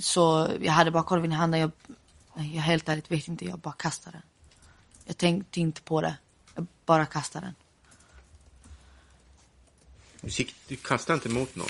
Så 0.01 0.49
jag 0.61 0.73
hade 0.73 0.91
bara 0.91 1.03
korven 1.03 1.33
i 1.33 1.35
handen. 1.35 1.61
Jag, 1.61 1.71
jag 2.35 2.63
helt 2.63 2.89
ärligt 2.89 3.11
vet 3.11 3.29
inte, 3.29 3.45
jag 3.45 3.59
bara 3.59 3.75
kastade 3.75 4.17
den. 4.17 4.23
Jag 5.05 5.17
tänkte 5.17 5.61
inte 5.61 5.83
på 5.83 6.01
det. 6.01 6.17
Jag 6.55 6.67
bara 6.87 7.07
kastade 7.07 7.47
den. 7.47 7.55
Du, 10.23 10.31
sikt, 10.31 10.55
du 10.69 10.77
kastade 10.77 11.15
inte 11.15 11.29
mot 11.29 11.57
någon? 11.57 11.67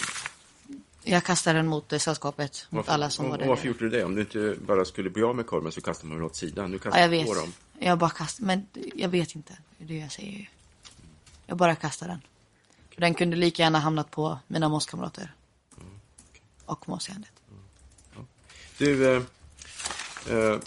Jag 1.05 1.25
kastade 1.25 1.59
den 1.59 1.67
mot 1.67 1.93
eh, 1.93 1.99
sällskapet, 1.99 2.67
mot 2.71 2.89
alla 2.89 3.11
som 3.11 3.29
var 3.31 3.39
där. 3.39 3.47
Varför 3.49 3.67
gjorde 3.67 3.79
du 3.79 3.89
det? 3.91 4.05
Om 4.05 4.15
du 4.15 4.21
inte 4.21 4.57
bara 4.67 4.85
skulle 4.85 5.11
bli 5.11 5.23
av 5.23 5.37
med 5.37 5.47
korven 5.47 5.73
så 5.73 5.81
kastar 5.81 6.07
man 6.07 6.17
väl 6.17 6.25
åt 6.27 6.37
sidan? 6.37 6.71
Du 6.71 6.77
Ja, 6.77 6.83
kastar 6.83 7.01
jag 7.01 7.09
vet. 7.09 7.27
på 7.27 7.35
dem. 7.35 7.53
Jag 7.79 7.99
bara 7.99 8.11
kastade, 8.11 8.47
men 8.47 8.67
jag 8.95 9.09
vet 9.09 9.35
inte. 9.35 9.59
Det 9.79 9.85
är 9.85 9.89
det 9.89 9.97
jag 9.99 10.13
säger 10.13 10.33
ju. 10.33 10.47
Jag 11.47 11.57
bara 11.57 11.75
kastade 11.75 12.11
den. 12.13 12.21
För 12.95 13.01
Den 13.01 13.15
kunde 13.15 13.37
lika 13.37 13.63
gärna 13.63 13.79
hamnat 13.79 14.11
på 14.11 14.39
mina 14.47 14.69
mosskamrater. 14.69 15.35
Och 16.65 16.89
mossjärnet. 16.89 17.31
Du, 18.79 19.17
eh, 19.17 19.23
eh, 20.31 20.59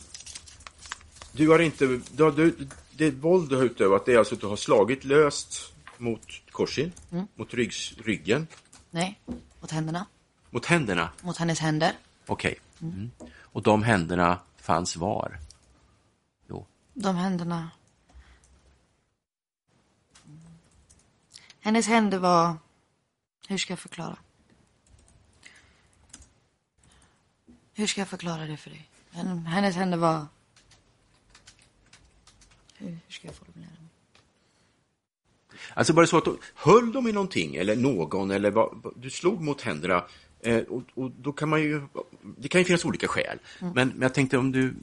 du 1.32 1.50
har 1.50 1.60
inte, 1.60 1.86
du, 1.86 2.32
du, 2.32 2.68
det 2.92 3.12
våld 3.12 3.50
du 3.50 3.56
har 3.56 3.64
utövat 3.64 4.06
det 4.06 4.14
är 4.14 4.18
alltså 4.18 4.36
att 4.36 4.42
du 4.42 4.48
har 4.48 4.56
slagit 4.56 5.04
löst 5.04 5.74
mot 5.98 6.22
korsin, 6.56 6.92
Mm. 7.12 7.28
mot 7.36 7.54
ryggs, 7.54 7.94
ryggen, 7.98 8.48
Nej, 8.92 9.20
mot 9.62 9.72
händerna. 9.72 10.06
mot 10.50 10.66
händerna. 10.66 11.10
Mot 11.22 11.38
hennes 11.38 11.60
händer. 11.60 11.94
Okej. 12.28 12.56
Mm. 12.82 13.12
Och 13.54 13.62
de 13.64 13.84
händerna 13.84 14.40
fanns 14.58 14.96
var? 14.96 15.40
Jo. 16.50 16.66
De 16.94 17.16
händerna. 17.16 17.72
Hennes 21.60 21.88
händer 21.88 22.18
var... 22.20 22.58
Hur 23.48 23.58
ska 23.58 23.72
jag 23.72 23.80
förklara? 23.80 24.18
Hur 27.74 27.88
ska 27.88 28.02
jag 28.02 28.08
förklara 28.08 28.46
det 28.46 28.58
för 28.58 28.70
dig? 28.70 28.90
Hen- 29.12 29.46
Hennes 29.46 29.76
händer 29.76 29.98
var... 29.98 30.28
Hur, 32.78 32.88
hur 32.90 33.00
ska 33.14 33.28
jag 33.28 33.36
formulera? 33.36 33.70
Alltså 35.74 35.94
var 35.94 36.02
det 36.02 36.08
så 36.08 36.18
att 36.18 36.26
du, 36.26 36.38
höll 36.56 36.92
de 36.92 37.08
i 37.08 37.12
någonting 37.12 37.56
eller 37.56 37.76
någon 37.76 38.32
eller 38.32 38.52
vad, 38.52 38.94
du 38.96 39.10
slog 39.10 39.42
mot 39.42 39.62
händerna 39.62 40.06
eh, 40.40 40.58
och, 40.58 40.84
och 40.94 41.12
då 41.12 41.32
kan 41.34 41.50
man 41.50 41.62
ju, 41.62 41.82
det 42.38 42.48
kan 42.48 42.62
ju 42.62 42.66
finnas 42.66 42.86
olika 42.86 43.08
skäl. 43.08 43.40
Mm. 43.60 43.74
Men, 43.74 43.88
men 43.88 44.02
jag 44.02 44.14
tänkte 44.14 44.38
om 44.38 44.52
du, 44.52 44.76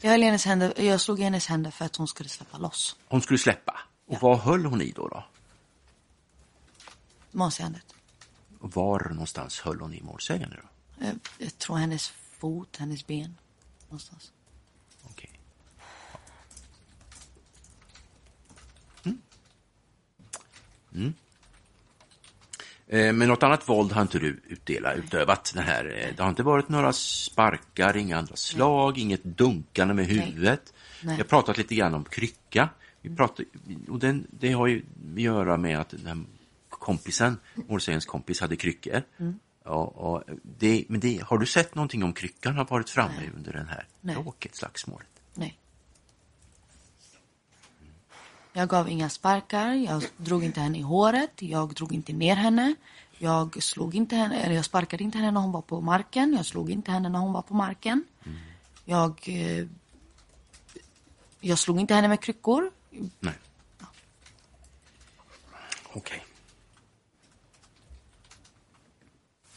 Jag, 0.00 0.10
höll 0.10 0.22
hennes 0.22 0.44
händer, 0.44 0.72
jag 0.76 1.00
slog 1.00 1.20
i 1.20 1.22
hennes 1.22 1.46
händer 1.46 1.70
för 1.70 1.84
att 1.84 1.96
hon 1.96 2.08
skulle 2.08 2.28
släppa 2.28 2.58
loss. 2.58 2.96
hon 3.08 3.22
skulle 3.22 3.38
släppa. 3.38 3.80
Och 4.06 4.16
vad 4.20 4.38
höll 4.38 4.64
hon 4.64 4.82
i 4.82 4.92
då? 4.96 5.08
då? 5.08 5.24
Och 8.60 8.72
var 8.74 9.08
någonstans 9.10 9.60
höll 9.60 9.80
hon 9.80 9.94
i 9.94 10.02
målsägande 10.02 10.56
då? 10.56 10.68
Jag, 11.06 11.18
jag 11.38 11.58
tror 11.58 11.76
hennes 11.76 12.08
fot, 12.38 12.76
hennes 12.76 13.06
ben. 13.06 13.36
Någonstans. 13.88 14.32
Okej. 15.04 15.30
Mm. 19.04 19.18
Mm. 20.96 21.12
Eh, 22.88 23.12
Men 23.12 23.28
något 23.28 23.42
annat 23.42 23.68
våld 23.68 23.92
har 23.92 24.02
inte 24.02 24.18
du 24.18 24.40
utdelat, 24.46 24.96
utövat 24.96 25.52
den 25.54 25.62
här. 25.64 25.84
eh, 26.08 26.16
Det 26.16 26.22
har 26.22 26.30
inte 26.30 26.42
varit 26.42 26.68
några 26.68 26.92
sparkar, 26.92 27.96
inga 27.96 28.18
andra 28.18 28.36
slag, 28.36 28.98
inget 28.98 29.24
dunkande 29.24 29.94
med 29.94 30.06
huvudet. 30.06 30.72
Nej. 31.02 31.16
Vi 31.16 31.22
har 31.22 31.28
pratat 31.28 31.58
lite 31.58 31.74
grann 31.74 31.94
om 31.94 32.04
krycka. 32.04 32.68
Vi 33.02 33.16
pratar, 33.16 33.44
och 33.88 33.98
den, 33.98 34.26
det 34.30 34.52
har 34.52 34.66
ju 34.66 34.82
att 35.14 35.20
göra 35.20 35.56
med 35.56 35.78
att 35.78 35.88
den 35.88 36.06
här 36.06 36.24
kompisen, 36.68 37.36
målsägandens 37.68 38.06
kompis, 38.06 38.40
hade 38.40 38.56
kryckor. 38.56 39.02
Ja, 39.64 39.84
och 39.84 40.22
det, 40.58 40.84
men 40.88 41.00
det, 41.00 41.22
har 41.24 41.38
du 41.38 41.46
sett 41.46 41.74
någonting 41.74 42.04
om 42.04 42.12
kryckan 42.12 42.56
har 42.56 42.64
varit 42.64 42.90
framme 42.90 43.30
under 43.36 43.52
den 43.52 43.68
här 43.68 43.86
Nej. 44.00 44.14
bråket, 44.14 44.54
slagsmålet? 44.56 45.08
Nej. 45.34 45.58
Jag 48.56 48.68
gav 48.68 48.88
inga 48.88 49.08
sparkar, 49.08 49.72
jag 49.72 50.04
drog 50.16 50.44
inte 50.44 50.60
henne 50.60 50.78
i 50.78 50.82
håret, 50.82 51.30
jag 51.36 51.74
drog 51.74 51.92
inte 51.92 52.12
ner 52.12 52.36
henne. 52.36 52.74
Jag 53.18 53.62
slog 53.62 53.94
inte 53.94 54.16
henne, 54.16 54.40
eller 54.40 54.54
jag 54.54 54.64
sparkade 54.64 55.04
inte 55.04 55.18
henne 55.18 55.30
när 55.30 55.40
hon 55.40 55.52
var 55.52 55.62
på 55.62 55.80
marken, 55.80 56.34
jag 56.36 56.46
slog 56.46 56.70
inte 56.70 56.90
henne 56.90 57.08
när 57.08 57.18
hon 57.18 57.32
var 57.32 57.42
på 57.42 57.54
marken. 57.54 58.04
Jag, 58.84 59.20
eh, 59.24 59.66
jag 61.40 61.58
slog 61.58 61.80
inte 61.80 61.94
henne 61.94 62.08
med 62.08 62.20
kryckor. 62.20 62.70
Nej. 63.20 63.34
Okej. 65.92 66.24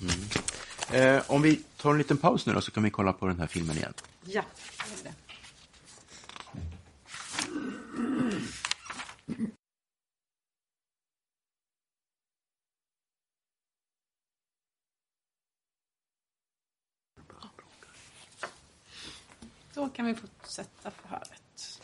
Mm. 0.02 1.18
Eh, 1.18 1.24
om 1.28 1.42
vi 1.42 1.56
tar 1.78 1.92
en 1.92 1.98
liten 1.98 2.18
paus 2.18 2.46
nu 2.46 2.54
då, 2.54 2.62
så 2.62 2.72
kan 2.72 2.84
vi 2.84 2.90
kolla 2.90 3.14
på 3.14 3.28
den 3.28 3.40
här 3.40 3.48
filmen 3.48 3.78
igen. 3.78 3.94
Ja, 4.26 4.44
Då 19.80 19.90
kan 19.90 20.06
vi 20.06 20.16
fortsätta 20.16 20.92
förhöret. 20.92 21.82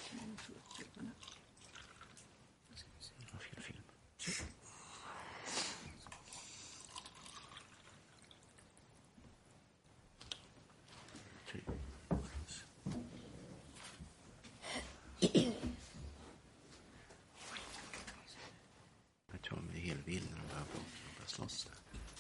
Jag 19.32 19.42
tror 19.42 19.58
de 19.58 19.70
är 19.70 19.82
när 20.30 20.38
börjar 20.48 20.66
bråka 20.66 20.82
och 21.08 21.16
börjar 21.16 21.28
slåss. 21.28 21.68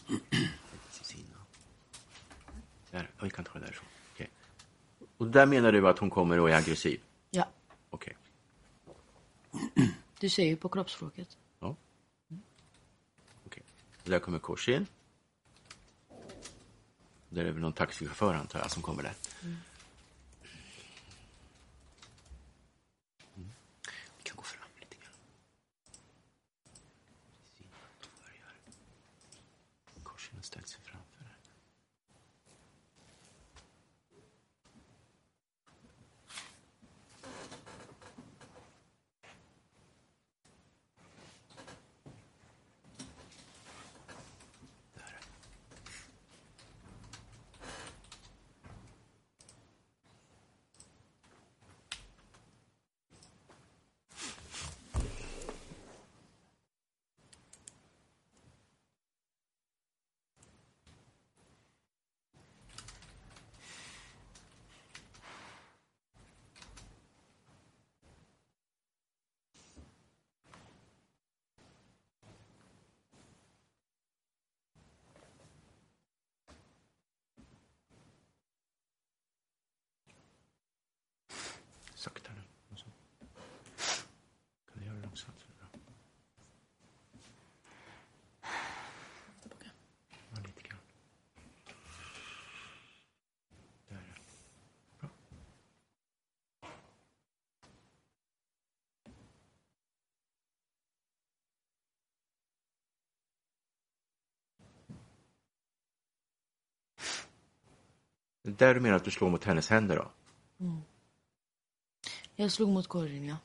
Där. 0.07 0.17
Det 0.81 0.91
därifrån. 3.59 3.94
Och 5.17 5.27
där 5.27 5.45
menar 5.45 5.71
du 5.71 5.87
att 5.87 5.99
hon 5.99 6.09
kommer 6.09 6.39
och 6.39 6.49
är 6.49 6.55
aggressiv? 6.55 7.01
Ja, 7.31 7.47
Okej. 7.89 8.17
du 10.19 10.29
ser 10.29 10.43
ju 10.43 10.55
på 10.55 10.69
kroppsspråket. 10.69 11.37
Ja. 11.59 11.75
Okej. 13.45 13.63
Och 14.03 14.09
Där 14.09 14.19
kommer 14.19 14.39
Korsin. 14.39 14.87
Där 17.29 17.45
är 17.45 17.51
väl 17.51 17.61
någon 17.61 17.73
taxichaufför 17.73 18.33
antar 18.33 18.59
jag 18.59 18.71
som 18.71 18.81
kommer 18.81 19.03
där. 19.03 19.13
Mm. 19.43 19.55
Vi 24.17 24.23
kan 24.23 24.35
gå 24.37 24.43
fram 24.43 24.67
lite 24.79 24.95
grann. 24.95 25.11
Precis 27.43 27.61
innan 27.61 27.79
de 28.01 28.07
börjar. 28.23 30.03
Korsin 30.03 30.35
har 30.35 30.43
ställt 30.43 30.67
sig 30.67 30.79
framför 30.83 31.23
här. 31.23 31.35
Det 84.73 84.81
är 84.81 85.15
där 108.51 108.73
du 108.73 108.79
menar 108.79 108.95
att 108.95 109.03
du 109.03 109.11
slår 109.11 109.29
mot 109.29 109.43
hennes 109.43 109.69
händer 109.69 109.95
då? 109.95 110.11
Jag 112.35 112.51
slog 112.51 112.69
mot 112.69 112.87
Corin, 112.87 113.25
ja. 113.25 113.37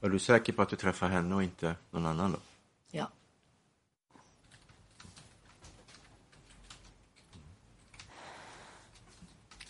Är 0.00 0.08
du 0.08 0.18
säker 0.18 0.52
på 0.52 0.62
att 0.62 0.68
du 0.68 0.76
träffar 0.76 1.08
henne 1.08 1.34
och 1.34 1.42
inte 1.42 1.76
någon 1.90 2.06
annan 2.06 2.32
då? 2.32 2.38
Ja. 2.90 3.10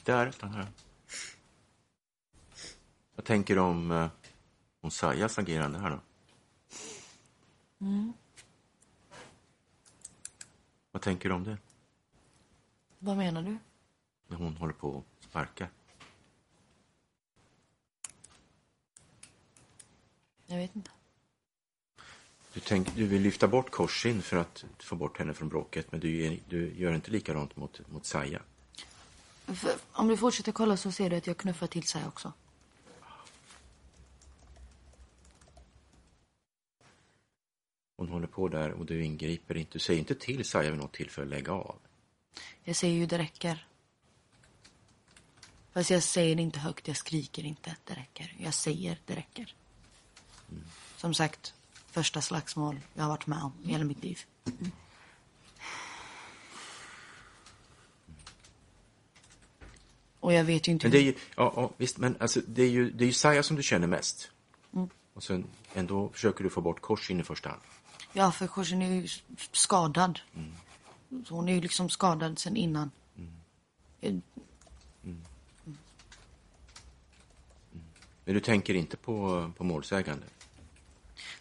Där, 0.04 0.34
den 0.40 0.50
här. 0.50 0.66
Vad 3.14 3.24
tänker 3.24 3.54
du 3.54 3.60
om, 3.60 3.90
eh, 3.90 4.08
om 4.80 4.90
Sajas 4.90 5.38
agerande 5.38 5.78
här 5.78 5.90
då? 5.90 6.00
Vad 11.00 11.04
tänker 11.04 11.28
du 11.28 11.34
om 11.34 11.44
det? 11.44 11.58
Vad 12.98 13.16
menar 13.16 13.42
du? 13.42 13.56
När 14.28 14.36
hon 14.36 14.56
håller 14.56 14.72
på 14.72 14.98
att 14.98 15.24
sparka? 15.24 15.68
Jag 20.46 20.56
vet 20.56 20.76
inte. 20.76 20.90
Du, 22.52 22.60
tänk, 22.60 22.94
du 22.94 23.06
vill 23.06 23.22
lyfta 23.22 23.48
bort 23.48 23.70
Korsin 23.70 24.22
för 24.22 24.36
att 24.36 24.64
få 24.78 24.96
bort 24.96 25.18
henne 25.18 25.34
från 25.34 25.48
bråket 25.48 25.92
men 25.92 26.00
du, 26.00 26.38
du 26.48 26.74
gör 26.74 26.94
inte 26.94 27.10
likadant 27.10 27.56
mot, 27.56 27.90
mot 27.90 28.06
Saja. 28.06 28.42
För, 29.46 29.72
om 29.92 30.08
du 30.08 30.16
fortsätter 30.16 30.52
kolla 30.52 30.76
så 30.76 30.92
ser 30.92 31.10
du 31.10 31.16
att 31.16 31.26
jag 31.26 31.36
knuffar 31.36 31.66
till 31.66 31.86
sig 31.86 32.02
också. 32.06 32.32
Hon 38.00 38.08
håller 38.08 38.26
på 38.26 38.48
där 38.48 38.72
och 38.72 38.86
du 38.86 39.04
ingriper 39.04 39.56
inte. 39.56 39.72
Du 39.72 39.78
säger 39.78 39.98
inte 39.98 40.14
till 40.14 40.44
Saja 40.44 40.70
vid 40.70 40.78
något 40.78 40.92
tillfälle 40.92 41.36
lägga 41.36 41.52
av. 41.52 41.76
Jag 42.64 42.76
säger 42.76 42.94
ju 42.94 43.06
det 43.06 43.18
räcker. 43.18 43.66
Fast 45.72 45.90
jag 45.90 46.02
säger 46.02 46.36
det 46.36 46.42
inte 46.42 46.58
högt, 46.58 46.88
jag 46.88 46.96
skriker 46.96 47.44
inte 47.44 47.76
det 47.84 47.94
räcker. 47.94 48.34
Jag 48.38 48.54
säger 48.54 48.98
det 49.06 49.14
räcker. 49.14 49.54
Som 50.96 51.14
sagt, 51.14 51.54
första 51.86 52.20
slagsmål 52.20 52.80
jag 52.94 53.02
har 53.02 53.08
varit 53.08 53.26
med 53.26 53.42
om 53.42 53.52
i 53.64 53.68
hela 53.68 53.84
mitt 53.84 54.02
liv. 54.02 54.18
Och 60.20 60.32
jag 60.32 60.44
vet 60.44 60.68
ju 60.68 60.72
inte 60.72 60.86
Men 60.86 60.92
det 60.92 60.98
är 60.98 61.02
ju, 61.02 61.14
ja, 61.36 61.52
ja 61.56 61.70
visst, 61.76 61.98
men 61.98 62.16
alltså, 62.20 62.40
det 62.46 62.62
är 62.62 62.70
ju, 62.70 62.90
det 62.90 63.04
är 63.04 63.06
ju 63.06 63.12
Saja 63.12 63.42
som 63.42 63.56
du 63.56 63.62
känner 63.62 63.86
mest. 63.86 64.30
Mm. 64.74 64.88
Och 65.14 65.22
sen 65.22 65.44
ändå 65.74 66.08
försöker 66.08 66.44
du 66.44 66.50
få 66.50 66.60
bort 66.60 66.80
Korsin 66.80 67.20
i 67.20 67.22
första 67.22 67.48
hand. 67.48 67.62
Ja, 68.12 68.32
för 68.32 68.46
Korsen 68.46 68.82
är 68.82 68.92
ju 68.94 69.08
skadad. 69.52 70.20
Så 71.26 71.34
hon 71.34 71.48
är 71.48 71.54
ju 71.54 71.60
liksom 71.60 71.88
skadad 71.90 72.38
sen 72.38 72.56
innan. 72.56 72.90
Eh, 74.00 74.14
Men 78.24 78.34
du 78.34 78.40
tänker 78.40 78.74
inte 78.74 78.96
på, 78.96 79.50
på 79.56 79.64
målsägande. 79.64 80.26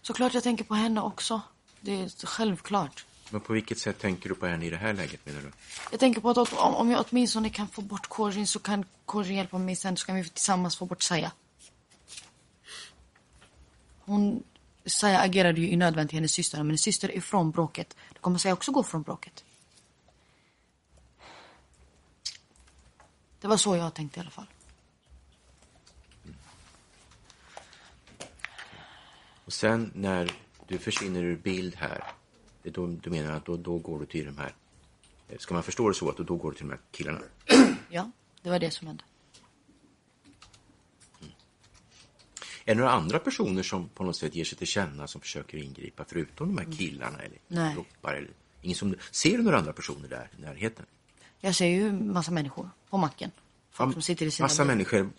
Såklart 0.02 0.34
jag 0.34 0.44
tänker 0.44 0.64
på 0.64 0.74
henne 0.74 1.02
också. 1.02 1.42
Det 1.82 1.92
är 2.02 2.26
självklart. 2.26 3.06
Men 3.30 3.42
på 3.42 3.54
vilket 3.54 3.78
sätt 3.80 4.00
tänker 4.00 4.30
du 4.30 4.36
på 4.36 4.46
henne 4.48 4.66
i 4.66 4.70
det 4.70 4.78
här 4.78 4.94
läget 4.94 5.26
menar 5.26 5.42
du? 5.42 5.52
Jag 5.92 6.00
tänker 6.00 6.22
på 6.22 6.30
att 6.30 6.54
om 6.54 6.90
jag 6.92 7.06
åtminstone 7.10 7.50
kan 7.50 7.68
få 7.68 7.82
bort 7.82 8.08
Korin 8.08 8.48
så 8.48 8.60
kan 8.60 8.86
Korin 9.06 9.36
hjälpa 9.36 9.58
mig 9.58 9.76
sen 9.76 9.98
så 9.98 10.06
kan 10.06 10.16
vi 10.16 10.30
tillsammans 10.30 10.78
få 10.78 10.86
bort 10.86 11.02
Saja. 11.04 11.32
Hon, 14.00 14.44
Saja 14.90 15.20
agerade 15.20 15.62
ju 15.62 15.70
i 15.70 15.76
nödvärn 15.76 16.08
till 16.08 16.18
hennes 16.18 16.32
syster 16.32 16.58
men 16.58 16.68
hennes 16.68 16.82
syster 16.82 17.12
är 17.12 17.22
från 17.22 17.52
bråket. 17.52 17.96
Då 18.14 18.20
kommer 18.20 18.38
Saja 18.38 18.54
också 18.54 18.72
gå 18.72 18.84
från 18.84 19.02
bråket. 19.02 19.44
Det 23.42 23.48
var 23.48 23.58
så 23.58 23.76
jag 23.76 23.94
tänkte 23.94 24.20
i 24.20 24.22
alla 24.22 24.30
fall. 24.30 24.48
Och 29.46 29.54
sen 29.54 29.92
när 29.96 30.32
du 30.68 30.78
försvinner 30.78 31.24
ur 31.24 31.36
bild 31.36 31.76
här, 31.76 32.04
det 32.64 32.70
är 32.70 32.74
då, 32.74 32.88
du 32.88 33.10
menar 33.10 33.32
att 33.32 33.46
då, 33.46 33.58
då 33.58 33.78
går 33.78 34.00
du 34.00 34.06
till 34.06 34.26
de 34.26 34.38
här, 34.38 34.54
ska 35.38 35.54
man 35.54 35.64
förstå 35.64 35.90
det 35.90 35.96
så 35.96 36.10
att 36.10 36.18
då, 36.18 36.24
då 36.24 36.36
går 36.36 36.52
du 36.52 36.58
till 36.58 36.68
de 36.68 36.74
här 36.74 36.82
killarna? 36.92 37.20
Ja, 37.90 38.12
det 38.42 38.50
var 38.50 38.60
det 38.60 38.72
som 38.72 38.88
hände. 38.88 39.04
Är 42.70 42.76
det 42.76 42.82
några 42.82 42.92
andra 42.94 43.20
personer 43.20 43.64
som 43.64 43.90
på 43.90 44.04
något 44.04 44.16
sätt 44.16 44.36
ger 44.36 44.44
sig 44.46 44.58
till 44.58 44.68
känna 44.68 45.08
som 45.08 45.22
försöker 45.22 45.58
ingripa 45.58 46.06
förutom 46.08 46.56
de 46.56 46.66
här 46.66 46.72
killarna 46.78 47.20
eller 47.20 47.38
Nej. 47.48 47.76
ropar? 47.76 48.14
Eller, 48.14 48.30
ingen 48.62 48.76
som, 48.78 48.96
ser 49.12 49.38
du 49.38 49.44
några 49.44 49.58
andra 49.58 49.74
personer 49.74 50.08
där 50.10 50.30
i 50.38 50.42
närheten? 50.42 50.86
Jag 51.40 51.56
ser 51.56 51.66
ju 51.66 51.92
massa 51.92 52.32
människor 52.32 52.70
på 52.90 52.98
macken. 52.98 53.32
Folk 53.72 53.94
som 53.94 54.02
sitter 54.02 54.26
i 54.26 54.32
sina 54.32 54.44
Massa 54.46 54.66
människor. 54.66 55.10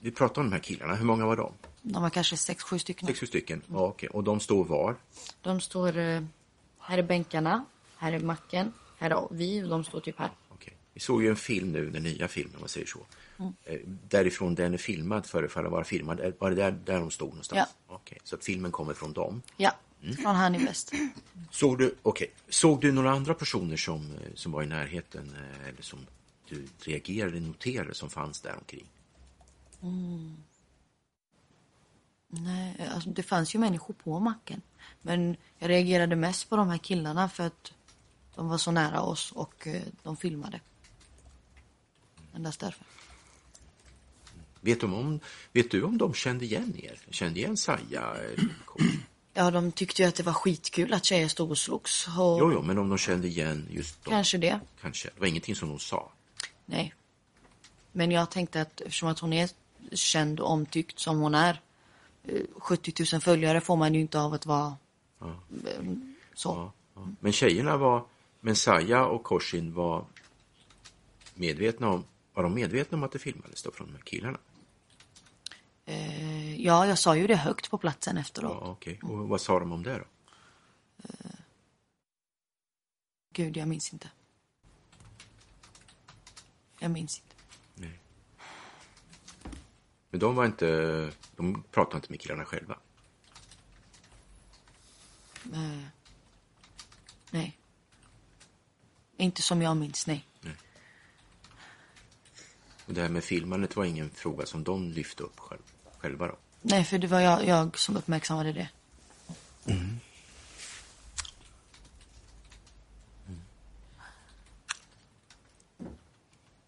Vi 0.00 0.10
pratar 0.10 0.42
om 0.42 0.50
de 0.50 0.52
här 0.52 0.62
killarna, 0.62 0.94
hur 0.94 1.04
många 1.04 1.26
var 1.26 1.36
de? 1.36 1.52
De 1.82 2.02
var 2.02 2.10
kanske 2.10 2.36
sex, 2.36 2.62
sju 2.62 2.78
stycken. 2.78 3.06
Sex, 3.06 3.20
sju 3.20 3.26
stycken? 3.26 3.62
Ja, 3.66 3.78
okej. 3.86 4.08
Och 4.08 4.24
de 4.24 4.40
står 4.40 4.64
var? 4.64 4.96
De 5.42 5.60
står... 5.60 5.96
eh, 5.98 6.22
Här 6.78 6.98
är 6.98 7.02
bänkarna, 7.02 7.64
här 7.96 8.12
är 8.12 8.20
macken, 8.20 8.72
här 8.98 9.10
är 9.10 9.28
vi 9.30 9.62
och 9.64 9.68
de 9.68 9.84
står 9.84 10.00
typ 10.00 10.18
här. 10.18 10.30
Vi 10.98 11.02
såg 11.02 11.22
ju 11.22 11.28
en 11.30 11.36
film 11.36 11.72
nu, 11.72 11.90
den 11.90 12.02
nya 12.02 12.28
filmen 12.28 12.54
om 12.54 12.60
man 12.60 12.68
säger 12.68 12.86
så. 12.86 12.98
Mm. 13.38 13.54
Eh, 13.64 13.78
Därifrån 14.08 14.54
den 14.54 14.74
är 14.74 14.78
filmad 14.78 15.26
förefaller 15.26 15.68
vara 15.68 15.84
filmad. 15.84 16.20
Eh, 16.20 16.32
Var 16.38 16.50
det 16.50 16.56
där, 16.56 16.70
där 16.72 16.98
de 17.00 17.10
stod 17.10 17.28
någonstans? 17.28 17.68
Ja. 17.88 17.94
Okej, 17.94 18.18
så 18.24 18.36
att 18.36 18.44
filmen 18.44 18.72
kommer 18.72 18.94
från 18.94 19.12
dem. 19.12 19.42
Ja, 19.56 19.76
från 20.22 20.36
han 20.36 20.54
i 20.54 20.64
väst. 20.64 20.92
Såg 21.50 21.78
du, 21.78 21.94
okej. 22.02 22.30
Såg 22.48 22.80
du 22.80 22.92
några 22.92 23.10
andra 23.10 23.34
personer 23.34 23.76
som, 23.76 24.10
eh, 24.14 24.34
som 24.34 24.52
var 24.52 24.62
i 24.62 24.66
närheten 24.66 25.34
eller 25.68 25.82
som 25.82 26.06
du 26.48 26.66
reagerade, 26.80 27.40
noterade 27.40 27.94
som 27.94 28.10
fanns 28.10 28.40
där 28.40 28.54
omkring? 28.58 28.86
Nej, 32.28 32.88
alltså 32.94 33.10
det 33.10 33.22
fanns 33.22 33.54
ju 33.54 33.58
människor 33.58 33.94
på 33.94 34.20
macken. 34.20 34.62
Men 35.02 35.36
jag 35.58 35.70
reagerade 35.70 36.16
mest 36.16 36.48
på 36.50 36.56
de 36.56 36.68
här 36.68 36.78
killarna 36.78 37.28
för 37.28 37.46
att 37.46 37.72
de 38.34 38.48
var 38.48 38.58
så 38.58 38.70
nära 38.70 39.00
oss 39.00 39.32
och 39.32 39.68
de 40.02 40.16
filmade. 40.16 40.60
Endast 42.38 42.60
därför. 42.60 42.84
Vet, 44.60 44.80
de 44.80 44.94
om, 44.94 45.20
vet 45.52 45.70
du 45.70 45.82
om 45.82 45.98
de 45.98 46.14
kände 46.14 46.44
igen 46.44 46.74
er? 46.82 46.98
Kände 47.10 47.38
igen 47.40 47.56
Saja? 47.56 48.14
eh? 48.16 48.44
Ja, 49.34 49.50
de 49.50 49.72
tyckte 49.72 50.02
ju 50.02 50.08
att 50.08 50.14
det 50.14 50.22
var 50.22 50.32
skitkul 50.32 50.92
att 50.92 51.04
tjejer 51.04 51.28
stod 51.28 51.50
och 51.50 51.58
slogs. 51.58 52.06
Och 52.06 52.12
Jo, 52.14 52.52
jo, 52.52 52.62
men 52.62 52.78
om 52.78 52.88
de 52.88 52.98
kände 52.98 53.28
igen 53.28 53.66
just 53.70 54.04
dem? 54.04 54.10
Kanske 54.12 54.38
det. 54.38 54.60
Kanske. 54.80 55.08
Det 55.14 55.20
var 55.20 55.26
ingenting 55.26 55.54
som 55.56 55.68
de 55.68 55.78
sa? 55.78 56.12
Nej. 56.66 56.94
Men 57.92 58.10
jag 58.10 58.30
tänkte 58.30 58.60
att 58.60 58.80
eftersom 58.80 59.08
att 59.08 59.18
hon 59.18 59.32
är 59.32 59.50
känd 59.92 60.40
och 60.40 60.50
omtyckt 60.50 60.98
som 60.98 61.18
hon 61.18 61.34
är. 61.34 61.60
eh, 62.24 62.40
70 62.56 63.04
000 63.12 63.20
följare 63.20 63.60
får 63.60 63.76
man 63.76 63.94
ju 63.94 64.00
inte 64.00 64.20
av 64.20 64.34
att 64.34 64.46
vara 64.46 64.76
Ja. 65.20 65.26
eh, 65.66 65.82
så. 66.34 66.48
Ja, 66.48 66.72
ja. 66.94 67.08
Men 67.20 67.32
tjejerna 67.32 67.76
var, 67.76 68.04
men 68.40 68.56
Saja 68.56 69.04
och 69.06 69.22
Korsin 69.22 69.74
var 69.74 70.04
medvetna 71.34 71.88
om, 71.88 72.04
var 72.38 72.42
de 72.42 72.54
medvetna 72.54 72.98
om 72.98 73.04
att 73.04 73.12
det 73.12 73.18
filmades 73.18 73.62
då 73.62 73.70
från 73.72 73.86
de 73.86 73.92
här 73.92 74.02
killarna? 74.02 74.38
Eh, 75.84 76.60
ja, 76.60 76.86
jag 76.86 76.98
sa 76.98 77.16
ju 77.16 77.26
det 77.26 77.36
högt 77.36 77.70
på 77.70 77.78
platsen 77.78 78.16
Ja, 78.16 78.20
efteråt. 78.20 78.62
okej. 78.62 79.00
Och 79.02 79.28
vad 79.28 79.40
sa 79.40 79.58
de 79.60 79.72
om 79.72 79.82
det 79.82 79.98
då? 79.98 80.04
Gud, 83.34 83.56
jag 83.56 83.68
minns 83.68 83.92
inte. 83.92 84.10
Jag 86.78 86.90
minns 86.90 87.18
inte. 87.24 87.34
Nej. 87.74 88.00
Men 90.10 90.20
de 90.20 90.34
var 90.34 90.46
inte, 90.46 90.66
de 91.36 91.62
pratade 91.70 91.96
inte 91.96 92.10
med 92.10 92.20
killarna 92.20 92.44
själva? 92.44 92.78
Eh, 95.52 95.82
nej. 97.30 97.58
Inte 99.16 99.42
som 99.42 99.62
jag 99.62 99.76
minns, 99.76 100.06
nej. 100.06 100.27
Och 102.88 102.94
det 102.94 103.02
här 103.02 103.08
med 103.08 103.24
filmandet 103.24 103.76
var 103.76 103.84
ingen 103.84 104.10
fråga 104.10 104.46
som 104.46 104.64
de 104.64 104.90
lyfte 104.90 105.22
upp 105.22 105.38
själv, 105.38 105.60
själva 105.98 106.26
då? 106.26 106.36
Nej, 106.62 106.84
för 106.84 106.98
det 106.98 107.06
var 107.06 107.20
jag, 107.20 107.46
jag 107.46 107.78
som 107.78 107.96
uppmärksammade 107.96 108.52
det. 108.52 108.68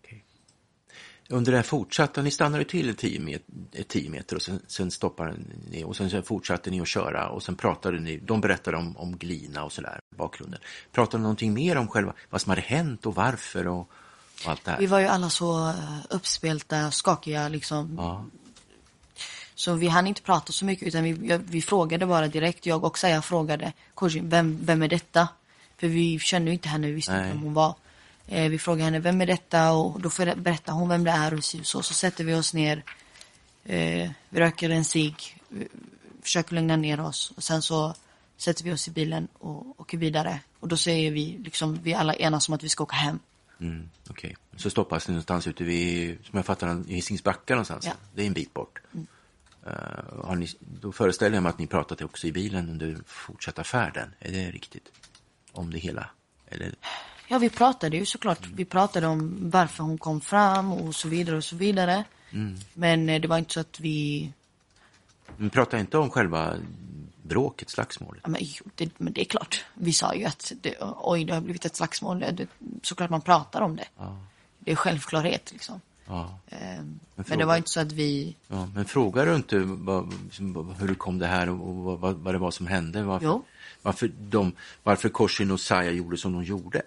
Okej. 0.00 0.24
Under 1.28 1.52
det 1.52 1.58
här 1.58 1.62
fortsatta, 1.62 2.22
ni 2.22 2.30
stannade 2.30 2.64
till 2.64 2.94
10 2.94 3.20
met, 3.20 3.42
eh, 3.72 3.84
10 3.84 4.10
meter 4.10 4.36
och 4.36 4.42
sen, 4.42 4.60
sen 4.66 4.90
stoppade 4.90 5.34
ni 5.70 5.84
och 5.84 5.96
sen, 5.96 6.10
sen 6.10 6.22
fortsatte 6.22 6.70
ni 6.70 6.80
att 6.80 6.88
köra 6.88 7.28
och 7.28 7.42
sen 7.42 7.56
pratade 7.56 8.00
ni, 8.00 8.18
de 8.18 8.40
berättade 8.40 8.76
om, 8.76 8.96
om 8.96 9.16
glina 9.16 9.64
och 9.64 9.72
sådär, 9.72 10.00
bakgrunden. 10.16 10.60
Pratade 10.92 11.16
de 11.16 11.22
någonting 11.22 11.54
mer 11.54 11.76
om 11.76 11.88
själva, 11.88 12.14
vad 12.30 12.40
som 12.40 12.50
hade 12.50 12.62
hänt 12.62 13.06
och 13.06 13.14
varför 13.14 13.66
och, 13.66 13.90
Vi 14.78 14.86
var 14.86 14.98
ju 14.98 15.06
alla 15.06 15.30
så 15.30 15.68
uh, 15.68 15.98
uppspelta, 16.10 16.90
skakiga 16.90 17.48
liksom. 17.48 17.94
Ja, 17.98 18.24
Så 19.54 19.74
vi 19.74 19.88
hann 19.88 20.06
inte 20.06 20.22
prata 20.22 20.52
så 20.52 20.64
mycket 20.64 20.88
utan 20.88 21.02
vi, 21.04 21.38
vi 21.44 21.62
frågade 21.62 22.06
bara 22.06 22.28
direkt. 22.28 22.66
Jag 22.66 22.84
och 22.84 22.98
Saya 22.98 23.22
frågade 23.22 23.72
Kojin, 23.94 24.28
vem, 24.28 24.58
vem 24.62 24.82
är 24.82 24.88
detta? 24.88 25.28
För 25.78 25.86
vi 25.88 26.18
kände 26.18 26.50
ju 26.50 26.52
inte 26.54 26.68
henne, 26.68 26.86
vi 26.86 26.92
visste 26.92 27.12
inte 27.12 27.22
Nej. 27.22 27.32
vem 27.32 27.42
hon 27.42 27.54
var. 27.54 27.74
Eh, 28.26 28.48
vi 28.48 28.58
frågade 28.58 28.84
henne, 28.84 28.98
vem 28.98 29.20
är 29.20 29.26
detta? 29.26 29.72
Och 29.72 30.00
då 30.00 30.10
får- 30.10 30.34
berättar 30.36 30.72
hon 30.72 30.88
vem 30.88 31.04
det 31.04 31.10
är 31.10 31.34
och 31.34 31.44
så, 31.44 31.82
så, 31.82 31.94
sätter 31.94 32.24
vi 32.24 32.34
oss 32.34 32.54
ner. 32.54 32.84
Eh, 33.64 34.10
vi 34.28 34.40
röker 34.40 34.70
en 34.70 34.84
cigg, 34.84 35.40
eh, 35.56 35.66
försöker 36.22 36.54
lugna 36.54 36.76
ner 36.76 37.00
oss 37.00 37.32
och 37.36 37.42
sen 37.42 37.62
så 37.62 37.94
sätter 38.36 38.64
vi 38.64 38.72
oss 38.72 38.88
i 38.88 38.90
bilen 38.90 39.28
och 39.38 39.80
åker 39.80 39.98
vidare. 39.98 40.40
Och 40.60 40.68
då 40.68 40.76
säger 40.76 41.10
vi, 41.10 41.40
liksom, 41.44 41.78
vi 41.82 41.94
alla 41.94 42.14
enas 42.14 42.48
om 42.48 42.54
att 42.54 42.62
vi 42.62 42.68
ska 42.68 42.82
åka 42.84 42.96
hem. 42.96 43.18
Mm, 43.60 43.90
Okej, 44.10 44.36
så 44.56 44.70
stoppas 44.70 45.08
ni 45.08 45.12
någonstans 45.12 45.46
ute 45.46 45.64
vid, 45.64 46.18
som 46.24 46.36
jag 46.36 46.46
fattar 46.46 46.74
det, 46.74 46.90
i 46.90 46.94
Hisings 46.94 47.24
backa 47.24 47.54
någonstans. 47.54 47.84
Ja. 47.84 47.90
Mm. 47.90 48.02
Det 48.14 48.22
är 48.22 48.26
en 48.26 48.32
bit 48.32 48.54
bort. 48.54 48.78
Eh, 49.66 50.24
har 50.24 50.36
ni, 50.36 50.48
då 50.80 50.92
föreställer 50.92 51.36
jag 51.36 51.42
mig 51.42 51.50
att 51.50 51.58
ni 51.58 51.66
pratade 51.66 52.04
också 52.04 52.26
i 52.26 52.32
bilen 52.32 52.68
under 52.68 52.98
fortsatta 53.06 53.64
färden. 53.64 54.14
Är 54.18 54.32
det 54.32 54.50
riktigt? 54.50 54.92
Om 55.52 55.70
det 55.70 55.78
hela? 55.78 56.10
Eller? 56.46 56.74
Ja, 57.28 57.38
vi 57.38 57.50
pratade 57.50 57.96
ju 57.96 58.06
såklart. 58.06 58.46
Vi 58.54 58.64
pratade 58.64 59.06
om 59.06 59.50
varför 59.50 59.84
hon 59.84 59.98
kom 59.98 60.20
fram 60.20 60.72
och 60.72 60.94
så 60.94 61.08
vidare 61.08 61.36
och 61.36 61.44
så 61.44 61.56
vidare. 61.56 62.04
Men 62.74 63.08
eh, 63.08 63.20
det 63.20 63.28
var 63.28 63.38
inte 63.38 63.52
så 63.52 63.60
att 63.60 63.80
vi... 63.80 64.32
Men 65.36 65.50
prata 65.50 65.78
inte 65.78 65.98
om 65.98 66.10
själva 66.10 66.56
bråket, 67.30 67.70
slagsmålet. 67.70 68.20
Ja, 68.24 68.30
men, 68.30 68.40
jo, 68.44 68.64
det, 68.74 68.98
men 68.98 69.12
det 69.12 69.20
är 69.20 69.24
klart. 69.24 69.64
Vi 69.74 69.92
sa 69.92 70.14
ju 70.14 70.24
att 70.24 70.52
det, 70.60 70.74
oj, 71.02 71.24
det 71.24 71.34
har 71.34 71.40
blivit 71.40 71.64
ett 71.64 71.76
slagsmål. 71.76 72.20
Det, 72.20 72.46
såklart 72.82 73.10
man 73.10 73.20
pratar 73.20 73.60
om 73.60 73.76
det. 73.76 73.88
Det 74.58 74.70
är 74.72 74.76
självklarhet 74.76 75.52
liksom. 75.52 75.80
Ja. 76.06 76.38
Ehm, 76.48 77.00
men 77.14 77.24
fråga- 77.24 77.38
det 77.38 77.44
var 77.44 77.56
inte 77.56 77.70
så 77.70 77.80
att 77.80 77.92
vi... 77.92 78.36
Ja, 78.48 78.68
men 78.74 78.84
frågar 78.84 79.26
du 79.26 79.34
inte 79.36 79.58
vad, 79.58 80.12
hur 80.78 80.88
det 80.88 80.94
kom 80.94 81.18
det 81.18 81.26
här 81.26 81.48
och 81.50 81.74
vad, 81.76 81.98
vad, 81.98 82.14
vad 82.16 82.34
det 82.34 82.38
var 82.38 82.50
som 82.50 82.66
hände? 82.66 83.02
Varför, 83.02 83.26
Jo. 83.26 83.44
varför, 83.82 84.08
de, 84.18 84.52
varför 84.82 85.08
Korsin 85.08 85.50
och 85.50 85.60
Saja 85.60 85.90
gjorde 85.90 86.16
som 86.16 86.32
de 86.32 86.44
gjorde? 86.44 86.82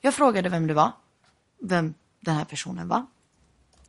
Jag 0.00 0.14
frågade 0.14 0.48
vem 0.48 0.66
det 0.66 0.74
var. 0.74 0.92
Vem 1.58 1.94
den 2.20 2.34
här 2.36 2.44
personen 2.44 2.88
var. 2.88 3.06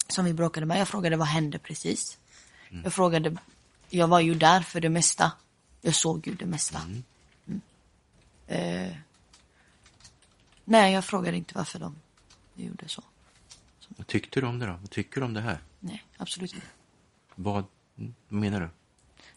Som 0.08 0.26
vi 0.26 0.34
bråkade 0.34 0.66
med. 0.66 0.80
Jag 0.80 0.88
frågade 0.88 1.18
vad 1.18 1.28
hände 1.28 1.60
precis. 1.60 2.18
Jag 2.84 2.94
frågade... 2.94 3.38
Jag 3.90 4.08
var 4.08 4.20
ju 4.20 4.36
där 4.36 4.62
för 4.62 4.80
det 4.82 4.90
mesta. 4.90 5.32
Jag 5.82 5.96
såg 5.96 6.28
ju 6.28 6.36
det 6.36 6.46
mesta. 6.46 6.82
Mm. 6.82 7.04
Eh, 8.48 8.98
nej, 10.66 10.94
jag 10.94 11.06
frågade 11.06 11.38
inte 11.38 11.58
varför 11.58 11.80
de 11.80 11.96
gjorde 12.56 12.88
så. 12.88 13.04
Vad 13.88 14.08
tyckte 14.08 14.42
du 14.42 14.48
om 14.48 14.60
det 14.60 14.66
då? 14.66 14.72
Vad 14.82 14.90
tycker 14.90 15.22
du 15.22 15.26
om 15.26 15.34
det 15.34 15.42
här? 15.42 15.60
Nej, 15.80 16.06
absolut 16.18 16.54
inte. 16.54 16.68
Vad, 17.36 17.64
mm, 17.98 18.16
vad 18.30 18.42
menar 18.42 18.62
du? 18.62 18.70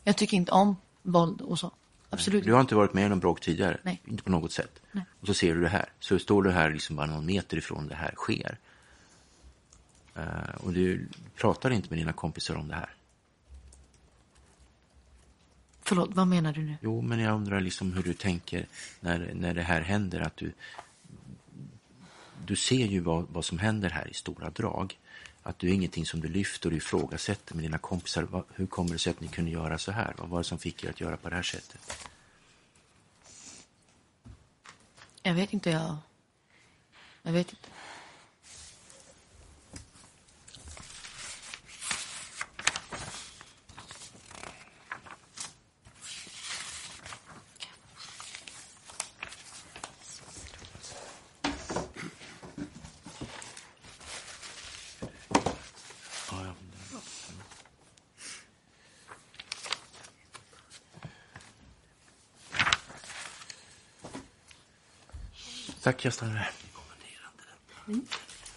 Jag 0.05 0.17
tycker 0.17 0.37
inte 0.37 0.53
om 0.53 0.77
våld 1.03 1.41
och 1.41 1.59
så. 1.59 1.73
Absolut 2.11 2.45
Du 2.45 2.53
har 2.53 2.61
inte 2.61 2.75
varit 2.75 2.95
med 2.95 3.07
i 3.07 3.09
någon 3.09 3.21
bråk 3.21 3.41
tidigare? 3.41 3.81
Nej. 3.83 4.03
Inte 4.05 4.23
på 4.23 4.31
något 4.31 4.53
sätt? 4.53 4.81
Nej. 4.93 5.05
Och 5.21 5.27
så 5.27 5.35
ser 5.35 5.55
du 5.55 5.61
det 5.61 5.69
här. 5.69 5.93
Så 6.01 6.19
står 6.19 6.43
du 6.43 6.51
här 6.51 6.71
liksom 6.71 6.97
bara 6.97 7.07
någon 7.07 7.27
meter 7.27 7.57
ifrån 7.57 7.89
det 7.89 7.95
här 7.95 8.15
sker. 8.17 8.59
Eh, 10.15 10.55
och 10.61 10.73
du 10.73 11.09
pratar 11.37 11.71
inte 11.71 11.89
med 11.91 11.99
dina 11.99 12.13
kompisar 12.13 12.55
om 12.55 12.69
det 12.69 12.75
här. 12.75 12.95
Förlåt, 15.83 16.11
vad 16.13 16.27
menar 16.27 16.53
du 16.53 16.61
nu? 16.61 16.77
Jo, 16.81 17.03
men 17.03 17.19
jag 17.21 17.35
undrar 17.35 17.61
liksom 17.61 17.93
hur 17.93 18.03
du 18.03 18.15
tänker 18.15 18.67
när, 19.01 19.35
när 19.35 19.55
det 19.55 19.63
här 19.63 19.81
händer. 19.81 20.21
Att 20.21 20.37
du, 20.37 20.53
du 22.47 22.57
ser 22.57 22.87
ju 22.87 23.01
vad, 23.01 23.27
vad 23.29 23.45
som 23.45 23.59
händer 23.59 23.91
här 23.91 24.09
i 24.09 24.15
stora 24.15 24.51
drag. 24.51 24.99
Att 25.43 25.59
du 25.59 25.69
är 25.69 25.73
ingenting 25.73 26.07
som 26.07 26.21
du 26.21 26.29
lyfter 26.29 26.71
och 26.71 26.77
ifrågasätter 26.77 27.55
med 27.55 27.65
dina 27.65 27.79
kompisar. 27.79 28.23
Vad, 28.23 28.45
hur 28.55 28.67
kommer 28.67 28.91
det 28.91 28.99
sig 28.99 29.11
att 29.11 29.21
ni 29.21 29.29
kunde 29.29 29.51
göra 29.51 29.79
så 29.79 29.93
här? 29.93 30.15
Vad 30.19 30.29
var 30.29 30.39
det 30.39 30.45
som 30.45 30.59
fick 30.59 30.85
er 30.85 30.91
att 30.91 31.01
göra 31.01 31.17
på 31.17 31.29
det 31.29 31.37
här 31.37 31.43
sättet? 31.43 32.09
Jag 35.23 35.35
vet 35.35 35.53
inte, 35.53 35.71
jag... 35.71 35.97
Jag 37.23 37.33
vet 37.33 37.51
inte. 37.51 37.69
Tack, 65.89 66.05
jag 66.05 66.13
stannar 66.13 66.35
här. 66.35 66.51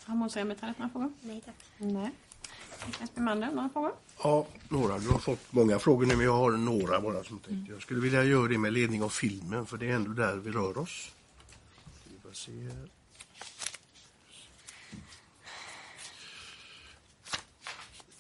Har 0.06 0.16
Måns 0.16 0.36
och 0.36 0.42
Emmett 0.42 0.62
några 0.62 0.90
frågor? 0.90 1.12
Nej 1.22 1.42
tack. 1.46 1.56
Nej. 1.78 2.12
Niklas 2.86 3.16
Bemander, 3.16 3.52
några 3.52 3.70
frågor? 3.70 3.92
Ja, 4.24 4.48
några. 4.70 5.00
Du 5.00 5.10
har 5.10 5.20
fått 5.20 5.54
många 5.54 5.80
frågor 5.80 6.06
nu, 6.06 6.16
men 6.16 6.26
jag 6.26 6.34
har 6.38 6.52
några 6.52 7.02
bara 7.02 7.24
som 7.24 7.40
tänkte. 7.40 7.74
Jag 7.74 7.82
skulle 7.82 8.00
vilja 8.00 8.24
göra 8.24 8.48
det 8.48 8.58
med 8.58 8.74
ledning 8.74 9.04
av 9.04 9.10
filmen, 9.10 9.66
för 9.66 9.78
det 9.78 9.90
är 9.90 9.96
ändå 9.96 10.12
där 10.12 10.36
vi 10.36 10.52
rör 10.52 10.78
oss. 10.78 11.12
Vi 12.04 12.20
får 12.20 12.34
se 12.34 12.52
här. 12.52 12.90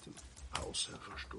Lite 0.05 0.20
paus 0.51 0.89
här 0.91 0.99
först 1.14 1.28
då. 1.32 1.38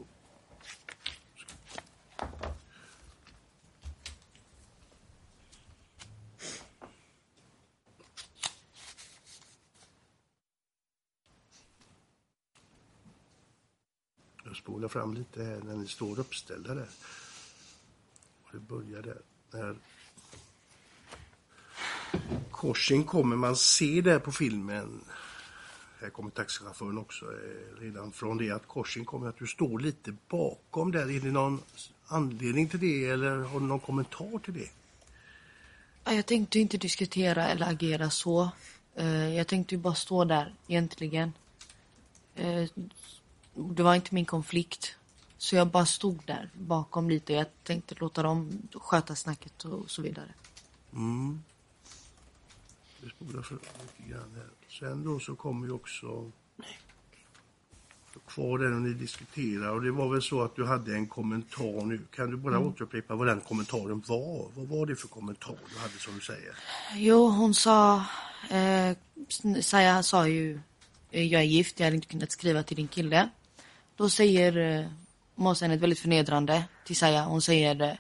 Jag 14.52 14.56
spolar 14.56 14.81
fram 14.92 15.14
lite 15.14 15.44
här 15.44 15.60
när 15.64 15.76
ni 15.76 15.86
står 15.86 16.20
uppställda 16.20 16.74
där. 16.74 16.88
Och 18.42 18.50
det 18.52 18.58
börjar 18.58 19.02
där. 19.02 19.22
När 19.50 19.76
korsen 22.50 23.04
kommer, 23.04 23.36
man 23.36 23.56
se 23.56 24.00
där 24.00 24.18
på 24.18 24.32
filmen, 24.32 25.04
här 26.00 26.10
kommer 26.10 26.30
taxichauffören 26.30 26.98
också, 26.98 27.24
eh, 27.24 27.80
redan 27.80 28.12
från 28.12 28.38
det 28.38 28.50
att 28.50 28.66
korsen 28.66 29.04
kommer, 29.04 29.28
att 29.28 29.38
du 29.38 29.46
står 29.46 29.78
lite 29.78 30.14
bakom 30.28 30.92
där. 30.92 31.10
Är 31.10 31.20
det 31.20 31.30
någon 31.30 31.60
anledning 32.06 32.68
till 32.68 32.80
det 32.80 33.04
eller 33.04 33.36
har 33.36 33.60
du 33.60 33.66
någon 33.66 33.80
kommentar 33.80 34.38
till 34.38 34.54
det? 34.54 34.70
Jag 36.04 36.26
tänkte 36.26 36.58
inte 36.58 36.76
diskutera 36.76 37.48
eller 37.48 37.66
agera 37.66 38.10
så. 38.10 38.48
Eh, 38.94 39.34
jag 39.36 39.46
tänkte 39.46 39.74
ju 39.74 39.80
bara 39.80 39.94
stå 39.94 40.24
där 40.24 40.54
egentligen. 40.66 41.32
Eh, 42.34 42.68
det 43.54 43.82
var 43.82 43.94
inte 43.94 44.14
min 44.14 44.24
konflikt. 44.24 44.96
Så 45.38 45.56
jag 45.56 45.68
bara 45.68 45.86
stod 45.86 46.18
där 46.26 46.50
bakom 46.54 47.10
lite. 47.10 47.32
Jag 47.32 47.46
tänkte 47.62 47.94
låta 47.98 48.22
dem 48.22 48.68
sköta 48.74 49.16
snacket 49.16 49.64
och 49.64 49.90
så 49.90 50.02
vidare. 50.02 50.34
Mm. 50.92 51.42
Vi 53.00 53.10
spolar 53.10 53.42
fram 53.42 53.58
lite 53.58 54.10
grann 54.10 54.34
här. 54.36 54.48
Sen 54.68 55.04
då 55.04 55.20
så 55.20 55.34
kommer 55.34 55.66
ju 55.66 55.72
också 55.72 56.30
kvar 58.26 58.58
där 58.58 58.72
och 58.74 58.82
ni 58.82 58.92
diskuterar 58.94 59.68
och 59.68 59.82
det 59.82 59.90
var 59.90 60.08
väl 60.08 60.22
så 60.22 60.42
att 60.42 60.56
du 60.56 60.66
hade 60.66 60.94
en 60.94 61.06
kommentar 61.06 61.84
nu. 61.84 62.00
Kan 62.10 62.30
du 62.30 62.36
bara 62.36 62.58
återupprepa 62.58 63.14
vad 63.14 63.26
den 63.26 63.40
kommentaren 63.40 64.02
var? 64.06 64.50
Vad 64.54 64.68
var 64.68 64.86
det 64.86 64.96
för 64.96 65.08
kommentar 65.08 65.56
du 65.74 65.78
hade 65.78 65.98
som 65.98 66.14
du 66.14 66.20
säger? 66.20 66.56
Jo, 66.94 67.28
hon 67.28 67.54
sa... 67.54 68.04
Eh, 68.50 68.96
Saja 69.60 70.02
sa 70.02 70.28
ju... 70.28 70.60
Jag 71.10 71.32
är 71.32 71.42
gift, 71.42 71.80
jag 71.80 71.86
hade 71.86 71.96
inte 71.96 72.08
kunnat 72.08 72.32
skriva 72.32 72.62
till 72.62 72.76
din 72.76 72.88
kille. 72.88 73.28
Då 73.96 74.08
säger 74.08 74.56
eh, 74.56 74.86
Måsen 75.34 75.70
ett 75.70 75.80
väldigt 75.80 75.98
förnedrande 75.98 76.64
till 76.84 76.96
Saja. 76.96 77.24
Hon 77.24 77.42
säger... 77.42 77.98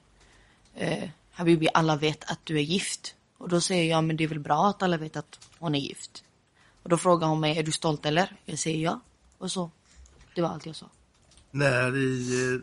Eh, 0.74 1.08
Habibi, 1.32 1.68
alla 1.74 1.96
vet 1.96 2.30
att 2.30 2.46
du 2.46 2.56
är 2.56 2.62
gift. 2.62 3.14
Och 3.38 3.48
då 3.48 3.60
säger 3.60 3.90
jag, 3.90 4.04
men 4.04 4.16
det 4.16 4.24
är 4.24 4.28
väl 4.28 4.40
bra 4.40 4.68
att 4.68 4.82
alla 4.82 4.96
vet 4.96 5.16
att 5.16 5.48
hon 5.58 5.74
är 5.74 5.78
gift. 5.78 6.24
Och 6.82 6.88
då 6.88 6.96
frågar 6.96 7.28
hon 7.28 7.40
mig, 7.40 7.58
är 7.58 7.62
du 7.62 7.72
stolt 7.72 8.06
eller? 8.06 8.36
Jag 8.44 8.58
säger 8.58 8.78
ja. 8.78 9.00
Och 9.38 9.50
så. 9.50 9.70
Det 10.34 10.42
var 10.42 10.48
allt 10.48 10.66
jag 10.66 10.76
sa. 10.76 10.86
När 11.50 11.96
i 11.96 12.62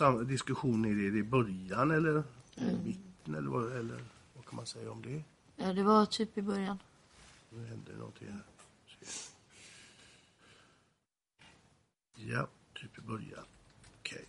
eh, 0.00 0.12
diskussionen 0.12 1.06
är 1.06 1.10
det 1.10 1.18
i 1.18 1.22
början 1.22 1.90
eller 1.90 2.22
i 2.54 2.76
mitten 2.84 3.34
eller 3.34 3.50
vad, 3.50 3.76
eller 3.76 4.04
vad 4.34 4.46
kan 4.46 4.56
man 4.56 4.66
säga 4.66 4.90
om 4.90 5.02
det? 5.02 5.22
Ja, 5.56 5.72
det 5.72 5.82
var 5.82 6.06
typ 6.06 6.38
i 6.38 6.42
början. 6.42 6.78
Nu 7.50 7.66
händer 7.66 7.92
någonting 7.92 8.28
här. 8.30 8.42
Ja, 12.14 12.48
typ 12.80 12.98
i 12.98 13.00
början. 13.00 13.44
Okej. 14.00 14.24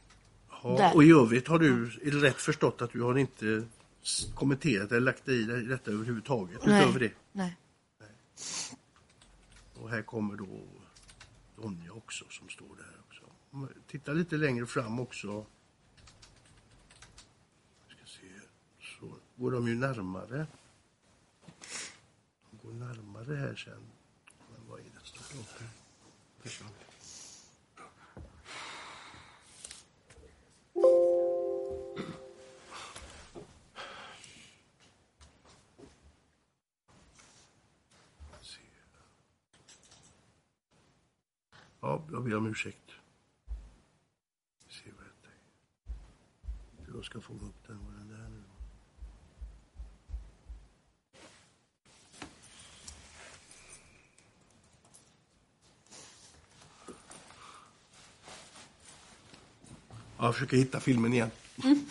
Ja, 0.64 0.70
Där. 0.78 0.96
och 0.96 1.04
i 1.04 1.12
övrigt 1.12 1.48
har 1.48 1.60
du, 1.60 1.84
är 2.04 2.12
det 2.12 2.22
rätt 2.22 2.42
förstått 2.42 2.82
att 2.82 2.92
du 2.92 3.02
har 3.02 3.18
inte 3.18 3.68
kommenterat 4.36 4.92
eller 4.92 5.00
lagt 5.02 5.26
dig 5.26 5.40
i 5.42 5.44
det- 5.44 5.66
detta 5.66 5.92
överhuvudtaget? 5.92 6.58
Utöver 6.64 7.00
det? 7.00 7.12
Nej. 7.32 7.58
Och 9.76 9.90
här 9.90 10.02
kommer 10.02 10.36
då 10.36 10.64
Donja 11.62 11.92
också 11.92 12.26
som 12.30 12.50
står 12.50 12.76
där 12.78 12.96
också. 13.08 13.24
Tittar 13.88 14.14
lite 14.14 14.38
längre 14.38 14.66
fram 14.66 15.00
också. 15.00 15.46
Ska 17.88 18.06
se, 18.06 18.28
så 19.00 19.14
går 19.36 19.52
de 19.52 19.68
ju 19.68 19.76
närmare. 19.76 20.48
De 22.52 22.58
går 22.68 22.74
närmare 22.74 23.36
här 23.36 23.56
sen. 23.56 23.82
Men 24.52 24.68
vad 24.70 24.80
är 24.80 24.84
det 24.84 25.00
som 25.04 25.40
uppe? 25.40 25.64
Försvann. 26.40 26.70
Ja, 41.82 42.04
jag 42.12 42.24
ber 42.24 42.38
om 42.38 42.46
ursäkt. 42.48 42.92
Ser 44.68 44.92
vad 44.92 45.06
jag 45.06 45.22
tänker. 45.22 46.98
Jag 46.98 47.06
ska 47.06 47.22
fånga 47.22 47.42
upp 47.42 47.68
den, 47.68 47.86
var 47.86 47.92
den 47.92 48.08
där 48.08 48.30
nu. 48.30 48.44
Ja, 60.18 60.26
Jag 60.26 60.34
försöker 60.34 60.58
hitta 60.58 60.80
filmen 60.80 61.14
igen. 61.14 61.32
Mm. 61.64 61.86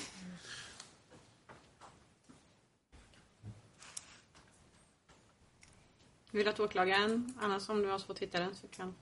Vill 6.30 6.44
du 6.44 6.50
att 6.50 6.60
åklagaren, 6.60 7.34
annars 7.40 7.68
om 7.68 7.82
du 7.82 7.88
har 7.88 7.98
svårt 7.98 8.16
att 8.16 8.22
hitta 8.22 8.40
den 8.40 8.54
så 8.54 8.68
kan... 8.68 8.94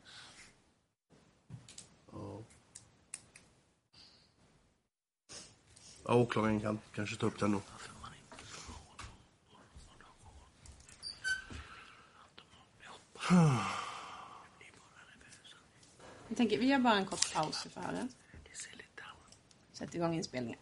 Ja, 6.08 6.14
åklagaren 6.14 6.60
kan 6.60 6.78
kanske 6.94 7.16
ta 7.16 7.26
upp 7.26 7.38
den 7.38 7.52
då. 7.52 7.60
Jag 16.28 16.36
tänker, 16.36 16.58
vi 16.58 16.66
gör 16.66 16.78
bara 16.78 16.94
en 16.94 17.06
kort 17.06 17.34
paus 17.34 17.66
i 17.66 17.68
förhöret. 17.68 18.16
Sätt 19.72 19.94
igång 19.94 20.14
inspelningen. 20.14 20.58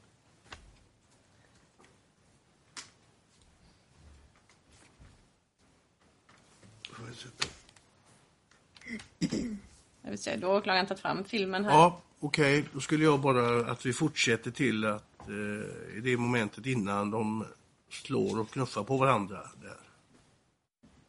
Jag 10.03 10.11
vill 10.11 10.19
säga, 10.19 10.37
då 10.37 10.47
har 10.47 10.57
åklagaren 10.57 10.87
tagit 10.87 11.01
fram 11.01 11.25
filmen 11.25 11.65
här. 11.65 11.73
Ja, 11.73 12.01
okej. 12.21 12.65
Då 12.73 12.81
skulle 12.81 13.05
jag 13.05 13.21
bara 13.21 13.71
att 13.71 13.87
vi 13.87 13.93
fortsätter 13.93 14.51
till 14.51 14.85
att 14.85 15.14
Eh, 15.29 15.97
i 15.97 16.01
det 16.03 16.17
momentet 16.17 16.67
innan 16.67 17.11
de 17.11 17.45
slår 17.89 18.41
och 18.41 18.51
knuffar 18.51 18.85
på 18.85 18.97
varandra 18.97 19.51
där. 19.63 19.81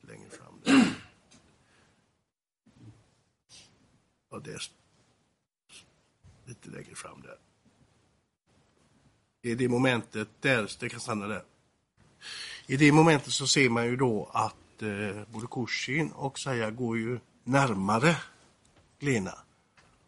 Längre 0.02 0.30
fram 0.30 0.60
där. 0.64 0.86
Ja, 4.32 4.40
det 4.40 4.52
är 4.52 4.62
lite 6.46 6.70
längre 6.70 6.96
fram 6.96 7.22
där. 7.22 7.38
I 9.42 9.56
det 9.56 9.70
momentet 9.70 10.30
där, 10.40 10.72
det 10.80 10.90
kan 10.90 11.00
stanna 11.00 11.28
där. 11.28 11.44
I 12.68 12.78
det 12.78 12.92
momentet 12.92 13.34
så 13.34 13.48
ser 13.48 13.70
man 13.70 13.86
ju 13.86 13.96
då 13.96 14.30
att 14.34 14.82
eh, 14.82 15.24
både 15.32 15.48
Kushin 15.52 16.12
och 16.12 16.40
Saja 16.40 16.72
går 16.72 16.98
ju 16.98 17.20
närmare 17.44 18.18
Lena. 19.00 19.34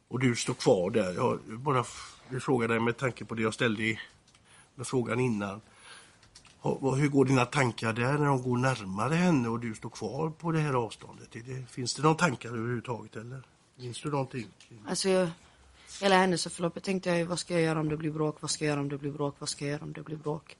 Och 0.07 0.19
du 0.19 0.35
står 0.35 0.53
kvar 0.53 0.89
där. 0.89 1.13
Jag 1.13 1.39
bara 1.59 1.85
fråga 2.41 2.67
dig 2.67 2.79
med 2.79 2.97
tanke 2.97 3.25
på 3.25 3.35
det 3.35 3.41
jag 3.41 3.53
ställde 3.53 3.83
i 3.83 3.99
frågan 4.83 5.19
innan. 5.19 5.61
Hur 6.97 7.07
går 7.07 7.25
dina 7.25 7.45
tankar 7.45 7.93
där 7.93 8.17
när 8.17 8.25
de 8.25 8.41
går 8.41 8.57
närmare 8.57 9.13
henne 9.13 9.49
och 9.49 9.59
du 9.59 9.75
står 9.75 9.89
kvar 9.89 10.29
på 10.29 10.51
det 10.51 10.59
här 10.59 10.73
avståndet? 10.73 11.27
Det, 11.31 11.69
finns 11.69 11.93
det 11.93 12.01
några 12.01 12.15
tankar 12.15 12.49
överhuvudtaget 12.49 13.15
eller? 13.15 13.41
Minns 13.75 14.01
du 14.01 14.11
någonting? 14.11 14.47
Alltså, 14.87 15.09
jag, 15.09 15.29
hela 16.01 16.15
händelseförloppet 16.15 16.83
tänkte 16.83 17.09
jag 17.09 17.25
vad 17.25 17.39
ska 17.39 17.53
jag 17.53 17.63
göra 17.63 17.79
om 17.79 17.89
det 17.89 17.97
blir 17.97 18.11
bråk? 18.11 18.37
Vad 18.39 18.51
ska 18.51 18.65
jag 18.65 18.69
göra 18.69 18.81
om 18.81 18.89
det 18.89 18.97
blir 18.97 19.11
bråk? 19.11 19.35
Vad 19.39 19.49
ska 19.49 19.65
jag 19.65 19.71
göra 19.71 19.83
om 19.83 19.93
det 19.93 20.01
blir 20.01 20.17
bråk? 20.17 20.57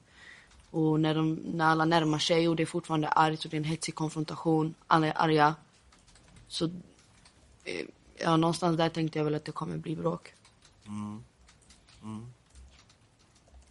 Och 0.70 1.00
när, 1.00 1.14
de, 1.14 1.34
när 1.34 1.64
alla 1.64 1.84
närmar 1.84 2.18
sig 2.18 2.48
och 2.48 2.56
det 2.56 2.62
är 2.62 2.66
fortfarande 2.66 3.08
argt 3.08 3.44
och 3.44 3.50
det 3.50 3.56
är 3.56 3.58
en 3.58 3.64
hetsig 3.64 3.94
konfrontation, 3.94 4.74
alla 4.86 5.06
är 5.06 5.22
arga. 5.22 5.54
Så, 6.48 6.64
eh, 7.64 7.86
ja, 8.16 8.36
någonstans 8.36 8.76
där 8.76 8.88
tänkte 8.88 9.18
jag 9.18 9.24
väl 9.24 9.34
att 9.34 9.44
det 9.44 9.52
kommer 9.52 9.76
bli 9.76 9.96
bråk. 9.96 10.34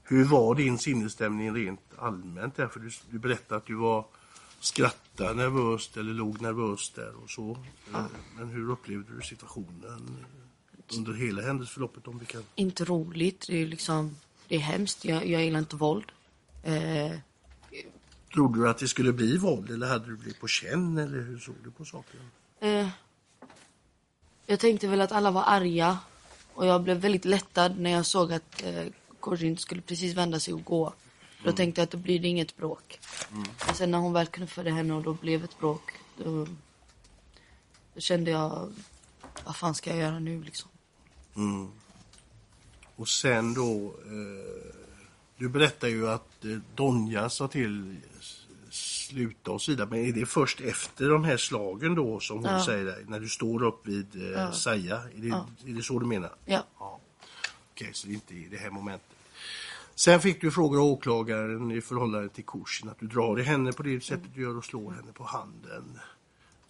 Hur 0.03 0.23
var 0.25 0.55
din 0.55 0.77
sinnesstämning 0.77 1.53
rent 1.55 1.79
allmänt 1.97 2.55
där? 2.55 2.67
För 2.67 2.79
du, 2.79 2.89
du 3.09 3.19
berättade 3.19 3.57
att 3.57 3.65
du 3.65 3.75
var 3.75 4.05
skrattade 4.59 5.33
nervöst 5.33 5.97
eller 5.97 6.13
låg 6.13 6.41
nervöst 6.41 6.95
där 6.95 7.13
och 7.23 7.29
så. 7.29 7.57
Eh, 7.93 8.05
Men 8.37 8.47
hur 8.49 8.69
upplevde 8.71 9.15
du 9.15 9.21
situationen 9.21 10.17
under 10.97 11.13
hela 11.13 11.41
händelseförloppet 11.41 12.07
om 12.07 12.19
vi 12.19 12.25
kan? 12.25 12.43
Inte 12.55 12.85
roligt, 12.85 13.45
det 13.47 13.61
är 13.61 13.67
liksom, 13.67 14.15
det 14.47 14.55
är 14.55 14.59
hemskt. 14.59 15.05
Jag, 15.05 15.27
jag 15.27 15.43
gillar 15.43 15.59
inte 15.59 15.75
våld. 15.75 16.11
Eh, 16.63 17.11
Trodde 18.33 18.59
du 18.59 18.69
att 18.69 18.77
det 18.77 18.87
skulle 18.87 19.13
bli 19.13 19.37
våld 19.37 19.69
eller 19.69 19.87
hade 19.87 20.05
du 20.05 20.17
blivit 20.17 20.39
på 20.39 20.47
känn 20.47 20.97
eller 20.97 21.21
hur 21.21 21.39
såg 21.39 21.55
du 21.63 21.71
på 21.71 21.85
saken? 21.85 22.19
Eh, 22.59 22.89
jag 24.45 24.59
tänkte 24.59 24.87
väl 24.87 25.01
att 25.01 25.11
alla 25.11 25.31
var 25.31 25.43
arga 25.47 25.97
och 26.57 26.65
jag 26.65 26.83
blev 26.83 26.97
väldigt 26.97 27.25
lättad 27.25 27.79
när 27.79 27.89
jag 27.89 28.05
såg 28.05 28.33
att 28.33 28.63
eh, 28.63 28.85
Corinne 29.19 29.57
skulle 29.57 29.81
precis 29.81 30.13
vända 30.13 30.39
sig 30.39 30.53
och 30.53 30.65
gå. 30.65 30.93
Då 31.43 31.51
tänkte 31.51 31.81
jag 31.81 31.83
att 31.83 31.91
då 31.91 31.97
blir 31.97 32.19
det 32.19 32.27
inget 32.27 32.57
bråk. 32.57 32.99
Men 33.65 33.75
sen 33.75 33.91
när 33.91 33.97
hon 33.97 34.13
väl 34.13 34.27
knuffade 34.27 34.71
henne 34.71 34.93
och 34.93 35.03
då 35.03 35.13
blev 35.13 35.43
ett 35.43 35.59
bråk, 35.59 35.91
då, 36.17 36.47
då 37.93 37.99
kände 37.99 38.31
jag, 38.31 38.73
vad 39.45 39.55
fan 39.55 39.75
ska 39.75 39.89
jag 39.89 39.99
göra 39.99 40.19
nu 40.19 40.43
liksom? 40.43 40.69
Och 42.95 43.07
sen 43.07 43.53
då, 43.53 43.95
eh, 44.05 44.73
du 45.37 45.49
berättar 45.49 45.87
ju 45.87 46.09
att 46.09 46.45
eh, 46.45 46.57
Donja 46.75 47.29
sa 47.29 47.47
till 47.47 47.95
sluta 49.07 49.51
och 49.51 49.61
så 49.61 49.71
vidare. 49.71 49.87
Men 49.89 49.99
är 49.99 50.11
det 50.13 50.25
först 50.25 50.61
efter 50.61 51.09
de 51.09 51.23
här 51.23 51.37
slagen 51.37 51.95
då 51.95 52.19
som 52.19 52.37
hon 52.37 52.45
Ja. 52.53 52.65
säger 52.65 53.05
när 53.07 53.19
du 53.19 53.29
står 53.29 53.63
upp 53.63 53.87
vid 53.87 54.15
eh, 54.15 54.29
Ja. 54.29 54.51
Saja? 54.51 54.95
Är 54.97 55.21
det, 55.21 55.27
Ja. 55.27 55.47
är 55.65 55.73
det 55.73 55.83
så 55.83 55.99
du 55.99 56.05
menar? 56.05 56.35
Ja. 56.45 56.63
ja. 56.79 56.99
Okej, 57.71 57.89
så 57.93 58.07
det 58.07 58.13
är 58.13 58.15
inte 58.15 58.33
i 58.35 58.47
det 58.51 58.57
här 58.57 58.69
momentet. 58.69 59.07
Sen 59.95 60.21
fick 60.21 60.41
du 60.41 60.51
frågor 60.51 60.77
av 60.79 60.85
åklagaren 60.85 61.71
i 61.71 61.81
förhållande 61.81 62.29
till 62.29 62.45
kursen 62.45 62.89
att 62.89 62.99
du 62.99 63.07
drar 63.07 63.39
i 63.39 63.43
henne 63.43 63.71
på 63.73 63.83
det 63.83 64.03
sättet 64.03 64.29
du 64.35 64.41
gör 64.41 64.57
och 64.57 64.65
slår 64.65 64.91
henne 64.91 65.11
på 65.13 65.23
handen. 65.23 65.99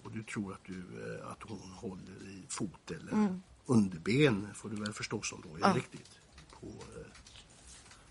Och 0.04 0.12
du 0.12 0.24
tror 0.24 0.54
att, 0.54 0.64
du, 0.66 0.74
eh, 0.80 1.32
att 1.32 1.44
hon 1.44 1.72
håller 1.76 2.28
i 2.30 2.44
fot 2.50 2.92
eller 2.92 3.40
underben 3.66 4.48
får 4.56 4.70
du 4.70 4.76
väl 4.76 4.94
förstå 4.94 5.22
som 5.22 5.42
då 5.42 5.56
är 5.56 5.60
Ja. 5.62 5.74
riktigt 5.76 6.10
på, 6.52 6.68
eh, 6.68 7.08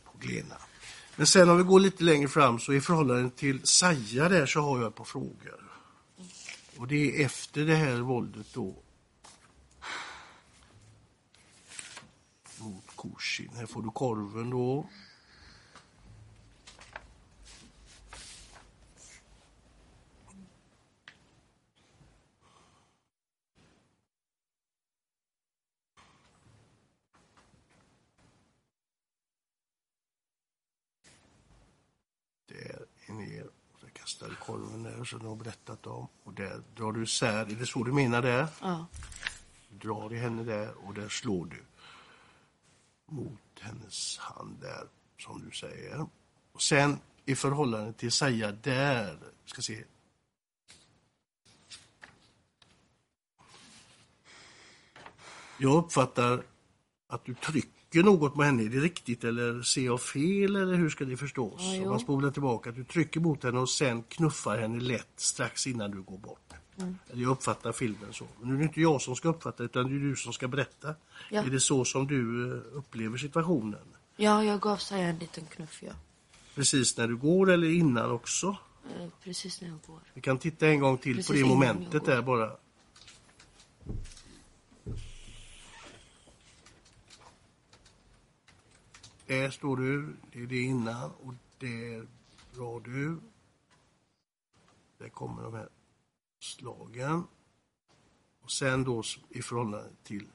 på 0.05 0.19
Glena. 0.19 0.55
Men 1.17 1.27
sen 1.27 1.51
om 1.51 1.57
vi 1.57 1.63
går 1.63 1.81
lite 1.81 2.05
längre 2.05 2.29
fram 2.29 2.59
så 2.59 2.73
i 2.73 2.81
förhållande 2.81 3.31
till 3.31 3.67
Saja 3.67 4.29
där 4.29 4.47
så 4.47 4.61
har 4.61 4.79
jag 4.79 4.89
ett 4.89 4.95
par 4.95 5.05
frågor. 5.05 5.73
Och 6.77 6.89
det 6.89 7.23
är 7.23 7.27
efter 7.27 7.65
det 7.65 7.77
här 7.77 7.97
våldet 7.97 8.47
då 8.55 8.75
mot 12.61 12.97
Kursin. 12.97 13.51
Här 13.57 13.67
får 13.67 13.83
du 13.83 13.91
korven 13.91 14.51
då. 14.51 14.89
Där 32.49 32.57
är 32.57 32.96
ner. 33.13 33.47
Kastar 33.93 34.29
du 34.29 34.35
korven 34.35 34.83
där 34.83 35.05
som 35.05 35.19
du 35.19 35.27
har 35.27 35.37
berättat 35.37 35.87
om. 35.87 36.09
Och 36.25 36.33
där 36.33 36.63
drar 36.77 36.93
du 36.93 37.03
isär. 37.03 37.47
Är 37.47 37.55
det 37.55 37.67
så 37.67 37.85
du 37.85 37.93
menar 37.93 38.23
där? 38.23 38.49
Ja. 38.61 38.87
Du 39.69 39.89
drar 39.89 40.13
i 40.13 40.19
henne 40.19 40.45
där 40.45 40.87
och 40.87 40.95
där 40.95 41.09
slår 41.09 41.47
du 41.47 41.65
mot 43.07 43.61
hennes 43.61 44.19
hand 44.19 44.59
där, 44.61 44.89
som 45.19 45.43
du 45.45 45.57
säger. 45.57 46.07
Och 46.53 46.63
sen 46.63 46.99
i 47.25 47.35
förhållande 47.35 47.93
till 47.93 48.13
säga 48.13 48.53
där, 48.53 49.19
ska 49.45 49.63
se. 49.63 49.85
Jag 55.59 55.75
uppfattar 55.85 56.43
att 57.07 57.25
du 57.25 57.35
trycker 57.35 57.76
något 58.03 58.35
på 58.35 58.43
henne. 58.43 58.63
Är 58.63 58.69
det 58.69 58.79
riktigt 58.81 59.25
eller 59.25 59.63
ser 59.63 59.85
jag 59.85 60.01
fel 60.01 60.57
eller 60.57 60.75
hur 60.75 60.91
ska 60.91 61.05
det 61.05 61.17
förstås? 61.17 61.61
Ja, 61.61 61.83
Om 61.83 61.89
man 61.89 62.01
spolar 62.01 62.31
tillbaka, 62.31 62.71
att 62.71 62.77
du 62.77 62.85
trycker 62.85 63.21
mot 63.21 63.45
henne 63.45 63.59
och 63.59 63.71
sen 63.71 64.03
knuffar 64.03 64.59
henne 64.59 64.81
lätt 64.81 65.13
strax 65.17 65.67
innan 65.67 65.91
du 65.91 66.03
går 66.03 66.19
bort. 66.19 66.41
Eller 67.11 67.23
jag 67.23 67.31
uppfattar 67.31 67.73
filmen 67.73 68.13
så. 68.13 68.25
Men 68.41 68.49
nu 68.49 68.55
är 68.55 68.59
det 68.59 68.65
inte 68.65 68.81
jag 68.81 69.03
som 69.03 69.17
ska 69.17 69.29
uppfatta 69.29 69.65
utan 69.65 69.91
det 69.91 69.97
är 69.97 70.11
du 70.11 70.17
som 70.17 70.33
ska 70.33 70.49
berätta. 70.49 70.95
Ja. 71.31 71.43
Är 71.43 71.51
det 71.51 71.61
så 71.61 71.85
som 71.85 72.07
du 72.07 72.53
eh, 72.53 72.61
upplever 72.73 73.19
situationen? 73.19 73.81
Ja, 74.17 74.45
jag 74.45 74.61
gav 74.61 74.77
Saja 74.77 75.09
en 75.09 75.19
liten 75.19 75.45
knuff, 75.47 75.83
ja. 75.83 75.93
Precis 76.55 76.97
när 76.97 77.09
du 77.09 77.17
går 77.17 77.51
eller 77.51 77.69
innan 77.71 78.11
också? 78.11 78.57
Eh, 79.01 79.09
Precis 79.25 79.61
när 79.61 79.69
jag 79.69 79.79
går. 79.87 80.01
Vi 80.15 80.21
kan 80.21 80.39
titta 80.39 80.67
en 80.67 80.81
gång 80.81 80.99
till 80.99 81.17
Precis 81.17 81.27
på 81.27 81.33
det 81.33 81.45
momentet 81.45 82.05
där 82.05 82.23
bara. 82.23 82.51
Där 89.27 89.51
står 89.51 89.77
du, 89.77 90.17
det 90.33 90.43
är 90.43 90.47
det 90.47 90.61
innan 90.61 91.11
och 91.11 91.35
där 91.59 92.07
drar 92.55 92.81
du. 92.81 93.21
Där 94.99 95.09
kommer 95.09 95.43
de 95.43 95.55
här 95.55 95.69
slagen. 96.39 97.25
Och 98.43 98.51
sen 98.51 98.85
då 98.85 99.03
i 99.29 99.43
förhållande 99.43 99.91
till 100.03 100.27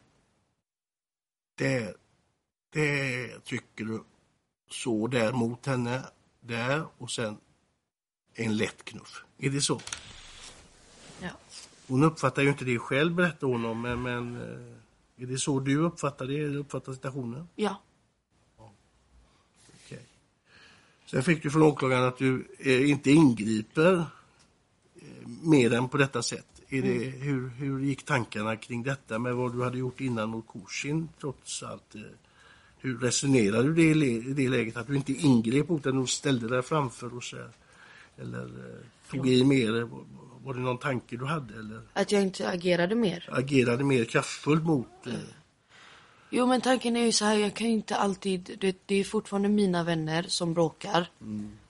där, 1.56 1.96
där 2.70 3.39
trycker 3.39 3.86
du 3.86 4.04
så 4.70 5.08
där 5.08 5.32
mot 5.34 5.66
henne, 5.66 6.10
där 6.39 6.86
och 6.98 7.12
sen 7.12 7.38
en 8.34 8.58
lätt 8.58 8.86
knuff. 8.86 9.24
Är 9.38 9.50
det 9.50 9.62
så? 9.62 9.82
Ja. 11.22 11.30
Hon 11.88 12.04
uppfattar 12.04 12.42
ju 12.42 12.50
inte 12.50 12.66
det 12.66 12.80
själv 12.80 13.16
berättar 13.16 13.48
hon 13.48 13.66
om, 13.66 13.82
men, 13.82 14.02
men 14.02 14.36
eh, 14.36 15.24
är 15.24 15.28
det 15.28 15.38
så 15.38 15.60
du 15.60 15.78
uppfattar 15.78 16.28
det, 16.28 16.39
eller 16.39 16.60
uppfattar 16.60 16.94
situationen? 16.94 17.48
Ja. 17.56 17.82
Okej. 18.58 20.06
Sen 21.12 21.24
fick 21.24 21.43
du 21.43 21.49
från 21.49 21.62
åklagaren 21.62 22.03
att 22.03 22.18
du 22.18 22.47
eh, 22.59 22.89
inte 22.89 23.12
ingriper 23.12 23.93
eh, 23.93 25.28
mer 25.43 25.74
än 25.74 25.89
på 25.89 25.97
detta 25.97 26.22
sätt. 26.22 26.45
Är 26.70 26.82
det, 26.82 26.93
hur, 27.09 27.49
hur 27.49 27.80
gick 27.80 28.05
tankarna 28.05 28.55
kring 28.55 28.84
detta 28.84 29.20
med 29.20 29.36
vad 29.36 29.53
du 29.53 29.64
hade 29.64 29.78
gjort 29.78 30.01
innan 30.01 30.30
mot 30.30 30.47
Korsin 30.47 31.09
trots 31.20 31.64
allt? 31.64 31.95
Eh, 31.95 32.01
hur 32.78 32.97
resonerade 32.97 33.64
du 33.64 33.74
det 33.74 34.05
i 34.05 34.34
det 34.34 34.49
läget 34.49 34.78
att 34.78 34.88
du 34.88 34.95
inte 34.95 35.14
ingrep 35.14 35.72
utan 35.72 36.01
du 36.01 36.07
ställde 36.07 36.47
dig 36.47 36.62
framför 36.62 37.16
och 37.18 37.24
så 37.24 37.38
här, 37.38 37.49
Eller 38.18 38.49
tog 39.09 39.28
i 39.28 39.43
mer? 39.43 39.72
Var, 39.72 40.03
var 40.43 40.53
det 40.53 40.59
någon 40.59 40.78
tanke 40.78 41.18
du 41.18 41.26
hade 41.26 41.53
eller 41.53 41.82
Att 41.93 42.12
jag 42.12 42.22
inte 42.22 42.49
agerade 42.49 42.95
mer. 42.95 43.30
agerade 43.32 43.84
mer 43.84 44.05
kraftfullt 44.05 44.64
mot? 44.64 45.07
Eh, 45.07 45.14
Jo, 46.34 46.48
men 46.48 46.62
tanken 46.62 46.96
är 46.96 47.06
ju 47.06 47.12
så 47.12 47.26
här, 47.26 47.36
jag 47.36 47.54
kan 47.54 47.68
ju 47.68 47.74
inte 47.74 47.96
alltid... 47.96 48.58
Det, 48.60 48.78
det 48.86 48.96
är 48.96 49.04
fortfarande 49.04 49.50
mina 49.50 49.84
vänner 49.84 50.24
som 50.24 50.54
bråkar. 50.54 51.10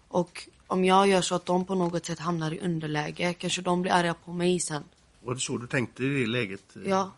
Och 0.07 0.47
om 0.67 0.85
jag 0.85 1.07
gör 1.07 1.21
så 1.21 1.35
att 1.35 1.45
de 1.45 1.65
på 1.65 1.75
något 1.75 2.05
sätt 2.05 2.19
hamnar 2.19 2.53
i 2.53 2.59
underläge, 2.59 3.33
kanske 3.33 3.61
de 3.61 3.81
blir 3.81 3.91
arga 3.91 4.13
på 4.13 4.33
mig 4.33 4.59
sen. 4.59 4.83
var 5.21 5.33
det 5.33 5.39
så 5.39 5.57
du 5.57 5.67
tänkte 5.67 6.03
i 6.03 6.07
det 6.07 6.27
läget? 6.27 6.63
Ja, 6.85 7.11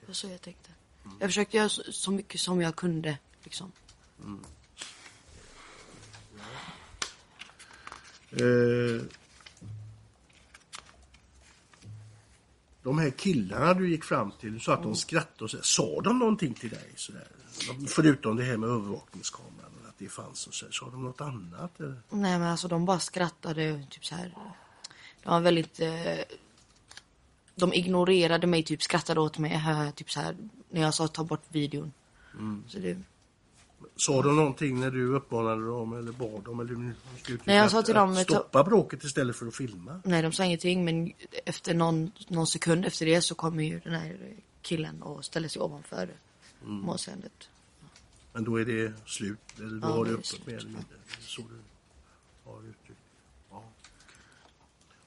det 0.00 0.06
var 0.06 0.14
så 0.14 0.28
jag 0.28 0.40
tänkte. 0.40 0.70
Jag 1.20 1.28
försökte 1.28 1.56
göra 1.56 1.68
så, 1.68 1.82
så 1.92 2.10
mycket 2.10 2.40
som 2.40 2.60
jag 2.60 2.76
kunde, 2.76 3.18
liksom. 3.42 3.72
Eh, 8.30 9.02
de 12.84 12.98
här 12.98 13.10
killarna 13.10 13.74
du 13.74 13.90
gick 13.90 14.04
fram 14.04 14.32
till, 14.40 14.60
sa 14.60 14.74
att 14.74 14.82
de 14.82 14.94
skrattade 14.94 15.44
och 15.44 15.50
så, 15.50 15.62
Sa 15.62 16.00
de 16.00 16.18
någonting 16.18 16.54
till 16.54 16.70
dig? 16.70 16.92
Så 16.96 17.12
där? 17.12 17.28
Förutom 17.88 18.36
det 18.36 18.44
här 18.44 18.56
med 18.56 18.68
övervakningskameran, 18.68 19.70
att 19.88 19.98
det 19.98 20.08
fanns 20.08 20.46
och 20.46 20.54
så. 20.54 20.66
Sa 20.70 20.90
de 20.90 21.04
något 21.04 21.20
annat? 21.20 21.80
Eller? 21.80 22.00
Nej, 22.10 22.38
men 22.38 22.42
alltså 22.42 22.68
de 22.68 22.84
bara 22.84 22.98
skrattade, 22.98 23.86
typ 23.90 24.06
så 24.06 24.14
här. 24.14 24.34
De 25.22 25.30
var 25.30 25.40
väldigt... 25.40 25.80
Eh, 25.80 26.18
de 27.54 27.72
ignorerade 27.72 28.46
mig, 28.46 28.62
typ 28.62 28.82
skrattade 28.82 29.20
åt 29.20 29.38
mig, 29.38 29.60
typ 29.94 30.10
så 30.10 30.20
här, 30.20 30.36
när 30.70 30.80
jag 30.80 30.94
sa 30.94 31.08
ta 31.08 31.24
bort 31.24 31.44
videon. 31.48 31.92
Så 32.66 32.78
det, 32.78 32.98
Sa 33.96 34.22
de 34.22 34.36
någonting 34.36 34.80
när 34.80 34.90
du 34.90 35.14
uppmanade 35.14 35.66
dem 35.66 35.92
eller 35.98 36.12
bad 36.12 36.42
dem? 36.44 36.60
Eller, 36.60 36.74
nu 36.74 36.94
Nej, 37.44 37.56
jag 37.56 37.70
sa 37.70 37.78
att- 37.78 37.84
till 37.86 37.94
dem, 37.94 38.10
att 38.10 38.16
ta- 38.28 38.34
stoppa 38.34 38.64
bråket 38.64 39.04
istället 39.04 39.36
för 39.36 39.46
att 39.46 39.56
filma? 39.56 40.00
Nej, 40.04 40.22
de 40.22 40.32
sa 40.32 40.44
ingenting 40.44 40.84
men 40.84 41.12
efter 41.46 41.74
någon, 41.74 42.12
någon 42.28 42.46
sekund 42.46 42.84
efter 42.86 43.06
det 43.06 43.22
så 43.22 43.34
kommer 43.34 43.62
ju 43.64 43.80
den 43.80 43.94
här 43.94 44.36
killen 44.62 45.02
och 45.02 45.24
ställer 45.24 45.48
sig 45.48 45.62
ovanför 45.62 46.08
målsägandet. 46.62 47.48
Men 48.32 48.44
då 48.44 48.60
är 48.60 48.64
det 48.64 48.92
slut? 49.06 49.38
Eller 49.58 49.80
då 49.80 49.88
Ja, 49.88 49.92
har 49.92 50.04
det 50.04 50.10
öppet 50.10 50.46
mer 50.46 50.56
eller 50.58 50.68
är 50.78 50.84
Så 51.20 51.40
du 51.42 51.58
har 52.50 52.58
uttryckt. 52.62 53.00
Ja, 53.50 53.62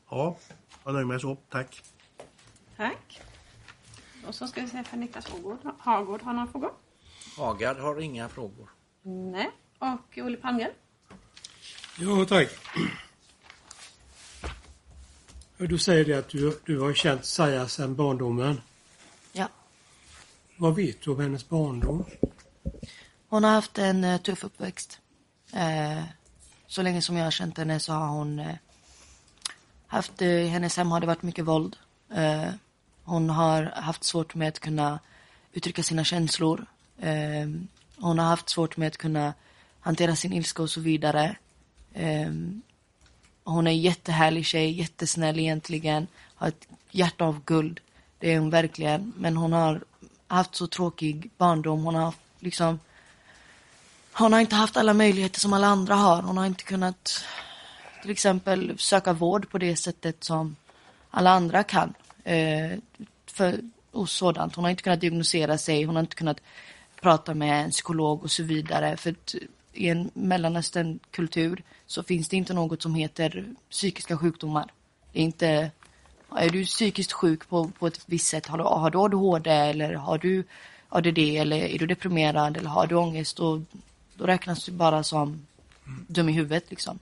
ja 0.10 0.38
jag 0.84 0.94
nöjer 0.94 1.06
mig 1.06 1.20
så. 1.20 1.38
Tack. 1.50 1.84
Tack. 2.78 3.22
Och 4.28 4.36
så 4.36 4.48
ska 4.48 4.62
vi 4.62 4.68
se 4.68 4.84
för 4.84 4.98
Niklas 4.98 5.28
Hagård. 5.30 5.58
Hagård 5.80 6.22
har 6.22 6.34
några 6.34 6.48
frågor? 6.48 6.72
Hagard 7.38 7.78
har 7.78 8.02
inga 8.02 8.30
frågor. 8.30 8.70
Nej. 9.04 9.52
Och 9.80 10.18
Olle 10.18 10.38
Palmgren? 10.38 10.72
Ja, 12.00 12.26
tack. 12.26 12.50
Du 15.58 15.78
säger 15.78 16.06
det 16.06 16.14
att 16.14 16.30
du, 16.30 16.60
du 16.66 16.80
har 16.80 16.94
känt 16.94 17.26
Saja 17.26 17.68
sedan 17.68 17.96
barndomen. 17.96 18.62
Ja. 19.32 19.50
Vad 20.58 20.76
vet 20.76 21.02
du 21.02 21.12
om 21.12 21.20
hennes 21.20 21.50
barndom? 21.50 22.06
Hon 23.30 23.44
har 23.44 23.52
haft 23.52 23.78
en 23.78 24.04
eh, 24.04 24.22
tuff 24.22 24.44
uppväxt. 24.44 25.00
Eh, 25.54 26.04
så 26.68 26.82
länge 26.82 27.02
som 27.02 27.18
jag 27.18 27.24
har 27.24 27.32
känt 27.32 27.58
henne 27.58 27.80
så 27.80 27.94
har 27.94 28.08
hon 28.08 28.40
eh, 28.40 28.56
haft, 29.88 30.22
i 30.22 30.48
hennes 30.48 30.78
hem 30.78 30.92
har 30.92 31.00
det 31.00 31.08
varit 31.08 31.24
mycket 31.24 31.46
våld. 31.46 31.76
Hon 33.04 33.30
har 33.30 33.64
haft 33.64 34.04
svårt 34.04 34.36
med 34.36 34.48
att 34.48 34.60
kunna 34.60 35.00
uttrycka 35.54 35.84
sina 35.84 36.04
känslor. 36.04 36.66
Eh, 37.00 37.48
hon 37.98 38.20
har 38.20 38.26
haft 38.26 38.50
svårt 38.50 38.78
med 38.78 38.88
att 38.88 38.98
kunna 38.98 39.34
hantera 39.80 40.16
sin 40.16 40.34
ilska 40.34 40.64
och 40.64 40.70
så 40.70 40.82
vidare. 40.82 41.36
Eh, 41.94 42.32
hon 43.44 43.68
är 43.68 43.72
en 43.72 43.82
jättehärlig 43.82 44.46
tjej, 44.46 44.72
jättesnäll 44.72 45.40
egentligen. 45.40 46.08
Har 46.36 46.48
ett 46.48 46.68
hjärta 46.92 47.26
av 47.26 47.44
guld. 47.46 47.80
Det 48.20 48.34
är 48.34 48.40
hon 48.40 48.50
verkligen. 48.50 49.14
Men 49.18 49.38
hon 49.38 49.54
har 49.54 49.84
haft 50.28 50.56
så 50.56 50.68
tråkig 50.68 51.30
barndom. 51.38 51.84
Hon 51.84 51.96
har 51.96 52.14
liksom 52.40 52.80
hon 54.12 54.34
har 54.34 54.40
inte 54.40 54.56
haft 54.56 54.78
alla 54.78 54.94
möjligheter 54.94 55.40
som 55.40 55.54
alla 55.54 55.68
andra 55.68 55.96
har. 55.96 56.22
Hon 56.22 56.38
har 56.38 56.46
inte 56.46 56.64
kunnat 56.64 57.26
till 58.02 58.12
exempel 58.12 58.74
söka 58.78 59.14
vård 59.14 59.50
på 59.50 59.58
det 59.58 59.76
sättet 59.76 60.24
som 60.24 60.56
alla 61.12 61.32
andra 61.32 61.64
kan. 61.64 61.94
Eh, 62.24 62.72
för, 63.26 63.60
och 63.92 64.10
sådant. 64.10 64.56
Hon 64.56 64.66
har 64.66 64.72
inte 64.72 64.84
kunnat 64.84 65.02
diagnosera 65.02 65.58
sig, 65.58 65.84
hon 65.84 65.96
har 65.96 66.04
inte 66.04 66.16
kunnat 66.16 66.40
prata 67.02 67.34
med 67.34 67.64
en 67.64 67.72
psykolog 67.72 68.24
och 68.24 68.32
så 68.32 68.44
vidare. 68.44 68.98
För 68.98 69.10
att 69.10 69.36
i 69.74 69.88
en 69.90 70.12
mellanöstern-kultur 70.14 71.64
så 71.86 72.04
finns 72.04 72.30
det 72.30 72.38
inte 72.38 72.54
något 72.54 72.82
som 72.82 72.96
heter 72.96 73.46
psykiska 73.70 74.18
sjukdomar. 74.18 74.72
Det 75.12 75.20
är 75.20 75.24
inte, 75.24 75.72
är 76.36 76.50
du 76.50 76.66
psykiskt 76.66 77.12
sjuk 77.12 77.50
på, 77.50 77.72
på 77.80 77.88
ett 77.88 78.02
visst 78.06 78.28
sätt, 78.28 78.48
har 78.48 78.58
du, 78.58 78.64
har 78.64 78.90
du 78.90 78.98
ADHD 78.98 79.52
eller 79.52 79.94
har 79.94 80.18
du 80.18 80.44
ADD 80.90 81.18
eller 81.18 81.58
är 81.58 81.80
du 81.80 81.88
deprimerad 81.88 82.58
eller 82.58 82.70
har 82.70 82.88
du 82.88 82.96
ångest, 82.96 83.38
då, 83.38 83.62
då 84.16 84.26
räknas 84.26 84.66
du 84.66 84.72
bara 84.72 85.04
som 85.04 85.48
dum 86.08 86.30
i 86.30 86.32
huvudet 86.32 86.66
liksom. 86.70 87.00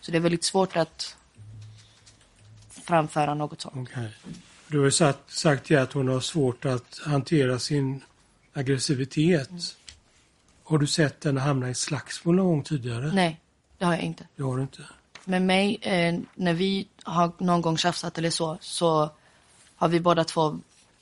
Så 0.00 0.10
det 0.12 0.18
är 0.18 0.20
väldigt 0.20 0.44
svårt 0.44 0.76
att 0.76 1.16
framföra 2.68 3.34
något 3.34 3.60
sånt. 3.60 3.88
Okej. 3.90 4.08
Du 4.68 4.78
har 4.78 4.84
ju 4.84 4.90
sagt, 4.90 5.32
sagt 5.32 5.70
att 5.70 5.92
hon 5.92 6.08
har 6.08 6.20
svårt 6.20 6.64
att 6.64 7.00
hantera 7.04 7.58
sin 7.58 8.00
aggressivitet. 8.56 9.76
Har 10.64 10.78
du 10.78 10.86
sett 10.86 11.24
henne 11.24 11.40
hamna 11.40 11.70
i 11.70 11.74
slagsmål 11.74 12.36
någon 12.36 12.46
gång 12.46 12.62
tidigare? 12.62 13.12
Nej, 13.12 13.40
det 13.78 13.84
har 13.84 13.92
jag 13.92 14.02
inte. 14.02 14.26
Det 14.36 14.42
har 14.42 14.56
du 14.56 14.62
inte. 14.62 14.84
Med 15.24 15.42
mig, 15.42 15.78
eh, 15.82 16.18
när 16.34 16.54
vi 16.54 16.88
har 17.02 17.32
någon 17.38 17.60
gång 17.60 17.78
tjafsat 17.78 18.18
eller 18.18 18.30
så, 18.30 18.58
så 18.60 19.10
har 19.76 19.88
vi 19.88 20.00
båda 20.00 20.24
två 20.24 20.60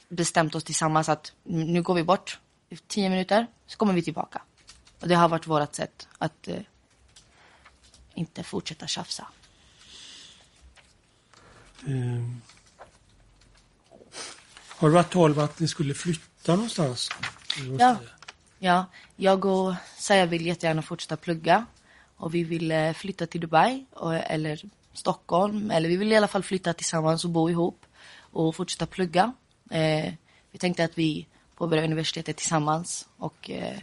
bestämt 0.08 0.54
oss 0.54 0.64
tillsammans 0.64 1.08
att 1.08 1.32
nu 1.42 1.82
går 1.82 1.94
vi 1.94 2.02
bort 2.02 2.38
i 2.68 2.76
tio 2.76 3.10
minuter, 3.10 3.46
så 3.66 3.78
kommer 3.78 3.92
vi 3.92 4.02
tillbaka. 4.02 4.42
Och 5.00 5.08
det 5.08 5.14
har 5.14 5.28
varit 5.28 5.46
vårt 5.46 5.74
sätt 5.74 6.08
att 6.18 6.48
eh, 6.48 6.60
inte 8.14 8.42
fortsätta 8.42 8.86
tjafsa. 8.86 9.26
Ehm. 11.86 12.40
Har 14.68 14.88
det 14.88 14.94
varit 14.94 15.12
tal 15.12 15.32
om 15.32 15.38
att 15.38 15.60
ni 15.60 15.68
skulle 15.68 15.94
flytta 15.94 16.54
någonstans? 16.54 17.10
Ja. 17.78 17.96
Ja, 18.58 18.86
jag 19.16 19.44
och 19.44 19.74
Saja 19.96 20.26
vill 20.26 20.46
jättegärna 20.46 20.82
fortsätta 20.82 21.16
plugga. 21.16 21.66
Och 22.16 22.34
vi 22.34 22.44
vill 22.44 22.70
eh, 22.70 22.92
flytta 22.92 23.26
till 23.26 23.40
Dubai 23.40 23.86
eller 24.26 24.62
Stockholm. 24.92 25.70
Eller 25.70 25.88
vi 25.88 25.96
vill 25.96 26.12
i 26.12 26.16
alla 26.16 26.28
fall 26.28 26.42
flytta 26.42 26.72
tillsammans 26.72 27.24
och 27.24 27.30
bo 27.30 27.50
ihop. 27.50 27.86
Och 28.18 28.56
fortsätta 28.56 28.86
plugga. 28.86 29.32
Eh, 29.70 30.12
vi 30.50 30.58
tänkte 30.58 30.84
att 30.84 30.98
vi 30.98 31.26
påbörjar 31.56 31.84
universitetet 31.84 32.36
tillsammans. 32.36 33.08
Och 33.16 33.50
eh, 33.50 33.78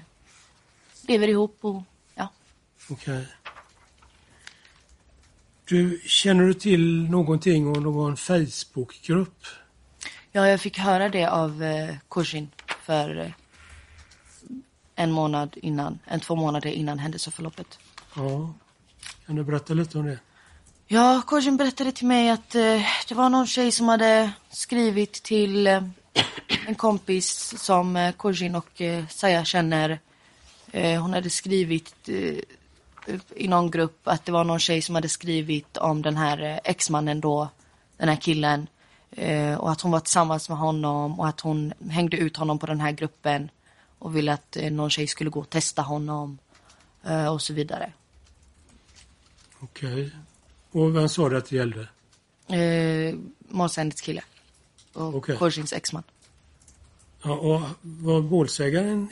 lever 1.08 1.28
ihop 1.28 1.58
och 1.62 1.84
ja. 2.16 2.28
Okej. 2.90 3.26
Du, 5.66 6.02
känner 6.06 6.44
du 6.44 6.54
till 6.54 7.10
någonting 7.10 7.68
om 7.68 7.84
någon 7.84 8.18
Facebookgrupp? 8.18 9.46
Ja, 10.32 10.48
jag 10.48 10.62
fick 10.62 10.78
höra 10.78 11.10
det 11.10 11.26
av 11.26 11.64
eh, 11.64 11.96
Kursin 12.10 12.50
för 12.86 13.18
eh, 13.18 13.32
en 15.04 15.12
månad 15.12 15.58
innan, 15.62 16.00
en 16.06 16.20
två 16.20 16.36
månader 16.36 16.70
innan 16.70 17.00
händelseförloppet. 17.00 17.80
Ja. 18.16 18.54
Kan 19.26 19.36
du 19.36 19.44
berätta 19.44 19.74
lite 19.74 19.98
om 19.98 20.06
det? 20.06 20.20
Ja, 20.88 21.22
Kursin 21.28 21.58
berättade 21.58 21.92
till 21.92 22.08
mig 22.08 22.30
att 22.30 22.56
eh, 22.56 22.82
det 23.08 23.16
var 23.16 23.30
någon 23.30 23.48
tjej 23.48 23.72
som 23.72 23.88
hade 23.88 24.32
skrivit 24.50 25.14
till 25.14 25.68
eh, 25.68 25.84
en 26.68 26.76
kompis 26.76 27.54
som 27.58 27.96
eh, 27.96 28.14
Kursin 28.18 28.56
och 28.56 28.82
eh, 28.82 29.08
Saya 29.08 29.46
känner. 29.46 30.00
Eh, 30.72 31.02
hon 31.02 31.14
hade 31.14 31.30
skrivit 31.30 32.10
eh, 32.10 33.16
i 33.36 33.48
någon 33.48 33.72
grupp 33.72 34.08
att 34.08 34.26
det 34.26 34.32
var 34.32 34.44
någon 34.44 34.60
tjej 34.60 34.82
som 34.82 34.96
hade 34.96 35.10
skrivit 35.10 35.78
om 35.78 36.02
den 36.02 36.18
här 36.18 36.42
eh, 36.42 36.60
exmannen 36.64 37.22
då, 37.22 37.50
den 37.98 38.10
här 38.10 38.16
killen. 38.16 38.68
Och 39.58 39.72
att 39.72 39.82
hon 39.82 39.92
var 39.92 40.00
tillsammans 40.00 40.50
med 40.50 40.58
honom 40.58 41.20
och 41.20 41.28
att 41.28 41.42
hon 41.42 41.74
hängde 41.90 42.18
ut 42.18 42.38
honom 42.38 42.60
på 42.60 42.66
den 42.66 42.80
här 42.80 42.92
gruppen 42.92 43.50
och 44.02 44.16
ville 44.16 44.34
att 44.34 44.58
eh, 44.58 44.72
någon 44.72 44.90
tjej 44.90 45.08
skulle 45.08 45.30
gå 45.30 45.40
och 45.40 45.50
testa 45.50 45.82
honom 45.82 46.38
eh, 47.04 47.28
och 47.28 47.42
så 47.42 47.54
vidare. 47.54 47.94
Okej. 49.60 50.12
Och 50.72 50.96
vem 50.96 51.10
sa 51.10 51.30
du 51.30 51.38
att 51.38 51.50
det 51.50 51.56
gällde? 51.56 51.88
Eh, 52.48 53.16
Målsägandets 53.50 54.02
kille. 54.02 54.24
Och 54.94 55.16
Okej. 55.16 55.38
Korsins 55.38 55.74
exman. 55.74 56.04
Ja, 57.24 57.32
och 57.32 57.62
var 57.82 58.22
målsägaren 58.22 59.10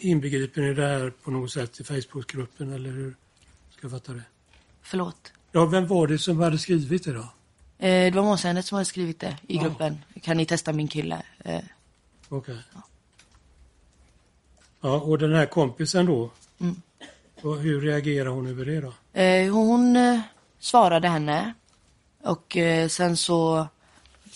inbegripen 0.00 0.64
i 0.64 0.74
det 0.74 0.86
här 0.86 1.10
på 1.22 1.30
något 1.30 1.52
sätt 1.52 1.80
i 1.80 1.84
Facebookgruppen 1.84 2.72
eller 2.72 2.90
hur 2.90 3.14
ska 3.70 3.84
jag 3.84 3.90
fatta 3.90 4.12
det? 4.12 4.22
Förlåt. 4.82 5.32
Ja, 5.52 5.66
vem 5.66 5.86
var 5.86 6.06
det 6.06 6.18
som 6.18 6.38
hade 6.40 6.58
skrivit 6.58 7.04
det 7.04 7.12
då? 7.12 7.20
Eh, 7.78 8.04
det 8.04 8.10
var 8.14 8.22
målsägandet 8.22 8.64
som 8.66 8.76
hade 8.76 8.84
skrivit 8.84 9.20
det 9.20 9.36
i 9.48 9.56
Ja. 9.56 9.62
gruppen. 9.62 9.98
Kan 10.22 10.36
ni 10.36 10.46
testa 10.46 10.72
min 10.72 10.88
kille? 10.88 11.22
Eh, 11.38 11.60
Okej. 12.28 12.56
Ja, 12.74 12.82
och 14.80 15.18
den 15.18 15.34
här 15.34 15.46
kompisen 15.46 16.06
då? 16.06 16.30
Mm. 16.60 16.82
Och 17.42 17.56
hur 17.56 17.80
reagerar 17.80 18.30
hon 18.30 18.46
över 18.46 18.64
det 18.64 18.80
då? 18.80 19.20
Eh, 19.20 19.52
hon 19.52 19.96
eh, 19.96 20.20
svarade 20.58 21.08
henne 21.08 21.54
och 22.22 22.56
eh, 22.56 22.88
sen 22.88 23.16
så 23.16 23.68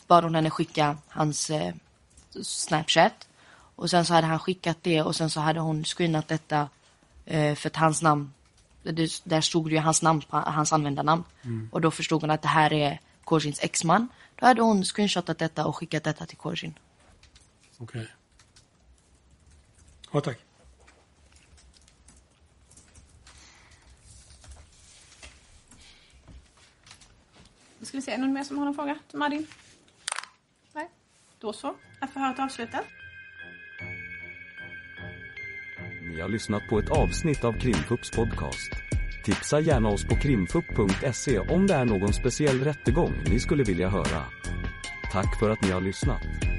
bad 0.06 0.24
hon 0.24 0.34
henne 0.34 0.50
skicka 0.50 0.96
hans 1.08 1.50
eh, 1.50 1.74
Snapchat. 2.42 3.28
Och 3.76 3.90
sen 3.90 4.04
så 4.04 4.14
hade 4.14 4.26
han 4.26 4.38
skickat 4.38 4.78
det 4.82 5.02
och 5.02 5.16
sen 5.16 5.30
så 5.30 5.40
hade 5.40 5.60
hon 5.60 5.84
screenat 5.84 6.28
detta 6.28 6.68
eh, 7.24 7.54
för 7.54 7.68
att 7.68 7.76
hans 7.76 8.02
namn, 8.02 8.32
det, 8.82 9.24
där 9.24 9.40
stod 9.40 9.72
ju 9.72 9.78
hans 9.78 10.02
namn, 10.02 10.22
hans 10.28 10.72
användarnamn. 10.72 11.24
Och 11.70 11.80
då 11.80 11.90
förstod 11.90 12.20
hon 12.20 12.30
att 12.30 12.42
det 12.42 12.48
här 12.48 12.72
är 12.72 13.00
Korsins 13.24 13.58
exman. 13.62 14.08
Då 14.36 14.46
hade 14.46 14.62
hon 14.62 14.84
screenshotat 14.84 15.38
detta 15.38 15.66
och 15.66 15.76
skickat 15.76 16.04
detta 16.04 16.26
till 16.26 16.36
Korsin. 16.36 16.74
Okej. 17.78 18.06
Ja, 20.14 20.20
tack. 20.20 20.38
Då 27.78 27.86
ska 27.86 27.96
vi 27.96 28.02
se, 28.02 28.10
är 28.10 28.16
det 28.16 28.22
någon 28.22 28.32
mer 28.32 28.42
som 28.42 28.58
har 28.58 28.64
någon 28.64 28.74
fråga 28.74 28.98
till 29.08 29.18
Madin? 29.18 29.46
Nej, 30.72 30.88
då 31.38 31.52
så. 31.52 31.74
Är 32.00 32.06
förhöret 32.06 32.38
avslutat? 32.38 32.84
Ni 36.02 36.20
har 36.20 36.28
lyssnat 36.28 36.62
på 36.68 36.78
ett 36.78 36.90
avsnitt 36.90 37.44
av 37.44 37.52
Krimfupps 37.52 38.10
podcast. 38.10 38.72
Tipsa 39.24 39.60
gärna 39.60 39.88
oss 39.88 40.04
på 40.04 40.16
krimfupp.se 40.16 41.38
om 41.38 41.66
det 41.66 41.74
är 41.74 41.84
någon 41.84 42.12
speciell 42.12 42.64
rättegång 42.64 43.12
ni 43.30 43.40
skulle 43.40 43.64
vilja 43.64 43.88
höra. 43.88 44.24
Tack 45.12 45.38
för 45.38 45.50
att 45.50 45.62
ni 45.62 45.70
har 45.70 45.80
lyssnat. 45.80 46.53